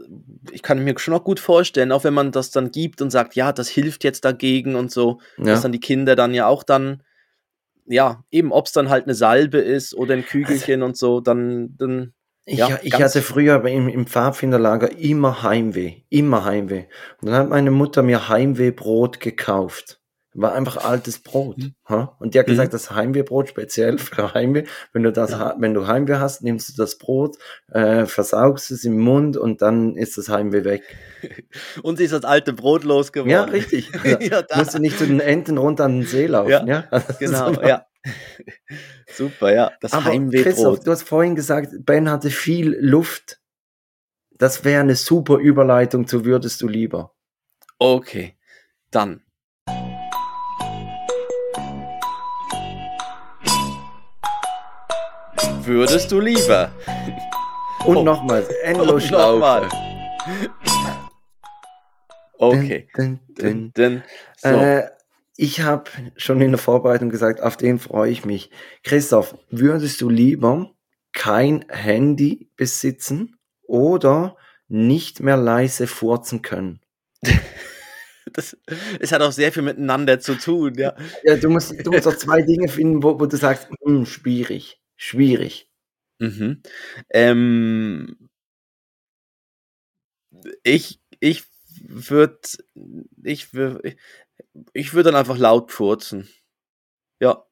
ich 0.51 0.63
kann 0.63 0.83
mir 0.83 0.99
schon 0.99 1.15
auch 1.15 1.25
gut 1.25 1.41
vorstellen, 1.41 1.93
auch 1.93 2.05
wenn 2.05 2.15
man 2.15 2.33
das 2.33 2.51
dann 2.51 2.71
gibt 2.71 3.03
und 3.03 3.11
sagt, 3.11 3.35
ja, 3.35 3.53
das 3.53 3.69
hilft 3.69 4.05
jetzt 4.05 4.25
dagegen 4.25 4.75
und 4.77 4.91
so, 4.91 5.21
Ja. 5.37 5.45
dass 5.45 5.63
dann 5.63 5.73
die 5.73 5.81
Kinder 5.81 6.17
dann 6.17 6.35
ja 6.35 6.47
auch 6.47 6.63
dann, 6.63 7.03
ja, 7.87 8.25
eben, 8.31 8.53
ob 8.53 8.67
es 8.67 8.73
dann 8.73 8.89
halt 8.89 9.05
eine 9.05 9.15
Salbe 9.15 9.59
ist 9.59 9.95
oder 9.95 10.15
ein 10.15 10.25
Kügelchen 10.25 10.83
und 10.83 10.97
so, 10.97 11.21
dann, 11.21 11.77
dann, 11.77 12.15
Ich, 12.47 12.59
Ja, 12.59 12.79
ich 12.83 12.95
hatte 12.95 13.23
früher 13.23 13.65
im, 13.65 13.89
im 13.89 14.07
Pfadfinderlager 14.07 14.97
immer 14.99 15.43
Heimweh, 15.43 16.03
immer 16.09 16.45
Heimweh. 16.45 16.85
Und 17.21 17.29
dann 17.29 17.35
hat 17.35 17.49
meine 17.49 17.71
Mutter 17.71 18.03
mir 18.03 18.29
Heimwehbrot 18.29 19.21
gekauft. 19.21 20.01
War 20.39 20.53
einfach 20.53 20.77
altes 20.77 21.19
Brot. 21.21 21.57
ha? 21.89 22.15
Und 22.21 22.35
die 22.35 22.39
hat 22.39 22.47
Mhm. 22.47 22.51
gesagt, 22.53 22.75
das 22.75 22.91
Heimwehbrot 22.91 23.49
speziell 23.49 23.97
für 23.99 24.35
Heimweh. 24.35 24.65
Wenn 24.93 25.03
du 25.03 25.11
das, 25.13 25.35
ha- 25.37 25.57
wenn 25.59 25.73
du 25.73 25.87
Heimweh 25.87 26.17
hast, 26.17 26.43
nimmst 26.43 26.69
du 26.69 26.75
das 26.83 26.99
Brot, 26.99 27.39
äh, 27.73 28.05
versaugst 28.07 28.71
es 28.71 28.85
im 28.85 28.99
Mund 28.99 29.37
und 29.37 29.63
dann 29.63 29.97
ist 29.97 30.19
das 30.19 30.29
Heimweh 30.29 30.65
weg. 30.65 30.83
und 31.83 31.97
sie 31.97 32.05
ist 32.05 32.13
das 32.13 32.25
alte 32.25 32.53
Brot 32.53 32.85
losgeworden. 32.85 33.31
Ja, 33.33 33.45
richtig. 33.45 33.91
ja, 34.21 34.43
da, 34.43 34.59
Musst 34.59 34.75
du 34.75 34.79
nicht 34.79 34.99
zu 34.99 35.07
den 35.07 35.21
Enten 35.21 35.57
runter 35.59 35.85
an 35.85 36.01
den 36.01 36.07
See 36.07 36.27
laufen, 36.27 36.51
Ja, 36.51 36.65
ja? 36.67 36.85
Also 36.91 37.15
genau, 37.19 37.53
super. 37.55 37.69
ja. 37.69 37.87
Super, 39.13 39.55
ja. 39.55 39.73
Das 39.81 39.93
Aber 39.93 40.05
Christoph, 40.05 40.15
Heimwehbrot. 40.15 40.87
du 40.87 40.91
hast 40.91 41.03
vorhin 41.03 41.35
gesagt, 41.35 41.71
Ben 41.81 42.11
hatte 42.11 42.31
viel 42.31 42.77
Luft. 42.79 43.41
Das 44.39 44.65
wäre 44.65 44.81
eine 44.83 44.97
super 44.97 45.39
Überleitung 45.39 46.07
zu 46.07 46.25
Würdest 46.25 46.61
du 46.61 46.69
lieber. 46.69 47.15
Okay, 47.79 48.37
dann. 48.91 49.23
Würdest 55.67 56.13
du 56.13 56.21
lieber? 56.21 56.71
Und 57.85 57.99
Oh. 57.99 58.03
nochmals, 58.03 58.49
endlos 58.63 59.05
Und 59.05 59.11
nochmal. 59.13 59.69
Okay. 62.39 62.89
Dun, 62.95 63.21
dun, 63.29 63.73
dun. 63.75 64.03
So. 64.37 64.49
Äh, 64.49 64.89
ich 65.37 65.61
habe 65.61 65.91
schon 66.17 66.41
in 66.41 66.51
der 66.51 66.59
Vorbereitung 66.59 67.11
gesagt, 67.11 67.43
auf 67.43 67.57
den 67.57 67.79
freue 67.79 68.11
ich 68.11 68.25
mich. 68.25 68.51
Christoph, 68.83 69.37
würdest 69.51 70.01
du 70.01 70.09
lieber 70.09 70.71
kein 71.13 71.65
Handy 71.69 72.51
besitzen 72.57 73.37
oder 73.63 74.37
nicht 74.69 75.21
mehr 75.21 75.37
leise 75.37 75.87
furzen 75.87 76.43
können? 76.43 76.81
das, 78.33 78.57
es 79.01 79.13
hat 79.13 79.23
auch 79.23 79.33
sehr 79.33 79.53
viel 79.53 79.63
miteinander 79.63 80.19
zu 80.21 80.35
tun, 80.37 80.75
ja. 80.77 80.95
Ja, 81.25 81.37
du 81.37 81.51
musst, 81.51 81.75
du 81.85 81.91
musst 81.91 82.09
auch 82.09 82.17
zwei 82.17 82.43
Dinge 82.43 82.69
finden, 82.69 83.03
wo, 83.03 83.19
wo 83.21 83.27
du 83.27 83.37
sagst, 83.37 83.69
hm, 83.85 84.07
schwierig, 84.07 84.81
schwierig. 84.97 85.69
Mhm. 86.19 86.63
Ähm, 87.11 88.29
ich 90.63 91.01
ich 91.21 91.45
würde 91.81 92.39
ich 93.23 93.55
würde 93.55 93.97
ich 94.73 94.95
würde 94.95 95.11
dann 95.11 95.19
einfach 95.21 95.39
laut 95.39 95.73
furzen. 95.73 96.29
Ja, 97.21 97.45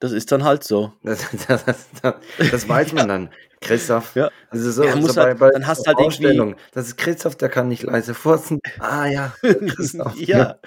das 0.00 0.12
ist 0.12 0.32
dann 0.32 0.44
halt 0.44 0.64
so. 0.64 0.92
Das, 1.02 1.26
das, 1.48 1.64
das, 2.02 2.14
das 2.50 2.68
weiß 2.68 2.92
man 2.92 3.08
dann. 3.08 3.30
Christoph. 3.62 4.16
Ja. 4.16 4.30
Also 4.50 4.70
so, 4.70 4.84
Ja, 4.84 4.96
muss 4.96 5.14
so 5.14 5.20
halt- 5.22 5.40
dann 5.40 5.66
hast 5.66 5.86
halt 5.86 5.98
irgendwie- 5.98 6.06
Ausstellung. 6.06 6.56
Das 6.72 6.86
ist 6.88 6.96
Christoph, 6.96 7.36
der 7.36 7.50
kann 7.50 7.68
nicht 7.68 7.82
leise 7.82 8.14
furzen. 8.14 8.58
Ah 8.78 9.06
ja, 9.06 9.34
Christoph. 9.42 10.16
ja. 10.18 10.58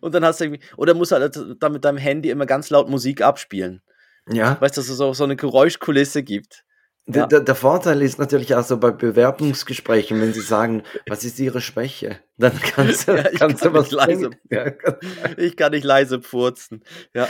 Und 0.00 0.14
dann 0.14 0.24
hast 0.24 0.40
du 0.40 0.44
irgendwie, 0.46 0.62
oder 0.76 0.94
musst 0.94 1.12
halt 1.12 1.38
da 1.60 1.68
mit 1.68 1.84
deinem 1.84 1.98
Handy 1.98 2.30
immer 2.30 2.46
ganz 2.46 2.70
laut 2.70 2.88
Musik 2.90 3.22
abspielen. 3.22 3.82
Ja. 4.28 4.60
Weißt 4.60 4.76
du, 4.76 4.80
dass 4.80 4.88
es 4.88 4.96
so, 4.96 5.12
so 5.12 5.24
eine 5.24 5.36
Geräuschkulisse 5.36 6.22
gibt. 6.22 6.64
Der, 7.06 7.22
Ja. 7.22 7.26
der, 7.26 7.40
der 7.40 7.54
Vorteil 7.54 8.02
ist 8.02 8.18
natürlich 8.18 8.54
auch 8.54 8.62
so 8.64 8.76
bei 8.78 8.90
Bewerbungsgesprächen, 8.92 10.20
wenn 10.20 10.32
sie 10.34 10.42
sagen, 10.42 10.82
was 11.08 11.24
ist 11.24 11.38
ihre 11.40 11.60
Schwäche? 11.60 12.20
Dann 12.36 12.52
kannst 12.60 13.08
du, 13.08 13.12
Ja, 13.16 13.22
kannst 13.36 13.62
kann 13.62 13.72
du 13.72 13.78
was 13.78 13.90
leise-. 13.90 14.30
Ja, 14.50 14.70
kann- 14.70 14.96
Ich 15.36 15.56
kann 15.56 15.72
nicht 15.72 15.84
leise 15.84 16.18
purzen. 16.20 16.84
Ja. 17.14 17.28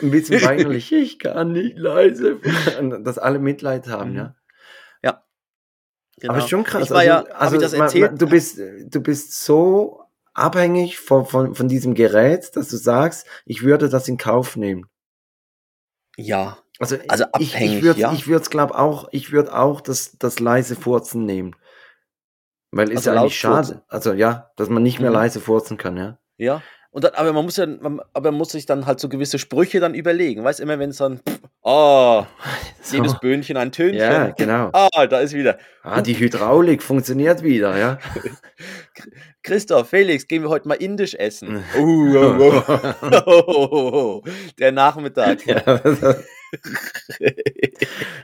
ein 0.00 0.10
bisschen 0.10 0.40
weinerlich, 0.42 0.92
ich 0.92 1.18
kann 1.18 1.52
nicht 1.52 1.76
leise. 1.76 2.38
Und 2.78 3.04
Dass 3.04 3.18
alle 3.18 3.38
Mitleid 3.40 3.88
haben, 3.88 4.10
Mhm. 4.12 4.16
ja. 4.16 4.34
Genau. 6.20 6.34
Aber 6.34 6.46
schon 6.46 6.62
krass. 6.62 6.84
Ich 6.84 6.90
war 6.90 7.04
ja, 7.04 7.22
also, 7.22 7.34
hab 7.34 7.52
ich 7.54 7.60
das 7.60 7.72
erzählt? 7.72 8.20
du 8.20 8.28
bist, 8.28 8.56
du 8.58 9.00
bist 9.00 9.42
so 9.44 10.02
abhängig 10.34 10.98
von, 11.00 11.26
von, 11.26 11.54
von 11.56 11.66
diesem 11.68 11.94
Gerät, 11.94 12.54
dass 12.54 12.68
du 12.68 12.76
sagst, 12.76 13.26
ich 13.44 13.62
würde 13.64 13.88
das 13.88 14.06
in 14.06 14.18
Kauf 14.18 14.54
nehmen. 14.56 14.86
Ja. 16.16 16.58
Also, 16.78 16.96
Also 17.08 17.24
ich, 17.38 17.54
abhängig, 17.54 17.76
ich 17.76 17.82
würde, 17.82 18.00
ja. 18.00 18.12
ich 18.12 18.26
würde 18.26 18.48
glaube 18.50 18.76
auch, 18.76 19.08
ich 19.12 19.30
würde 19.30 19.56
auch 19.56 19.80
das, 19.80 20.18
das 20.18 20.40
leise 20.40 20.74
Furzen 20.74 21.24
nehmen. 21.24 21.54
Weil 22.72 22.90
ist 22.90 23.06
Also 23.06 23.10
ja 23.12 23.20
eigentlich 23.20 23.38
schade. 23.38 23.82
Also 23.88 24.12
ja, 24.12 24.50
dass 24.56 24.68
man 24.68 24.82
nicht 24.82 24.98
mehr 24.98 25.10
Mhm. 25.10 25.16
leise 25.16 25.40
furzen 25.40 25.76
kann, 25.76 25.96
ja. 25.96 26.18
Ja. 26.38 26.62
Und 26.92 27.04
dann, 27.04 27.14
aber 27.14 27.32
man 27.32 27.46
muss 27.46 27.56
ja, 27.56 27.66
man, 27.66 28.02
aber 28.12 28.30
man 28.30 28.38
muss 28.38 28.52
sich 28.52 28.66
dann 28.66 28.84
halt 28.84 29.00
so 29.00 29.08
gewisse 29.08 29.38
Sprüche 29.38 29.80
dann 29.80 29.94
überlegen. 29.94 30.44
Weißt 30.44 30.60
immer, 30.60 30.78
wenn 30.78 30.90
es 30.90 30.98
dann, 30.98 31.20
pff, 31.26 31.40
oh, 31.62 32.26
So. 32.82 32.96
jedes 32.96 33.18
Böhnchen 33.18 33.56
ein 33.56 33.72
Tönchen. 33.72 33.98
Ja, 33.98 34.28
genau. 34.30 34.70
Ah, 34.94 35.06
da 35.06 35.20
ist 35.20 35.32
wieder. 35.32 35.56
Ah, 35.82 36.02
die 36.02 36.18
Hydraulik 36.18 36.82
funktioniert 36.82 37.42
wieder, 37.42 37.78
ja. 37.78 37.98
Christoph, 39.42 39.88
Felix, 39.88 40.28
gehen 40.28 40.42
wir 40.42 40.50
heute 40.50 40.68
mal 40.68 40.74
indisch 40.74 41.14
essen. 41.14 41.64
Uh, 41.78 41.80
uh, 41.80 42.62
uh. 43.26 44.22
Der 44.58 44.72
Nachmittag. 44.72 45.46
ja. 45.46 45.62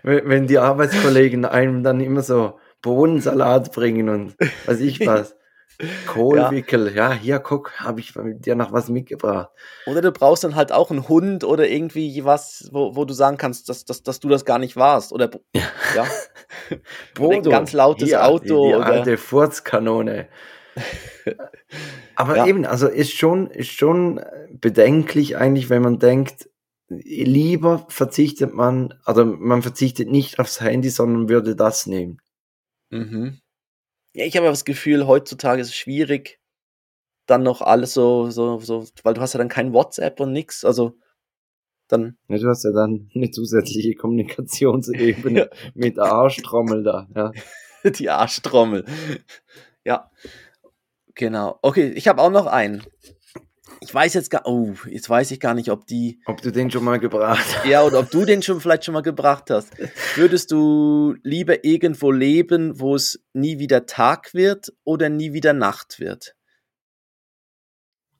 wenn, 0.02 0.28
wenn 0.28 0.46
die 0.46 0.58
Arbeitskollegen 0.58 1.46
einem 1.46 1.82
dann 1.82 2.00
immer 2.00 2.22
so 2.22 2.58
Bohnensalat 2.82 3.72
bringen 3.72 4.10
und 4.10 4.34
weiß 4.66 4.80
ich 4.80 5.04
was. 5.06 5.37
Kohlwickel, 6.08 6.94
ja, 6.94 7.12
hier 7.12 7.38
guck, 7.38 7.72
habe 7.78 8.00
ich 8.00 8.12
dir 8.16 8.56
noch 8.56 8.72
was 8.72 8.88
mitgebracht. 8.88 9.50
Oder 9.86 10.00
du 10.02 10.10
brauchst 10.10 10.42
dann 10.42 10.56
halt 10.56 10.72
auch 10.72 10.90
einen 10.90 11.08
Hund 11.08 11.44
oder 11.44 11.68
irgendwie 11.68 12.24
was, 12.24 12.68
wo, 12.72 12.96
wo 12.96 13.04
du 13.04 13.14
sagen 13.14 13.36
kannst, 13.36 13.68
dass, 13.68 13.84
dass, 13.84 14.02
dass 14.02 14.18
du 14.18 14.28
das 14.28 14.44
gar 14.44 14.58
nicht 14.58 14.76
warst. 14.76 15.12
Oder 15.12 15.30
ja. 15.94 16.06
Oder 17.20 17.36
ein 17.36 17.42
ganz 17.44 17.72
lautes 17.72 18.08
hier, 18.08 18.24
Auto 18.26 18.42
Die, 18.64 18.70
die 18.70 18.74
oder- 18.76 18.86
alte 18.86 19.16
Furzkanone. 19.18 20.28
Aber 22.16 22.36
Ja. 22.36 22.46
eben, 22.46 22.64
also 22.64 22.88
ist 22.88 23.12
schon, 23.12 23.48
ist 23.50 23.70
schon 23.70 24.20
bedenklich 24.50 25.36
eigentlich, 25.36 25.70
wenn 25.70 25.82
man 25.82 25.98
denkt, 25.98 26.48
lieber 26.88 27.84
verzichtet 27.88 28.54
man, 28.54 28.94
also 29.04 29.24
man 29.24 29.62
verzichtet 29.62 30.08
nicht 30.10 30.38
aufs 30.38 30.60
Handy, 30.60 30.88
sondern 30.90 31.28
würde 31.28 31.54
das 31.54 31.86
nehmen. 31.86 32.18
Mhm. 32.90 33.38
Ja, 34.14 34.24
ich 34.24 34.36
habe 34.36 34.46
aber 34.46 34.52
das 34.52 34.64
Gefühl, 34.64 35.06
heutzutage 35.06 35.60
ist 35.60 35.68
es 35.68 35.76
schwierig, 35.76 36.40
dann 37.26 37.42
noch 37.42 37.60
alles 37.60 37.94
so, 37.94 38.30
so, 38.30 38.58
so, 38.58 38.86
weil 39.02 39.14
du 39.14 39.20
hast 39.20 39.34
ja 39.34 39.38
dann 39.38 39.48
kein 39.48 39.72
WhatsApp 39.72 40.18
und 40.20 40.32
nix. 40.32 40.64
Also 40.64 40.98
dann, 41.88 42.18
Ja, 42.28 42.38
Du 42.38 42.48
hast 42.48 42.64
ja 42.64 42.72
dann 42.72 43.10
eine 43.14 43.30
zusätzliche 43.30 43.94
Kommunikationsebene 43.94 45.50
mit 45.74 45.96
der 45.96 46.04
Arschtrommel 46.04 46.82
da. 46.84 47.08
Ja. 47.14 47.32
die 47.90 48.10
Arschtrommel. 48.10 48.84
Ja, 49.84 50.10
genau. 51.14 51.58
Okay, 51.62 51.88
ich 51.90 52.08
habe 52.08 52.22
auch 52.22 52.30
noch 52.30 52.46
einen. 52.46 52.82
Ich 53.80 53.94
weiß 53.94 54.14
jetzt 54.14 54.30
gar, 54.30 54.42
oh, 54.46 54.74
jetzt 54.88 55.08
weiß 55.08 55.30
ich 55.30 55.40
gar 55.40 55.54
nicht, 55.54 55.70
ob 55.70 55.86
die, 55.86 56.20
Ob 56.26 56.42
du 56.42 56.50
den 56.50 56.70
schon 56.70 56.84
mal 56.84 56.98
gebracht 56.98 57.44
hast. 57.56 57.64
ja, 57.66 57.82
oder 57.82 58.00
ob 58.00 58.10
du 58.10 58.24
den 58.24 58.42
schon 58.42 58.60
vielleicht 58.60 58.84
schon 58.84 58.94
mal 58.94 59.02
gebracht 59.02 59.50
hast. 59.50 59.72
Würdest 60.16 60.50
du 60.50 61.14
lieber 61.22 61.64
irgendwo 61.64 62.10
leben, 62.10 62.80
wo 62.80 62.94
es 62.94 63.22
nie 63.32 63.58
wieder 63.58 63.86
Tag 63.86 64.34
wird 64.34 64.72
oder 64.84 65.08
nie 65.08 65.32
wieder 65.32 65.52
Nacht 65.52 66.00
wird? 66.00 66.34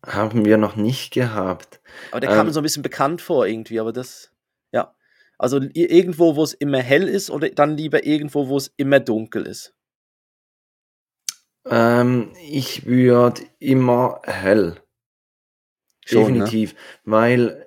Haben 0.06 0.44
wir 0.44 0.59
noch 0.59 0.76
nicht 0.76 1.12
gehabt. 1.12 1.80
Aber 2.12 2.20
der 2.20 2.30
kam 2.30 2.40
Ähm. 2.40 2.46
mir 2.46 2.52
so 2.52 2.61
ein 2.61 2.62
bisschen 2.62 2.84
bekannt 2.84 3.20
vor 3.20 3.46
irgendwie, 3.46 3.80
aber 3.80 3.92
das, 3.92 4.30
ja. 4.72 4.94
Also 5.38 5.61
irgendwo, 5.72 6.36
wo 6.36 6.44
es 6.44 6.52
immer 6.54 6.78
hell 6.78 7.09
ist 7.09 7.30
oder 7.30 7.48
dann 7.50 7.76
lieber 7.76 8.04
irgendwo, 8.06 8.48
wo 8.48 8.56
es 8.56 8.72
immer 8.76 9.00
dunkel 9.00 9.46
ist. 9.46 9.74
Ähm, 11.66 12.32
ich 12.48 12.86
würde 12.86 13.42
immer 13.59 14.20
hell. 14.24 14.80
Schon, 16.09 16.22
ne? 16.22 16.28
Definitiv. 16.44 16.74
Weil, 17.04 17.66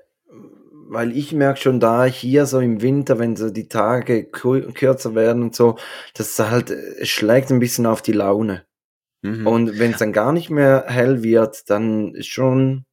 weil 0.90 1.16
ich 1.16 1.32
merke 1.34 1.60
schon 1.60 1.80
da 1.80 2.06
hier 2.06 2.46
so 2.46 2.60
im 2.60 2.82
Winter, 2.82 3.20
wenn 3.20 3.36
so 3.36 3.50
die 3.50 3.68
Tage 3.68 4.30
kür- 4.32 4.74
kürzer 4.74 5.16
werden 5.16 5.44
und 5.44 5.56
so, 5.56 5.78
das 6.16 6.38
halt, 6.40 6.70
es 6.70 7.10
schlägt 7.10 7.52
ein 7.52 7.60
bisschen 7.60 7.86
auf 7.86 8.02
die 8.02 8.12
Laune. 8.14 8.66
Mhm. 9.22 9.46
Und 9.48 9.80
wenn 9.80 9.92
es 9.92 10.00
dann 10.00 10.14
gar 10.14 10.32
nicht 10.34 10.50
mehr 10.50 10.86
hell 10.88 11.24
wird, 11.24 11.70
dann 11.70 12.16
ist 12.16 12.28
schon, 12.28 12.86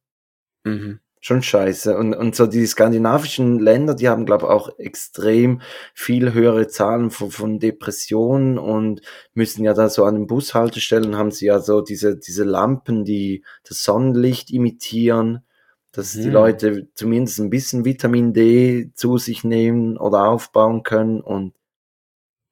Mhm. 0.65 0.99
Schon 1.19 1.41
scheiße. 1.43 1.97
Und, 1.97 2.13
und 2.13 2.35
so 2.35 2.47
die 2.47 2.65
skandinavischen 2.65 3.59
Länder, 3.59 3.93
die 3.95 4.09
haben, 4.09 4.25
glaube 4.25 4.45
ich, 4.45 4.51
auch 4.51 4.77
extrem 4.79 5.61
viel 5.93 6.33
höhere 6.33 6.67
Zahlen 6.67 7.11
von, 7.11 7.31
von 7.31 7.59
Depressionen 7.59 8.57
und 8.57 9.01
müssen 9.33 9.63
ja 9.63 9.73
da 9.73 9.89
so 9.89 10.05
an 10.05 10.15
den 10.15 10.27
Bushaltestellen 10.27 11.17
haben 11.17 11.31
sie 11.31 11.47
ja 11.47 11.59
so 11.59 11.81
diese, 11.81 12.17
diese 12.17 12.43
Lampen, 12.43 13.03
die 13.05 13.43
das 13.67 13.83
Sonnenlicht 13.83 14.49
imitieren, 14.51 15.45
dass 15.91 16.13
die 16.13 16.23
Hm. 16.25 16.31
Leute 16.31 16.87
zumindest 16.93 17.39
ein 17.39 17.49
bisschen 17.49 17.83
Vitamin 17.85 18.33
D 18.33 18.91
zu 18.93 19.17
sich 19.17 19.43
nehmen 19.43 19.97
oder 19.97 20.25
aufbauen 20.29 20.83
können 20.83 21.21
und 21.21 21.53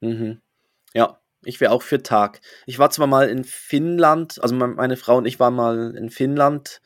Mhm. 0.02 0.42
Ja, 0.94 1.20
ich 1.44 1.60
wäre 1.62 1.72
auch 1.72 1.82
für 1.82 2.04
Tag. 2.04 2.42
Ich 2.66 2.80
war 2.80 2.90
zwar 2.90 3.08
mal 3.08 3.30
in 3.30 3.44
Finnland, 3.44 4.42
also 4.42 4.56
me- 4.56 4.68
meine 4.68 4.98
Frau 4.98 5.18
und 5.18 5.26
ich 5.26 5.40
waren 5.40 5.56
mal 5.56 5.96
in 5.96 6.10
Finnland 6.10 6.82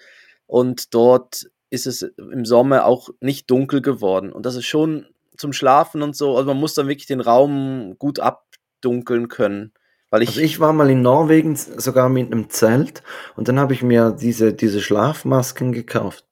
und 0.47 0.93
dort 0.93 1.49
ist 1.71 1.87
es 1.87 2.03
im 2.03 2.45
Sommer 2.45 2.85
auch 2.85 3.09
nicht 3.19 3.49
dunkel 3.49 3.81
geworden. 3.81 4.31
Und 4.31 4.45
das 4.45 4.55
ist 4.55 4.67
schon 4.67 5.07
zum 5.37 5.53
Schlafen 5.53 6.03
und 6.03 6.15
so, 6.15 6.35
also 6.37 6.47
man 6.47 6.57
muss 6.57 6.75
dann 6.75 6.87
wirklich 6.87 7.07
den 7.07 7.21
Raum 7.21 7.95
gut 7.97 8.19
abdunkeln 8.19 9.27
können. 9.27 9.73
Weil 10.11 10.21
ich, 10.21 10.29
Also 10.29 10.41
ich 10.41 10.59
war 10.59 10.73
mal 10.73 10.89
in 10.89 11.01
Norwegen 11.01 11.55
sogar 11.55 12.09
mit 12.09 12.31
einem 12.31 12.49
Zelt 12.49 13.01
und 13.35 13.47
dann 13.47 13.59
habe 13.59 13.73
ich 13.73 13.81
mir 13.81 14.11
diese, 14.11 14.53
diese 14.53 14.81
Schlafmasken 14.81 15.71
gekauft. 15.71 16.25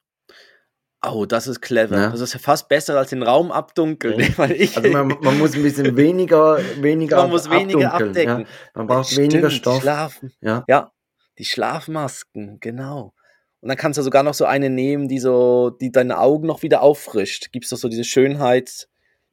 oh, 1.02 1.24
das 1.24 1.46
ist 1.46 1.62
clever. 1.62 1.96
Ja. 1.96 2.10
Das 2.10 2.20
ist 2.20 2.34
ja 2.34 2.38
fast 2.38 2.68
besser 2.68 2.98
als 2.98 3.08
den 3.08 3.22
Raum 3.22 3.50
abdunkeln. 3.50 4.20
Weil 4.36 4.52
ich, 4.52 4.76
Also 4.76 4.90
man, 4.90 5.08
man 5.22 5.38
muss 5.38 5.54
ein 5.54 5.62
bisschen 5.62 5.96
weniger, 5.96 6.58
weniger 6.82 7.16
man 7.16 7.30
muss 7.30 7.48
weniger 7.50 7.94
abdunkeln, 7.94 8.28
abdecken. 8.28 8.40
Ja. 8.40 8.70
Man 8.74 8.86
braucht 8.86 9.16
weniger 9.16 9.48
Stimmt, 9.48 9.62
Stoff. 9.62 9.80
Schlafen. 9.80 10.32
Ja. 10.42 10.64
Ja, 10.68 10.92
die 11.38 11.46
Schlafmasken, 11.46 12.60
genau. 12.60 13.14
Und 13.60 13.68
dann 13.68 13.76
kannst 13.76 13.98
du 13.98 14.02
sogar 14.02 14.22
noch 14.22 14.34
so 14.34 14.46
eine 14.46 14.70
nehmen, 14.70 15.06
die 15.08 15.18
so, 15.18 15.70
die 15.70 15.92
deine 15.92 16.18
Augen 16.18 16.46
noch 16.46 16.62
wieder 16.62 16.82
auffrischt. 16.82 17.52
Gibt's 17.52 17.68
doch 17.70 17.76
so 17.76 17.88
diese 17.88 18.04
Schönheit, 18.04 18.88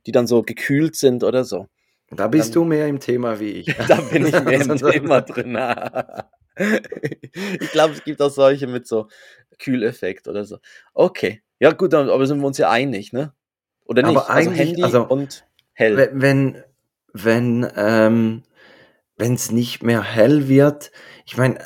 die 0.05 0.11
dann 0.11 0.27
so 0.27 0.43
gekühlt 0.43 0.95
sind 0.95 1.23
oder 1.23 1.43
so. 1.45 1.67
Da 2.09 2.27
bist 2.27 2.49
Dann- 2.49 2.53
du 2.53 2.65
mehr 2.65 2.87
im 2.87 2.99
Thema 2.99 3.39
wie 3.39 3.51
ich. 3.51 3.65
Da 3.87 4.01
bin 4.01 4.25
ich 4.25 4.43
mehr 4.43 4.61
im 4.61 4.77
Thema 4.91 5.21
drin. 5.21 5.57
ich 7.61 7.71
glaube, 7.71 7.93
es 7.93 8.03
gibt 8.03 8.21
auch 8.21 8.29
solche 8.29 8.67
mit 8.67 8.87
so 8.87 9.07
Kühleffekt 9.59 10.27
oder 10.27 10.43
so. 10.45 10.57
Okay. 10.93 11.41
Ja, 11.59 11.71
gut, 11.71 11.93
aber 11.93 12.25
sind 12.27 12.39
wir 12.39 12.47
uns 12.47 12.57
ja 12.57 12.69
einig, 12.69 13.13
ne? 13.13 13.33
Oder 13.85 14.03
nicht? 14.03 14.17
Aber 14.17 14.29
also 14.29 14.51
Handy 14.51 14.83
also- 14.83 15.05
und 15.07 15.45
hell. 15.73 15.97
Wenn, 15.97 16.21
wenn, 16.21 16.63
wenn 17.13 17.71
ähm, 17.75 18.43
es 19.17 19.51
nicht 19.51 19.83
mehr 19.83 20.03
hell 20.03 20.47
wird, 20.47 20.91
ich 21.25 21.37
meine, 21.37 21.59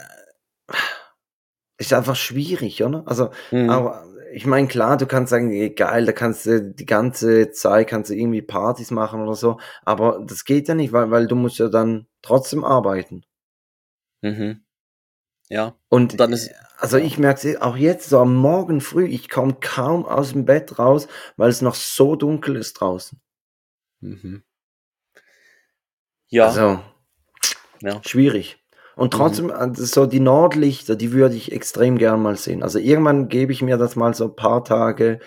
ist 1.82 1.94
einfach 1.94 2.16
schwierig, 2.16 2.84
oder? 2.84 3.04
Also, 3.06 3.30
Mhm. 3.52 3.70
aber 3.70 4.06
ich 4.34 4.46
meine, 4.46 4.68
klar, 4.70 4.96
du 4.98 5.06
kannst 5.08 5.30
sagen, 5.32 5.50
geil, 5.76 6.06
da 6.06 6.12
kannst 6.14 6.46
du 6.46 6.62
die 6.62 6.86
ganze 6.86 7.52
Zeit 7.52 7.88
kannst 7.90 8.10
du 8.10 8.16
irgendwie 8.16 8.42
Partys 8.42 8.90
machen 8.92 9.22
oder 9.22 9.36
so, 9.36 9.60
aber 9.84 10.24
das 10.26 10.46
geht 10.46 10.68
ja 10.70 10.76
nicht, 10.76 10.94
weil, 10.94 11.12
weil 11.12 11.28
du 11.28 11.36
musst 11.36 11.60
ja 11.60 11.68
dann 11.68 12.08
trotzdem 12.22 12.64
arbeiten. 12.64 13.26
Mhm. 14.22 14.64
Ja. 15.50 15.76
Und 15.90 16.14
Und 16.14 16.20
dann 16.20 16.32
ist- 16.32 16.52
also 16.78 16.98
ja. 16.98 17.04
ich 17.04 17.18
merke 17.18 17.50
es 17.50 17.62
auch 17.62 17.76
jetzt 17.76 18.08
so 18.10 18.20
am 18.20 18.34
Morgen 18.36 18.80
früh, 18.80 19.06
ich 19.06 19.30
komme 19.30 19.58
kaum 19.60 20.06
aus 20.06 20.32
dem 20.32 20.46
Bett 20.46 20.80
raus, 20.80 21.08
weil 21.36 21.50
es 21.50 21.62
noch 21.62 21.76
so 21.76 22.16
dunkel 22.16 22.56
ist 22.56 22.74
draußen. 22.80 23.20
Mhm. 24.00 24.44
Ja. 26.30 26.46
Also 26.48 26.82
ja. 27.82 28.02
schwierig. 28.06 28.61
Und 28.96 29.14
trotzdem, 29.14 29.52
also 29.52 29.86
so 29.86 30.06
die 30.06 30.20
Nordlichter, 30.20 30.96
die 30.96 31.12
würde 31.14 31.36
ich 31.36 31.52
extrem 31.52 31.98
gern 31.98 32.22
mal 32.22 32.36
sehen. 32.36 32.62
Also 32.62 32.78
irgendwann 32.80 33.30
gebe 33.30 33.52
ich 33.52 33.62
mir 33.62 33.78
das 33.78 33.96
mal 33.96 34.14
so 34.14 34.26
ein 34.26 34.36
paar 34.36 34.64
Tage, 34.64 35.20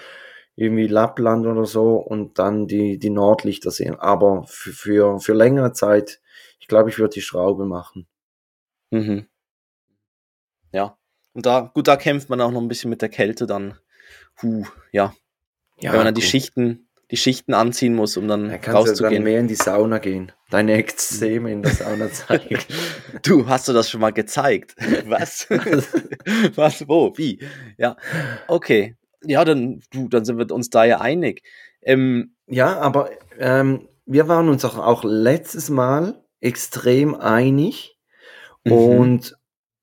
irgendwie 0.56 0.86
Lappland 0.86 1.46
oder 1.46 1.64
so, 1.64 1.96
und 1.96 2.38
dann 2.38 2.66
die, 2.66 2.98
die 2.98 3.10
Nordlichter 3.10 3.70
sehen. 3.70 3.96
Aber 3.96 4.44
für, 4.46 4.72
für, 4.72 5.20
für 5.20 5.32
längere 5.32 5.72
Zeit, 5.72 6.20
ich 6.60 6.68
glaube, 6.68 6.90
ich 6.90 6.98
würde 6.98 7.14
die 7.14 7.22
Schraube 7.22 7.64
machen. 7.64 8.06
Mhm. 8.90 9.26
Ja. 10.72 10.96
Und 11.32 11.46
da, 11.46 11.70
gut, 11.72 11.88
da 11.88 11.96
kämpft 11.96 12.30
man 12.30 12.40
auch 12.40 12.52
noch 12.52 12.60
ein 12.60 12.68
bisschen 12.68 12.90
mit 12.90 13.02
der 13.02 13.08
Kälte 13.08 13.46
dann. 13.46 13.78
Huh, 14.42 14.64
ja. 14.92 15.14
Ja, 15.80 15.90
Wenn 15.90 15.98
man 15.98 16.06
dann 16.06 16.14
die 16.14 16.20
gut. 16.20 16.30
Schichten, 16.30 16.88
die 17.14 17.20
Schichten 17.20 17.54
anziehen 17.54 17.94
muss, 17.94 18.16
um 18.16 18.26
dann 18.26 18.48
Da 18.48 18.58
kannst 18.58 18.66
du 18.66 18.68
dann 18.68 18.74
rauszugehen. 18.88 19.22
mehr 19.22 19.38
in 19.40 19.46
die 19.48 19.54
Sauna 19.54 19.98
gehen. 19.98 20.32
Deine 20.50 20.72
Extreme 20.74 21.52
in 21.52 21.62
der 21.62 21.72
Sauna 21.72 22.10
zeigen. 22.10 22.58
Du, 23.22 23.46
hast 23.48 23.68
du 23.68 23.72
das 23.72 23.88
schon 23.88 24.00
mal 24.00 24.10
gezeigt? 24.12 24.74
Was? 25.06 25.46
Was? 26.56 26.86
Wo? 26.88 27.12
Wie? 27.16 27.38
Ja, 27.78 27.96
okay. 28.48 28.96
Ja, 29.24 29.44
dann, 29.44 29.80
du, 29.92 30.08
dann 30.08 30.24
sind 30.24 30.38
wir 30.38 30.50
uns 30.50 30.68
da 30.70 30.84
ja 30.84 31.00
einig. 31.00 31.42
Ähm, 31.82 32.34
Ja, 32.46 32.78
aber 32.80 33.10
ähm, 33.38 33.88
wir 34.06 34.28
waren 34.28 34.48
uns 34.48 34.64
auch, 34.64 34.76
auch 34.76 35.04
letztes 35.04 35.70
Mal 35.70 36.22
extrem 36.40 37.14
einig 37.14 37.92
Mhm. 38.66 38.72
und, 38.72 39.36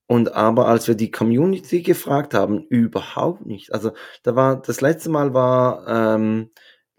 und 0.07 0.33
aber 0.33 0.67
als 0.67 0.87
wir 0.87 0.95
die 0.95 1.11
Community 1.11 1.83
gefragt 1.83 2.33
haben, 2.33 2.65
überhaupt 2.69 3.45
nicht. 3.45 3.73
Also 3.73 3.91
da 4.23 4.35
war, 4.35 4.59
das 4.61 4.81
letzte 4.81 5.09
Mal 5.11 5.33
war 5.35 5.87
ähm, 6.15 6.49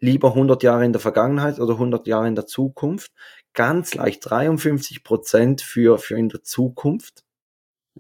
lieber 0.03 0.29
100 0.31 0.63
Jahre 0.65 0.85
in 0.85 0.93
der 0.93 1.01
Vergangenheit 1.01 1.61
oder 1.61 1.75
100 1.75 2.07
Jahre 2.09 2.27
in 2.27 2.35
der 2.35 2.47
Zukunft. 2.47 3.13
Ganz 3.55 3.95
leicht 3.95 4.29
53 4.29 5.05
Prozent 5.05 5.63
für, 5.63 5.99
für 5.99 6.19
in 6.19 6.29
der 6.29 6.43
Zukunft. 6.43 7.25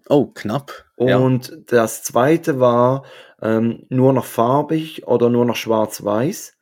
oh, 0.09 0.27
knapp. 0.27 0.85
ja. 0.99 1.17
Und 1.17 1.57
das 1.67 2.03
zweite 2.03 2.59
war 2.59 3.05
ähm, 3.41 3.87
nur 3.89 4.13
noch 4.13 4.25
farbig 4.25 5.07
oder 5.07 5.31
nur 5.31 5.45
noch 5.45 5.57
schwarz-weiß. 5.57 6.57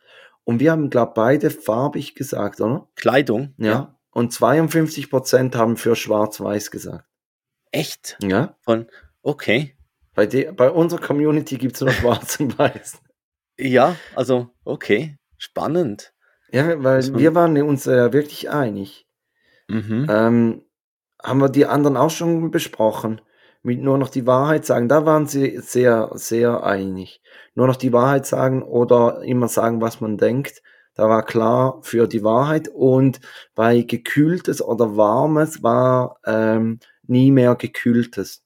Und 0.44 0.60
wir 0.60 0.72
haben, 0.72 0.90
glaube 0.90 1.12
beide 1.14 1.50
farbig 1.50 2.14
gesagt, 2.14 2.60
oder? 2.60 2.88
Kleidung. 2.96 3.54
Ja. 3.56 3.96
Und 4.10 4.32
52% 4.32 5.56
haben 5.56 5.76
für 5.76 5.96
schwarz-weiß 5.96 6.70
gesagt. 6.70 7.06
Echt? 7.70 8.18
Ja. 8.20 8.56
Von, 8.60 8.88
okay. 9.22 9.76
Bei, 10.14 10.26
de 10.26 10.50
bei 10.52 10.70
unserer 10.70 11.00
Community 11.00 11.56
gibt's 11.56 11.80
nur 11.80 11.90
schwarz 11.92 12.38
und 12.40 12.58
weiß. 12.58 13.00
Ja, 13.58 13.96
also, 14.14 14.50
okay. 14.64 15.16
Spannend. 15.40 16.12
Ja, 16.52 16.82
weil 16.84 17.00
man- 17.10 17.18
wir 17.18 17.34
waren 17.34 17.62
uns 17.62 17.86
äh, 17.86 18.12
wirklich 18.12 18.50
einig. 18.50 19.06
Mhm. 19.68 20.06
Ähm, 20.10 20.62
haben 21.22 21.40
wir 21.40 21.48
die 21.48 21.64
anderen 21.64 21.96
auch 21.96 22.10
schon 22.10 22.50
besprochen? 22.50 23.22
Mit 23.62 23.80
nur 23.80 23.96
noch 23.98 24.10
die 24.10 24.26
Wahrheit 24.26 24.66
sagen. 24.66 24.88
Da 24.88 25.06
waren 25.06 25.26
sie 25.26 25.58
sehr, 25.58 26.10
sehr 26.14 26.62
einig. 26.64 27.22
Nur 27.54 27.66
noch 27.66 27.76
die 27.76 27.92
Wahrheit 27.92 28.26
sagen 28.26 28.62
oder 28.62 29.22
immer 29.22 29.48
sagen, 29.48 29.80
was 29.80 30.00
man 30.02 30.18
denkt. 30.18 30.62
Da 30.94 31.08
war 31.08 31.24
klar 31.24 31.78
für 31.82 32.06
die 32.06 32.22
Wahrheit. 32.22 32.68
Und 32.68 33.20
bei 33.54 33.80
gekühltes 33.80 34.60
oder 34.60 34.96
warmes 34.98 35.62
war 35.62 36.18
ähm, 36.26 36.80
nie 37.06 37.30
mehr 37.30 37.54
gekühltes. 37.54 38.42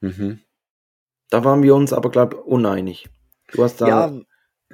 Mhm. 0.00 0.38
Da 1.30 1.44
waren 1.44 1.62
wir 1.64 1.74
uns 1.74 1.92
aber, 1.92 2.10
glaube 2.10 2.36
ich, 2.36 2.42
uneinig. 2.42 3.08
Du 3.52 3.64
hast 3.64 3.80
da, 3.80 3.88
Ja, 3.88 4.12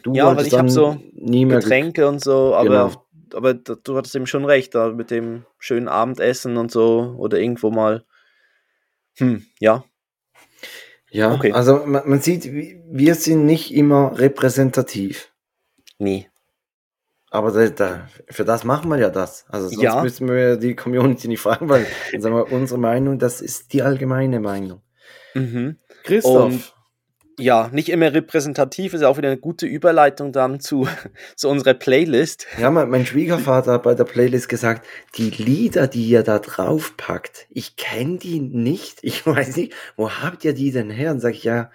du 0.03 0.15
ja, 0.15 0.25
weil 0.27 0.37
wolltest 0.37 0.49
ich 0.49 0.53
hab 0.55 0.61
dann 0.67 0.69
so 0.71 1.01
nie 1.13 1.45
mehr 1.45 1.61
Getränke 1.61 2.09
und 2.09 2.23
so, 2.23 2.55
aber, 2.55 2.65
Genau. 2.91 3.07
aber 3.35 3.55
du 3.55 3.97
hattest 3.97 4.15
eben 4.17 4.27
schon 4.27 4.45
recht, 4.45 4.75
da 4.75 4.91
mit 4.91 5.11
dem 5.11 5.45
schönen 5.59 5.89
Abendessen 5.89 6.57
und 6.57 6.71
so 6.71 7.15
oder 7.19 7.39
irgendwo 7.39 7.71
mal. 7.71 8.05
Hm, 9.17 9.45
ja. 9.59 9.85
Ja, 11.11 11.33
Okay. 11.35 11.53
also 11.53 11.85
man, 11.87 12.09
man 12.09 12.21
sieht, 12.21 12.45
wir 12.53 13.15
sind 13.17 13.45
nicht 13.45 13.75
immer 13.75 14.17
repräsentativ. 14.19 15.33
Nee. 15.99 16.29
Aber 17.33 17.51
da, 17.53 17.69
da, 17.69 18.09
für 18.29 18.45
das 18.45 18.65
machen 18.65 18.89
wir 18.91 18.99
ja 18.99 19.11
das. 19.11 19.45
Also 19.49 19.69
sonst 19.69 19.83
Ja. 19.83 20.03
müssen 20.03 20.29
wir 20.29 20.57
die 20.57 20.75
Community 20.75 21.29
nicht 21.29 21.41
fragen, 21.41 21.69
weil 21.69 21.87
sagen 22.19 22.35
wir, 22.35 22.51
unsere 22.53 22.79
Meinung, 22.81 23.19
das 23.19 23.41
ist 23.41 23.73
die 23.73 23.83
allgemeine 23.83 24.41
Meinung. 24.41 24.83
Mhm. 25.35 25.77
Christoph, 26.05 26.45
Und- 26.53 26.75
Ja, 27.41 27.69
nicht 27.73 27.89
immer 27.89 28.13
repräsentativ, 28.13 28.95
ist 28.95 29.03
auch 29.03 29.17
wieder 29.17 29.29
eine 29.29 29.39
gute 29.39 29.67
Überleitung 29.67 30.33
dann 30.33 30.61
zu, 30.61 30.87
zu 31.37 31.49
unserer 31.49 31.75
Playlist. 31.75 32.47
ja, 32.59 32.71
mein, 32.71 32.91
mein 32.91 33.07
Schwiegervater 33.07 33.73
hat 33.73 33.83
bei 33.83 33.95
der 33.95 34.05
Playlist 34.05 34.49
gesagt, 34.49 34.87
die 35.17 35.31
Lieder, 35.31 35.87
die 35.89 36.05
ihr 36.07 36.23
da 36.23 36.39
drauf 36.39 36.97
packt, 36.97 37.47
ich 37.51 37.77
kenne 37.77 38.19
die 38.19 38.41
nicht. 38.41 38.99
Ich 39.11 39.27
weiß 39.27 39.57
nicht, 39.57 39.73
wo 39.97 40.11
habt 40.11 40.45
ihr 40.45 40.53
die 40.53 40.71
denn 40.71 40.91
her? 40.91 41.11
Und 41.11 41.21
sag 41.21 41.35
ich, 41.35 41.45
ja, 41.45 41.71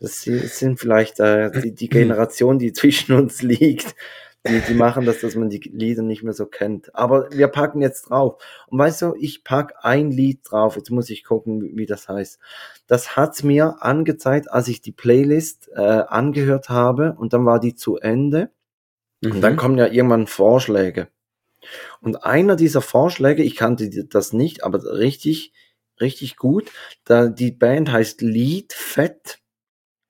das 0.00 0.22
si- 0.22 0.38
sind 0.46 0.80
vielleicht 0.80 1.20
äh, 1.20 1.50
die, 1.50 1.72
die 1.72 1.88
Generation, 1.88 2.58
die 2.58 2.72
zwischen 2.72 3.12
uns 3.14 3.42
liegt. 3.42 3.94
Die, 4.46 4.60
die 4.60 4.74
machen 4.74 5.04
das, 5.04 5.20
dass 5.20 5.34
man 5.34 5.50
die 5.50 5.58
Lieder 5.58 6.02
nicht 6.02 6.22
mehr 6.22 6.32
so 6.32 6.46
kennt. 6.46 6.94
Aber 6.94 7.30
wir 7.30 7.48
packen 7.48 7.82
jetzt 7.82 8.08
drauf. 8.08 8.42
Und 8.68 8.78
weißt 8.78 9.02
du, 9.02 9.14
ich 9.18 9.44
pack 9.44 9.74
ein 9.82 10.10
Lied 10.10 10.40
drauf. 10.50 10.76
Jetzt 10.76 10.90
muss 10.90 11.10
ich 11.10 11.24
gucken, 11.24 11.60
wie, 11.60 11.76
wie 11.76 11.86
das 11.86 12.08
heißt. 12.08 12.38
Das 12.86 13.16
hat 13.16 13.44
mir 13.44 13.82
angezeigt, 13.82 14.50
als 14.50 14.68
ich 14.68 14.80
die 14.80 14.92
Playlist 14.92 15.68
äh, 15.74 15.80
angehört 15.80 16.70
habe. 16.70 17.14
Und 17.18 17.34
dann 17.34 17.44
war 17.44 17.60
die 17.60 17.74
zu 17.74 17.96
Ende. 17.98 18.50
Und 19.22 19.34
Mhm. 19.36 19.40
dann 19.42 19.56
kommen 19.56 19.76
ja 19.76 19.86
irgendwann 19.86 20.26
Vorschläge. 20.26 21.08
Und 22.00 22.24
einer 22.24 22.56
dieser 22.56 22.80
Vorschläge, 22.80 23.42
ich 23.42 23.56
kannte 23.56 23.90
das 24.06 24.32
nicht, 24.32 24.64
aber 24.64 24.82
richtig, 24.96 25.52
richtig 26.00 26.36
gut. 26.38 26.70
Da, 27.04 27.28
die 27.28 27.52
Band 27.52 27.92
heißt 27.92 28.22
Liedfett. 28.22 29.38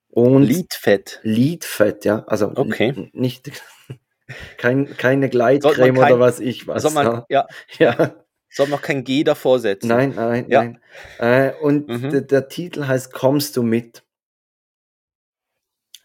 Und 0.08 0.44
Liedfett. 0.44 1.18
Liedfett, 1.24 2.04
ja. 2.04 2.24
Also 2.26 2.52
Okay. 2.54 3.10
nicht 3.12 3.50
kein, 4.56 4.96
keine 4.96 5.28
Gleitcreme 5.28 5.94
kein- 5.96 6.12
oder 6.12 6.20
was 6.20 6.40
ich 6.40 6.66
was. 6.66 6.82
Soll 6.82 6.92
man, 6.92 7.24
ja, 7.28 7.46
ja. 7.78 7.96
soll 8.50 8.66
man 8.66 8.70
noch 8.78 8.82
kein 8.82 9.04
G 9.04 9.22
davor 9.24 9.58
setzen? 9.60 9.88
Nein, 9.88 10.14
nein, 10.16 10.46
Ja. 10.48 10.62
nein. 10.64 10.80
Äh, 11.18 11.52
und 11.60 11.88
Mhm. 11.88 12.10
der, 12.10 12.20
der 12.22 12.48
Titel 12.48 12.86
heißt 12.86 13.12
Kommst 13.12 13.56
du 13.56 13.62
mit? 13.62 14.02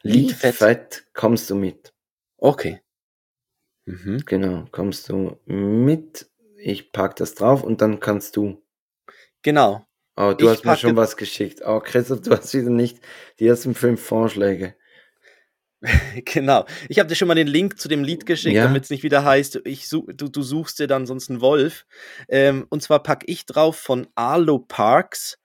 Liedfett. 0.04 0.44
Liedfett, 0.60 1.06
kommst 1.14 1.50
du 1.50 1.56
mit? 1.56 1.94
Okay. 2.38 2.82
Mhm. 3.86 4.24
Genau, 4.26 4.66
kommst 4.72 5.10
du 5.10 5.40
mit? 5.46 6.30
Ich 6.58 6.92
pack 6.92 7.16
das 7.16 7.36
drauf 7.36 7.64
und 7.64 7.82
dann 7.82 8.00
kannst 8.00 8.36
du. 8.36 8.64
Genau. 9.42 9.86
Oh, 10.18 10.34
du 10.38 10.46
Ich 10.46 10.52
hast 10.52 10.66
mir 10.66 10.72
packe- 10.72 10.80
schon 10.82 10.96
was 10.96 11.18
geschickt. 11.18 11.62
Oh, 11.66 11.80
Christoph, 11.80 12.22
du 12.22 12.32
hast 12.32 12.54
wieder 12.54 12.70
nicht 12.70 13.00
die 13.40 13.48
ersten 13.48 13.76
fünf 13.76 14.02
Vorschläge. 14.02 14.76
Genau. 16.26 16.66
Ich 16.90 17.00
habe 17.00 17.08
dir 17.10 17.16
schon 17.16 17.28
mal 17.28 17.36
den 17.36 17.48
Link 17.48 17.80
zu 17.80 17.88
dem 17.88 18.04
Lied 18.04 18.26
geschickt, 18.26 18.56
Ja. 18.56 18.64
damit 18.64 18.84
es 18.86 18.90
nicht 18.90 19.04
wieder 19.04 19.24
heißt, 19.24 19.62
ich 19.66 19.88
such, 19.88 20.08
du, 20.16 20.28
du 20.30 20.42
suchst 20.42 20.80
dir 20.80 20.88
dann 20.88 21.06
sonst 21.06 21.30
einen 21.30 21.42
Wolf. 21.42 21.86
Ähm, 22.30 22.66
und 22.70 22.82
zwar 22.84 23.02
packe 23.04 23.26
ich 23.28 23.46
drauf 23.46 23.78
von 23.78 24.08
Arlo 24.16 24.60
Parks 24.60 25.38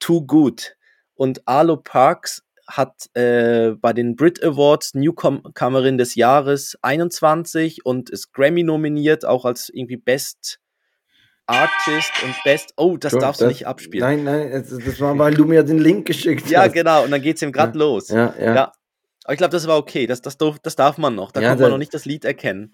Too 0.00 0.22
Good. 0.26 0.76
Und 1.14 1.46
Arlo 1.46 1.76
Parks 1.76 2.42
hat 2.66 3.10
äh, 3.14 3.72
bei 3.72 3.92
den 3.92 4.16
Brit 4.16 4.42
Awards 4.42 4.94
Newcomerin 4.94 5.98
des 5.98 6.14
Jahres 6.14 6.76
21 6.82 7.84
und 7.84 8.08
ist 8.10 8.32
Grammy 8.32 8.62
nominiert, 8.62 9.24
auch 9.24 9.44
als 9.44 9.68
irgendwie 9.68 9.98
Best 9.98 10.58
Artist 11.46 12.10
und 12.24 12.34
Best. 12.42 12.72
Oh, 12.78 12.96
das 12.96 13.12
Du, 13.12 13.18
darfst 13.18 13.42
du 13.42 13.46
nicht 13.46 13.66
abspielen. 13.66 14.24
Nein, 14.24 14.24
nein, 14.24 14.50
das 14.50 14.70
das 14.82 14.98
war, 15.00 15.18
weil 15.18 15.34
du 15.34 15.44
mir 15.44 15.62
den 15.62 15.78
Link 15.78 16.06
geschickt 16.06 16.48
Ja, 16.48 16.62
hast. 16.62 16.72
genau. 16.72 17.04
Und 17.04 17.10
dann 17.10 17.20
geht's 17.20 17.42
ihm 17.42 17.52
gerade 17.52 17.78
los. 17.78 18.08
Ja, 18.08 18.34
ja. 18.40 18.54
Ja. 18.54 18.72
Aber 19.24 19.32
ich 19.34 19.38
glaube, 19.38 19.52
das 19.52 19.66
war 19.66 19.78
okay. 19.78 20.06
Das, 20.06 20.20
das, 20.22 20.36
darf, 20.38 20.58
das 20.60 20.76
darf 20.76 20.98
man 20.98 21.14
noch. 21.14 21.32
Da 21.32 21.40
Ja, 21.40 21.48
konnte 21.48 21.62
man 21.62 21.72
noch 21.72 21.78
nicht 21.78 21.94
das 21.94 22.04
Lied 22.04 22.24
erkennen. 22.24 22.72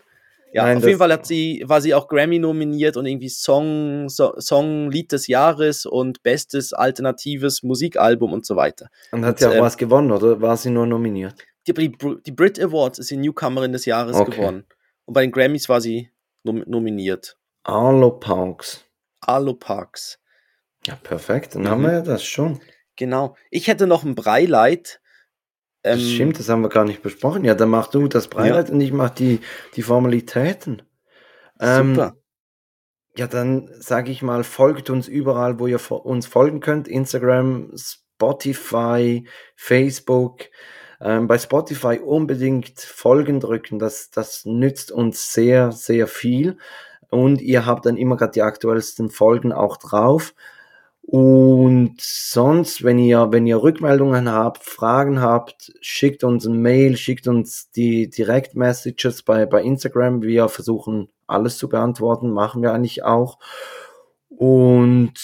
Ja, 0.53 0.65
Nein, 0.65 0.79
auf 0.79 0.85
jeden 0.85 0.99
Fall 0.99 1.13
hat 1.13 1.27
sie, 1.27 1.63
war 1.67 1.81
sie 1.81 1.95
auch 1.95 2.09
Grammy 2.09 2.41
nominiert 2.41 2.97
und 2.97 3.07
irgendwie 3.07 3.29
Song, 3.29 4.09
so, 4.09 4.35
Song 4.41 4.91
Lied 4.91 5.13
des 5.13 5.29
Jahres 5.29 5.87
und 5.87 6.25
bestes 6.25 6.73
alternatives 6.73 7.63
Musikalbum 7.63 8.33
und 8.33 8.45
so 8.45 8.57
weiter. 8.57 8.89
Und 9.13 9.25
hat 9.25 9.39
sie 9.39 9.47
auch 9.47 9.53
Ähm, 9.55 9.63
was 9.63 9.77
gewonnen, 9.77 10.11
oder 10.11 10.41
war 10.41 10.57
sie 10.57 10.71
nur 10.71 10.87
nominiert? 10.87 11.37
Die, 11.69 11.73
die, 11.73 11.97
die 12.27 12.33
Brit 12.33 12.59
Awards 12.59 12.99
ist 12.99 13.13
die 13.13 13.17
Newcomerin 13.17 13.73
des 13.73 13.85
Jahres 13.85 14.17
Okay. 14.17 14.33
geworden. 14.33 14.67
Und 15.05 15.15
bei 15.15 15.21
den 15.23 15.31
Grammys 15.31 15.69
war 15.69 15.81
sie 15.81 16.11
nom 16.43 16.65
nominiert. 16.67 17.37
Arlo 17.63 18.11
Parks. 18.11 18.85
Arlo 19.21 19.55
Parks. 19.55 20.19
Ja, 20.85 20.97
perfekt. 20.97 21.55
Dann 21.55 21.63
Mhm. 21.63 21.69
haben 21.69 21.83
wir 21.83 21.93
ja 21.93 22.03
das 22.03 22.25
schon. 22.25 22.61
Genau. 22.97 23.37
Ich 23.51 23.69
hätte 23.69 23.87
noch 23.87 24.03
ein 24.03 24.17
Breileid. 25.83 25.99
Das 25.99 26.01
Ähm, 26.01 26.15
stimmt, 26.15 26.39
das 26.39 26.49
haben 26.49 26.63
wir 26.63 26.69
gar 26.69 26.85
nicht 26.85 27.03
besprochen. 27.03 27.45
Ja, 27.45 27.55
dann 27.55 27.71
mach 27.71 27.89
du 27.89 28.09
das 28.09 28.29
Breileid 28.29 28.71
und 28.71 28.81
ich 28.81 28.93
mach 28.93 29.11
die, 29.11 29.41
die 29.77 29.83
Formalitäten. 29.83 30.83
Ähm, 31.61 31.95
Super. 31.95 32.17
Ja, 33.17 33.27
dann 33.27 33.69
sage 33.79 34.11
ich 34.11 34.23
mal, 34.23 34.45
folgt 34.45 34.89
uns 34.89 35.09
überall, 35.09 35.59
wo 35.59 35.67
ihr 35.67 35.81
uns 35.91 36.27
folgen 36.27 36.61
könnt. 36.61 36.89
Instagram, 36.89 37.73
Spotify, 37.77 39.27
Facebook. 39.57 40.45
Ähm, 41.01 41.27
bei 41.27 41.39
Spotify 41.39 41.99
unbedingt 41.99 42.79
Folgen 42.81 43.41
drücken. 43.41 43.79
Das, 43.79 44.11
das 44.11 44.45
nützt 44.45 44.93
uns 44.93 45.33
sehr, 45.33 45.73
sehr 45.73 46.07
viel. 46.07 46.59
Und 47.11 47.41
ihr 47.41 47.67
habt 47.67 47.87
dann 47.87 47.97
immer 47.97 48.17
gerade 48.17 48.33
die 48.33 48.43
aktuellsten 48.43 49.11
Folgen 49.11 49.53
auch 49.53 49.77
drauf. 49.77 50.35
Und 51.13 52.01
sonst, 52.01 52.85
wenn 52.85 53.01
ihr, 53.01 53.33
wenn 53.33 53.45
ihr 53.45 53.61
Rückmeldungen 53.61 54.31
habt, 54.31 54.63
Fragen 54.63 55.21
habt, 55.21 55.73
schickt 55.81 56.23
uns 56.23 56.47
ein 56.47 56.63
Mail, 56.63 56.97
schickt 56.97 57.27
uns 57.27 57.69
die 57.73 58.09
Direct-Messages 58.09 59.25
bei, 59.25 59.45
bei 59.45 59.61
Instagram. 59.61 60.23
Wir 60.23 60.49
versuchen 60.49 61.09
alles 61.27 61.59
zu 61.59 61.69
beantworten, 61.69 62.31
machen 62.31 62.63
wir 62.63 62.73
eigentlich 62.73 63.03
auch. 63.03 63.41
Und 64.29 65.15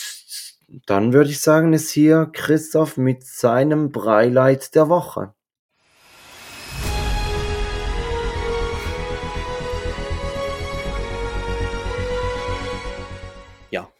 dann 0.86 1.12
würde 1.12 1.30
ich 1.30 1.40
sagen, 1.40 1.72
ist 1.72 1.90
hier 1.90 2.30
Christoph 2.32 2.96
mit 2.96 3.24
seinem 3.24 3.92
Breileid 3.92 4.74
der 4.74 4.88
Woche. 4.88 5.35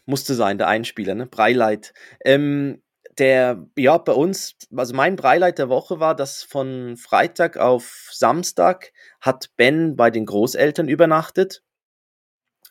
Musste 0.07 0.33
sein, 0.33 0.57
der 0.57 0.67
Einspieler, 0.67 1.13
ne? 1.13 1.27
Breileit. 1.27 1.93
Ähm, 2.25 2.81
der, 3.19 3.67
ja, 3.75 3.97
bei 3.97 4.13
uns, 4.13 4.55
also 4.75 4.95
mein 4.95 5.15
Breileit 5.15 5.57
der 5.57 5.69
Woche 5.69 5.99
war, 5.99 6.15
dass 6.15 6.43
von 6.43 6.97
Freitag 6.97 7.57
auf 7.57 8.09
Samstag 8.11 8.91
hat 9.19 9.49
Ben 9.57 9.95
bei 9.95 10.09
den 10.11 10.25
Großeltern 10.25 10.87
übernachtet. 10.87 11.63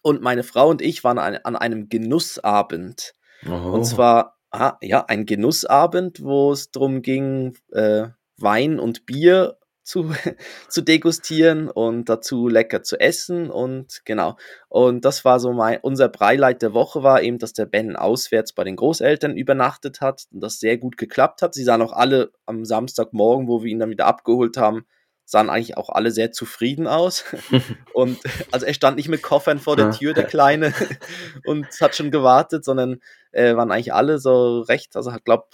Und 0.03 0.23
meine 0.23 0.45
Frau 0.45 0.69
und 0.69 0.83
ich 0.83 1.03
waren 1.03 1.19
an, 1.19 1.37
an 1.43 1.57
einem 1.57 1.89
Genussabend. 1.89 3.15
Oh. 3.45 3.51
Und 3.51 3.85
zwar, 3.85 4.39
ah, 4.51 4.77
ja, 4.81 5.05
ein 5.07 5.27
Genussabend, 5.27 6.23
wo 6.23 6.53
es 6.53 6.71
darum 6.71 7.03
ging, 7.03 7.57
äh, 7.73 8.09
Wein 8.37 8.79
und 8.79 9.05
Bier 9.05 9.59
zu, 9.87 10.13
zu 10.69 10.83
degustieren 10.83 11.71
und 11.71 12.09
dazu 12.09 12.49
lecker 12.49 12.83
zu 12.83 12.99
essen 13.01 13.51
und 13.51 14.03
genau. 14.05 14.37
Und 14.69 15.05
das 15.05 15.25
war 15.25 15.41
so 15.41 15.53
mein, 15.53 15.79
unser 15.81 16.09
Breileit 16.09 16.61
der 16.61 16.75
Woche 16.75 17.03
war 17.03 17.23
eben, 17.23 17.39
dass 17.39 17.53
der 17.53 17.67
Ben 17.67 17.97
auswärts 17.97 18.53
bei 18.53 18.65
den 18.65 18.77
Großeltern 18.77 19.37
übernachtet 19.37 20.01
hat 20.01 20.27
und 20.33 20.41
das 20.41 20.59
sehr 20.59 20.77
gut 20.77 20.97
geklappt 20.97 21.41
hat. 21.41 21.55
Sie 21.55 21.65
sahen 21.65 21.83
auch 21.83 21.93
alle 21.93 22.33
am 22.45 22.65
Samstagmorgen, 22.65 23.49
wo 23.49 23.63
wir 23.63 23.71
ihn 23.71 23.79
dann 23.79 23.91
wieder 23.91 24.07
abgeholt 24.07 24.57
haben, 24.57 24.85
sahen 25.25 25.51
eigentlich 25.51 25.77
auch 25.77 25.89
alle 25.89 26.11
sehr 26.11 26.33
zufrieden 26.33 26.89
aus. 26.89 27.25
und 27.95 28.19
also 28.51 28.67
er 28.67 28.75
stand 28.75 28.97
nicht 28.97 29.09
mit 29.09 29.23
Koffern 29.23 29.61
vor 29.61 29.77
der 29.77 29.93
Tür, 29.93 30.15
der 30.15 30.25
Kleine, 30.25 30.75
und 31.47 31.67
hat 31.81 31.95
schon 31.95 32.11
gewartet, 32.11 32.65
sondern 32.65 33.01
äh, 33.31 33.55
waren 33.55 33.71
eigentlich 33.71 33.95
alle 33.95 34.19
so 34.19 34.61
recht, 34.63 34.97
also 34.97 35.13
hat, 35.13 35.25
glaube 35.25 35.47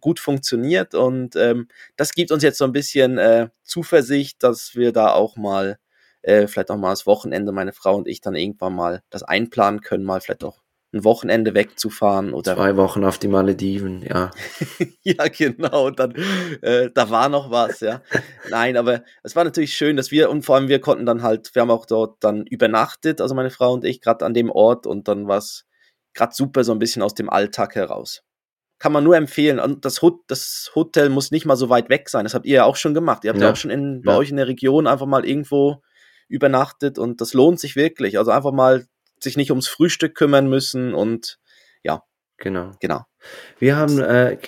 gut 0.00 0.20
funktioniert 0.20 0.94
und 0.94 1.36
ähm, 1.36 1.68
das 1.96 2.12
gibt 2.12 2.32
uns 2.32 2.42
jetzt 2.42 2.58
so 2.58 2.64
ein 2.64 2.72
bisschen 2.72 3.18
äh, 3.18 3.48
Zuversicht, 3.64 4.42
dass 4.42 4.74
wir 4.74 4.92
da 4.92 5.12
auch 5.12 5.36
mal, 5.36 5.78
äh, 6.22 6.46
vielleicht 6.46 6.70
auch 6.70 6.76
mal 6.76 6.90
das 6.90 7.06
Wochenende, 7.06 7.52
meine 7.52 7.72
Frau 7.72 7.96
und 7.96 8.08
ich 8.08 8.20
dann 8.20 8.34
irgendwann 8.34 8.74
mal 8.74 9.02
das 9.10 9.22
einplanen 9.22 9.80
können, 9.80 10.04
mal 10.04 10.20
vielleicht 10.20 10.44
auch 10.44 10.60
ein 10.92 11.04
Wochenende 11.04 11.54
wegzufahren 11.54 12.32
oder 12.32 12.54
zwei 12.54 12.76
Wochen 12.76 13.04
auf 13.04 13.18
die 13.18 13.28
Malediven, 13.28 14.02
ja. 14.02 14.30
ja, 15.02 15.28
genau. 15.28 15.88
Und 15.88 15.98
dann 15.98 16.14
äh, 16.62 16.90
da 16.94 17.10
war 17.10 17.28
noch 17.28 17.50
was, 17.50 17.80
ja. 17.80 18.02
Nein, 18.48 18.76
aber 18.78 19.02
es 19.22 19.36
war 19.36 19.44
natürlich 19.44 19.74
schön, 19.74 19.96
dass 19.96 20.10
wir 20.10 20.30
und 20.30 20.46
vor 20.46 20.56
allem 20.56 20.68
wir 20.68 20.80
konnten 20.80 21.04
dann 21.04 21.22
halt, 21.22 21.54
wir 21.54 21.60
haben 21.60 21.70
auch 21.70 21.84
dort 21.84 22.16
dann 22.24 22.46
übernachtet, 22.46 23.20
also 23.20 23.34
meine 23.34 23.50
Frau 23.50 23.74
und 23.74 23.84
ich 23.84 24.00
gerade 24.00 24.24
an 24.24 24.32
dem 24.32 24.50
Ort 24.50 24.86
und 24.86 25.08
dann 25.08 25.28
war 25.28 25.38
es 25.38 25.66
gerade 26.14 26.34
super 26.34 26.64
so 26.64 26.72
ein 26.72 26.78
bisschen 26.78 27.02
aus 27.02 27.14
dem 27.14 27.28
Alltag 27.28 27.74
heraus 27.74 28.22
kann 28.78 28.92
man 28.92 29.04
nur 29.04 29.16
empfehlen. 29.16 29.58
Und 29.58 29.84
das, 29.84 30.02
Hot 30.02 30.20
das 30.28 30.70
Hotel 30.74 31.08
muss 31.08 31.30
nicht 31.30 31.46
mal 31.46 31.56
so 31.56 31.68
weit 31.68 31.88
weg 31.88 32.08
sein. 32.08 32.24
Das 32.24 32.34
habt 32.34 32.46
ihr 32.46 32.56
ja 32.56 32.64
auch 32.64 32.76
schon 32.76 32.94
gemacht. 32.94 33.24
Ihr 33.24 33.30
habt 33.30 33.40
ja, 33.40 33.46
ja 33.46 33.52
auch 33.52 33.56
schon 33.56 33.70
in, 33.70 34.02
bei 34.02 34.12
ja. 34.12 34.18
euch 34.18 34.30
in 34.30 34.36
der 34.36 34.48
Region 34.48 34.86
einfach 34.86 35.06
mal 35.06 35.26
irgendwo 35.26 35.82
übernachtet 36.28 36.98
und 36.98 37.20
das 37.20 37.34
lohnt 37.34 37.58
sich 37.58 37.74
wirklich. 37.74 38.18
Also 38.18 38.30
einfach 38.30 38.52
mal 38.52 38.86
sich 39.18 39.36
nicht 39.36 39.50
ums 39.50 39.68
Frühstück 39.68 40.14
kümmern 40.14 40.48
müssen 40.48 40.94
und 40.94 41.38
ja. 41.82 42.02
Genau. 42.36 42.72
Genau. 42.80 43.02
Wir 43.58 43.76
haben, 43.76 43.98
äh, 43.98 44.38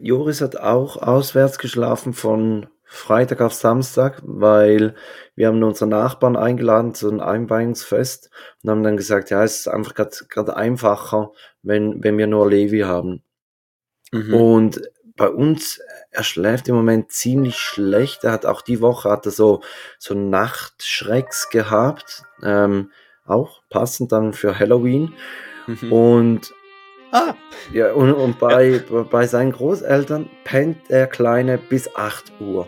Joris 0.00 0.40
hat 0.40 0.56
auch 0.56 0.96
auswärts 0.96 1.58
geschlafen 1.58 2.12
von 2.12 2.68
Freitag 2.84 3.40
auf 3.40 3.54
Samstag, 3.54 4.22
weil 4.24 4.94
wir 5.34 5.48
haben 5.48 5.62
unsere 5.64 5.90
Nachbarn 5.90 6.36
eingeladen 6.36 6.94
zu 6.94 7.08
einem 7.08 7.20
Einweihungsfest 7.20 8.30
und 8.62 8.70
haben 8.70 8.84
dann 8.84 8.96
gesagt, 8.96 9.30
ja, 9.30 9.42
es 9.42 9.60
ist 9.60 9.68
einfach 9.68 9.94
gerade 9.94 10.56
einfacher, 10.56 11.32
wenn, 11.62 12.04
wenn 12.04 12.16
wir 12.18 12.28
nur 12.28 12.48
Levi 12.48 12.80
haben. 12.80 13.23
Mhm. 14.14 14.34
Und 14.34 14.82
bei 15.16 15.28
uns, 15.28 15.80
er 16.10 16.24
schläft 16.24 16.68
im 16.68 16.74
Moment 16.74 17.12
ziemlich 17.12 17.56
schlecht. 17.56 18.24
Er 18.24 18.32
hat 18.32 18.46
auch 18.46 18.62
die 18.62 18.80
Woche 18.80 19.10
hatte 19.10 19.30
so, 19.30 19.60
so 19.98 20.14
Nachtschrecks 20.14 21.50
gehabt. 21.50 22.22
Ähm, 22.42 22.90
auch 23.26 23.62
passend 23.70 24.12
dann 24.12 24.32
für 24.32 24.58
Halloween. 24.58 25.14
Mhm. 25.66 25.92
Und 25.92 26.54
Ah. 27.14 27.34
Ja, 27.72 27.92
und, 27.92 28.12
und 28.12 28.40
bei, 28.40 28.82
ja. 28.90 29.02
bei 29.04 29.28
seinen 29.28 29.52
Großeltern 29.52 30.28
pennt 30.42 30.78
der 30.90 31.06
Kleine 31.06 31.58
bis 31.58 31.94
8 31.94 32.32
Uhr. 32.40 32.66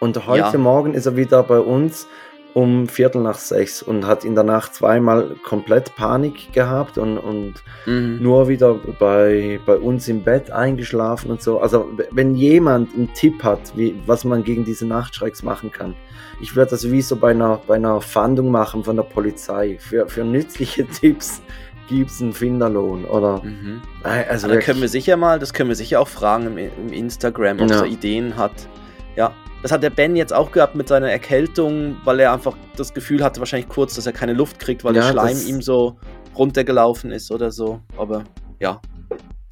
Und 0.00 0.26
heute 0.26 0.52
ja. 0.54 0.58
Morgen 0.58 0.94
ist 0.94 1.04
er 1.04 1.16
wieder 1.16 1.42
bei 1.42 1.58
uns 1.58 2.08
um 2.54 2.86
Viertel 2.88 3.20
nach 3.22 3.36
sechs 3.36 3.82
und 3.82 4.06
hat 4.06 4.24
in 4.24 4.36
der 4.36 4.44
Nacht 4.44 4.74
zweimal 4.74 5.36
komplett 5.42 5.94
Panik 5.96 6.52
gehabt 6.52 6.98
und, 6.98 7.18
und 7.18 7.54
mhm. 7.84 8.22
nur 8.22 8.48
wieder 8.48 8.74
bei, 8.74 9.60
bei 9.66 9.76
uns 9.76 10.06
im 10.06 10.22
Bett 10.22 10.52
eingeschlafen 10.52 11.32
und 11.32 11.42
so. 11.42 11.58
Also 11.58 11.90
wenn 12.12 12.36
jemand 12.36 12.94
einen 12.94 13.12
Tipp 13.12 13.42
hat, 13.42 13.76
wie, 13.76 14.00
was 14.06 14.24
man 14.24 14.44
gegen 14.44 14.64
diese 14.64 14.86
Nachtschrecks 14.86 15.42
machen 15.42 15.72
kann, 15.72 15.96
ich 16.40 16.54
würde 16.54 16.70
das 16.70 16.90
wie 16.90 17.02
so 17.02 17.16
bei 17.16 17.32
einer, 17.32 17.60
bei 17.66 17.74
einer 17.74 18.00
Fahndung 18.00 18.52
machen 18.52 18.84
von 18.84 18.96
der 18.96 19.02
Polizei. 19.02 19.76
Für, 19.80 20.08
für 20.08 20.24
nützliche 20.24 20.86
Tipps 21.00 21.42
gibt 21.88 22.10
es 22.10 22.22
einen 22.22 22.32
Finderlohn 22.32 23.04
oder 23.04 23.42
mhm. 23.42 23.82
also 24.02 24.48
da 24.48 24.56
können 24.56 24.80
wir 24.80 24.88
sicher 24.88 25.16
mal, 25.16 25.38
das 25.38 25.52
können 25.52 25.68
wir 25.68 25.76
sicher 25.76 26.00
auch 26.00 26.08
fragen 26.08 26.46
im, 26.46 26.56
im 26.56 26.92
Instagram, 26.92 27.60
ob 27.60 27.68
ja. 27.68 27.80
er 27.80 27.86
Ideen 27.86 28.36
hat. 28.36 28.68
Ja, 29.16 29.32
das 29.64 29.72
hat 29.72 29.82
der 29.82 29.88
Ben 29.88 30.14
jetzt 30.14 30.34
auch 30.34 30.52
gehabt 30.52 30.74
mit 30.74 30.88
seiner 30.88 31.10
Erkältung, 31.10 31.96
weil 32.04 32.20
er 32.20 32.34
einfach 32.34 32.54
das 32.76 32.92
Gefühl 32.92 33.24
hatte, 33.24 33.40
wahrscheinlich 33.40 33.66
kurz, 33.66 33.94
dass 33.94 34.04
er 34.04 34.12
keine 34.12 34.34
Luft 34.34 34.58
kriegt, 34.58 34.84
weil 34.84 34.94
ja, 34.94 35.00
der 35.00 35.12
Schleim 35.12 35.38
ihm 35.46 35.62
so 35.62 35.96
runtergelaufen 36.36 37.10
ist 37.10 37.30
oder 37.30 37.50
so. 37.50 37.80
Aber 37.96 38.24
ja. 38.60 38.82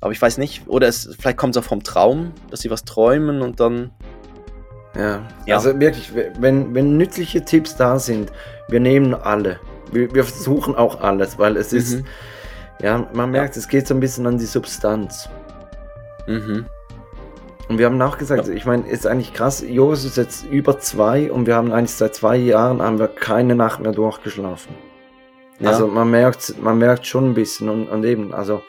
Aber 0.03 0.13
ich 0.13 0.21
weiß 0.21 0.37
nicht. 0.37 0.69
Oder 0.69 0.87
es, 0.87 1.17
vielleicht 1.19 1.39
kommt 1.39 1.57
es 1.57 1.63
auch 1.63 1.67
vom 1.67 1.83
Traum, 1.83 2.33
dass 2.51 2.61
sie 2.61 2.69
was 2.69 2.85
träumen 2.85 3.41
und 3.41 3.59
dann. 3.59 3.91
Ja. 4.95 5.27
ja. 5.47 5.57
Also 5.57 5.81
wirklich, 5.81 6.13
wenn, 6.39 6.75
wenn 6.75 6.99
nützliche 6.99 7.43
Tipps 7.43 7.77
da 7.77 7.99
sind, 7.99 8.31
wir 8.69 8.81
nehmen 8.81 9.15
alle. 9.15 9.61
Wir, 9.93 10.15
wir 10.15 10.25
versuchen 10.25 10.75
auch 10.75 11.01
alles, 11.01 11.39
weil 11.39 11.57
es 11.57 11.73
mhm. 11.73 11.79
ist. 11.79 12.05
Ja, 12.83 13.09
man 13.15 13.31
merkt, 13.31 13.57
ja. 13.57 13.61
es 13.61 13.67
geht 13.67 13.89
so 13.89 13.95
ein 13.95 14.01
bisschen 14.01 14.27
an 14.27 14.37
die 14.37 14.45
Substanz. 14.45 15.31
Mhm. 16.27 16.67
Und 17.69 17.79
wir 17.79 17.87
haben 17.87 18.01
auch 18.03 18.19
gesagt, 18.19 18.49
ja. 18.49 18.55
ich 18.55 18.67
meine, 18.67 18.89
ist 18.89 19.07
eigentlich 19.07 19.33
krass, 19.33 19.65
Joris 19.67 20.05
ist 20.05 20.17
jetzt 20.17 20.45
über 20.47 20.79
zwei 20.79 21.31
und 21.31 21.47
wir 21.47 21.55
haben 21.55 21.73
eigentlich 21.73 21.93
seit 21.93 22.15
zwei 22.15 22.37
Jahren 22.37 22.83
haben 22.83 22.99
wir 22.99 23.09
keine 23.09 23.55
Nacht 23.55 23.81
mehr 23.81 23.93
durchgeschlafen. 23.93 24.75
Ja. 25.59 25.71
Also 25.71 25.87
man 25.87 26.11
merkt, 26.11 26.55
man 26.61 26.79
merkt 26.79 27.07
schon 27.07 27.31
ein 27.31 27.35
bisschen 27.35 27.69
und, 27.69 27.89
und 27.89 28.05
eben, 28.05 28.35
also 28.35 28.63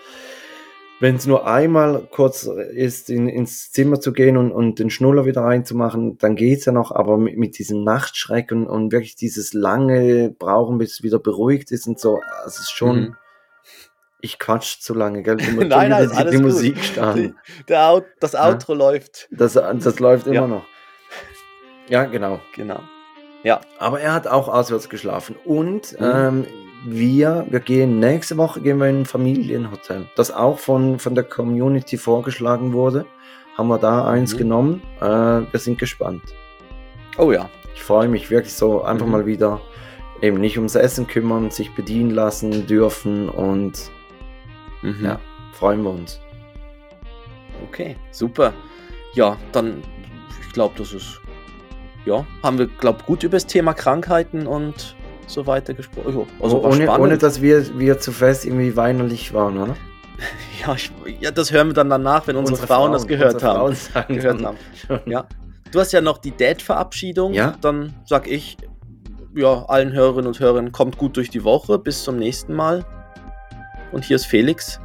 wenn 0.99 1.15
es 1.15 1.25
nur 1.25 1.47
einmal 1.47 2.07
kurz 2.11 2.43
ist, 2.43 3.09
in, 3.09 3.27
ins 3.27 3.71
Zimmer 3.71 3.99
zu 3.99 4.13
gehen 4.13 4.37
und, 4.37 4.51
und 4.51 4.79
den 4.79 4.89
Schnuller 4.89 5.25
wieder 5.25 5.41
reinzumachen, 5.41 6.17
dann 6.19 6.35
geht's 6.35 6.65
ja 6.65 6.71
noch, 6.71 6.91
aber 6.91 7.17
mit, 7.17 7.37
mit 7.37 7.57
diesem 7.57 7.83
Nachtschrecken 7.83 8.67
und, 8.67 8.83
und 8.83 8.91
wirklich 8.91 9.15
dieses 9.15 9.53
lange 9.53 10.33
Brauchen, 10.37 10.77
bis 10.77 10.93
es 10.93 11.03
wieder 11.03 11.19
beruhigt 11.19 11.71
ist 11.71 11.87
und 11.87 11.99
so, 11.99 12.21
also 12.21 12.47
es 12.47 12.59
ist 12.59 12.71
schon, 12.71 12.99
mhm 12.99 13.15
ich 14.23 14.39
quatsch 14.39 14.79
zu 14.79 14.93
lange, 14.93 15.21
gell? 15.21 15.35
Nein, 15.67 15.89
nein, 15.89 16.09
die, 16.09 16.31
die 16.31 16.41
Musik 16.41 16.81
starten. 16.81 17.35
Der, 17.67 18.03
das 18.21 18.35
Outro 18.35 18.71
ja? 18.71 18.79
läuft. 18.79 19.27
Das, 19.31 19.53
das 19.53 19.99
läuft 19.99 20.27
immer 20.27 20.35
ja. 20.35 20.47
noch. 20.47 20.65
Ja, 21.89 22.05
genau. 22.05 22.39
Genau. 22.55 22.79
Ja. 23.43 23.59
Aber 23.79 23.99
er 23.99 24.13
hat 24.13 24.27
auch 24.27 24.47
auswärts 24.47 24.87
geschlafen. 24.87 25.35
Und 25.43 25.99
mhm. 25.99 26.05
ähm, 26.13 26.47
wir, 26.85 27.45
wir 27.49 27.59
gehen 27.59 27.99
nächste 27.99 28.37
Woche 28.37 28.61
gehen 28.61 28.77
wir 28.77 28.87
in 28.87 29.01
ein 29.01 29.05
Familienhotel, 29.05 30.07
das 30.15 30.31
auch 30.31 30.57
von, 30.57 30.99
von 30.99 31.15
der 31.15 31.25
Community 31.25 31.97
vorgeschlagen 31.97 32.71
wurde. 32.71 33.05
Haben 33.57 33.67
wir 33.67 33.77
da 33.77 34.07
eins 34.07 34.33
mhm. 34.35 34.37
genommen. 34.37 34.81
Äh, 35.01 35.05
wir 35.05 35.59
sind 35.59 35.79
gespannt. 35.79 36.23
Oh 37.17 37.33
ja. 37.33 37.49
Ich 37.75 37.83
freue 37.83 38.07
mich 38.07 38.31
wirklich 38.31 38.53
so 38.53 38.83
einfach 38.83 39.05
mhm. 39.05 39.11
mal 39.11 39.25
wieder 39.25 39.59
eben 40.21 40.39
nicht 40.39 40.57
ums 40.57 40.75
Essen 40.75 41.07
kümmern, 41.07 41.51
sich 41.51 41.75
bedienen 41.75 42.11
lassen 42.11 42.65
dürfen 42.67 43.27
und 43.27 43.91
Mhm. 44.83 45.03
Ja, 45.03 45.19
freuen 45.53 45.81
wir 45.83 45.89
uns. 45.89 46.19
Okay, 47.67 47.95
super. 48.11 48.53
Ja, 49.13 49.37
dann, 49.51 49.81
ich 50.41 50.53
glaube, 50.53 50.75
das 50.77 50.93
ist, 50.93 51.19
ja, 52.05 52.25
haben 52.43 52.57
wir, 52.57 52.67
glaube 52.67 53.03
gut 53.05 53.23
über 53.23 53.37
das 53.37 53.47
Thema 53.47 53.73
Krankheiten 53.73 54.45
und 54.45 54.95
so 55.27 55.47
weiter 55.47 55.73
gesprochen. 55.73 56.27
Also 56.39 56.63
ohne, 56.63 56.99
ohne, 56.99 57.17
dass 57.17 57.41
wir, 57.41 57.79
wir 57.79 57.99
zu 57.99 58.11
fest 58.11 58.45
irgendwie 58.45 58.75
weinerlich 58.75 59.33
waren, 59.33 59.57
oder? 59.57 59.75
ja, 60.65 60.75
ich, 60.75 60.91
ja, 61.19 61.31
das 61.31 61.51
hören 61.51 61.67
wir 61.69 61.73
dann 61.73 61.89
danach, 61.89 62.27
wenn 62.27 62.35
unsere, 62.35 62.53
unsere 62.53 62.67
Frauen, 62.67 62.81
Frauen, 62.81 62.91
das 62.93 63.07
gehört 63.07 63.43
haben. 63.43 63.75
gehört 64.09 64.43
haben. 64.43 64.57
Ja. 65.05 65.25
Du 65.71 65.79
hast 65.79 65.91
ja 65.91 66.01
noch 66.01 66.19
die 66.19 66.35
Dad-Verabschiedung. 66.35 67.33
Ja? 67.33 67.55
Dann 67.61 67.95
sag 68.05 68.27
ich, 68.27 68.57
ja, 69.35 69.65
allen 69.65 69.91
Hörerinnen 69.91 70.27
und 70.27 70.39
Hörern, 70.39 70.71
kommt 70.71 70.97
gut 70.97 71.17
durch 71.17 71.29
die 71.29 71.43
Woche. 71.43 71.79
Bis 71.79 72.03
zum 72.03 72.17
nächsten 72.17 72.53
Mal. 72.53 72.85
Und 73.93 74.03
hier 74.03 74.17
ist 74.17 74.25
Felix. 74.25 74.79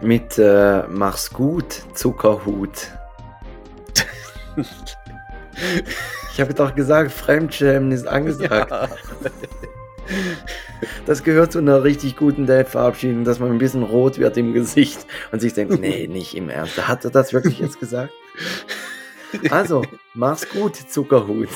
Mit 0.00 0.38
äh, 0.38 0.84
Mach's 0.88 1.30
gut, 1.30 1.82
Zuckerhut. 1.94 2.86
ich 6.32 6.40
habe 6.40 6.54
doch 6.54 6.74
gesagt, 6.74 7.10
Fremdschämen 7.10 7.90
ist 7.92 8.06
angesagt. 8.06 8.70
Ja. 8.70 8.88
Das 11.06 11.24
gehört 11.24 11.52
zu 11.52 11.58
einer 11.58 11.84
richtig 11.84 12.16
guten 12.16 12.46
Date-Verabschiedung, 12.46 13.24
dass 13.24 13.40
man 13.40 13.50
ein 13.50 13.58
bisschen 13.58 13.82
rot 13.82 14.18
wird 14.18 14.36
im 14.36 14.52
Gesicht 14.52 15.06
und 15.32 15.40
sich 15.40 15.52
denkt, 15.52 15.80
nee, 15.80 16.06
nicht 16.10 16.36
im 16.36 16.48
Ernst. 16.48 16.86
Hat 16.86 17.04
er 17.04 17.10
das 17.10 17.32
wirklich 17.32 17.58
jetzt 17.58 17.80
gesagt? 17.80 18.12
Also, 19.50 19.82
mach's 20.14 20.48
gut, 20.48 20.76
Zuckerhut. 20.76 21.48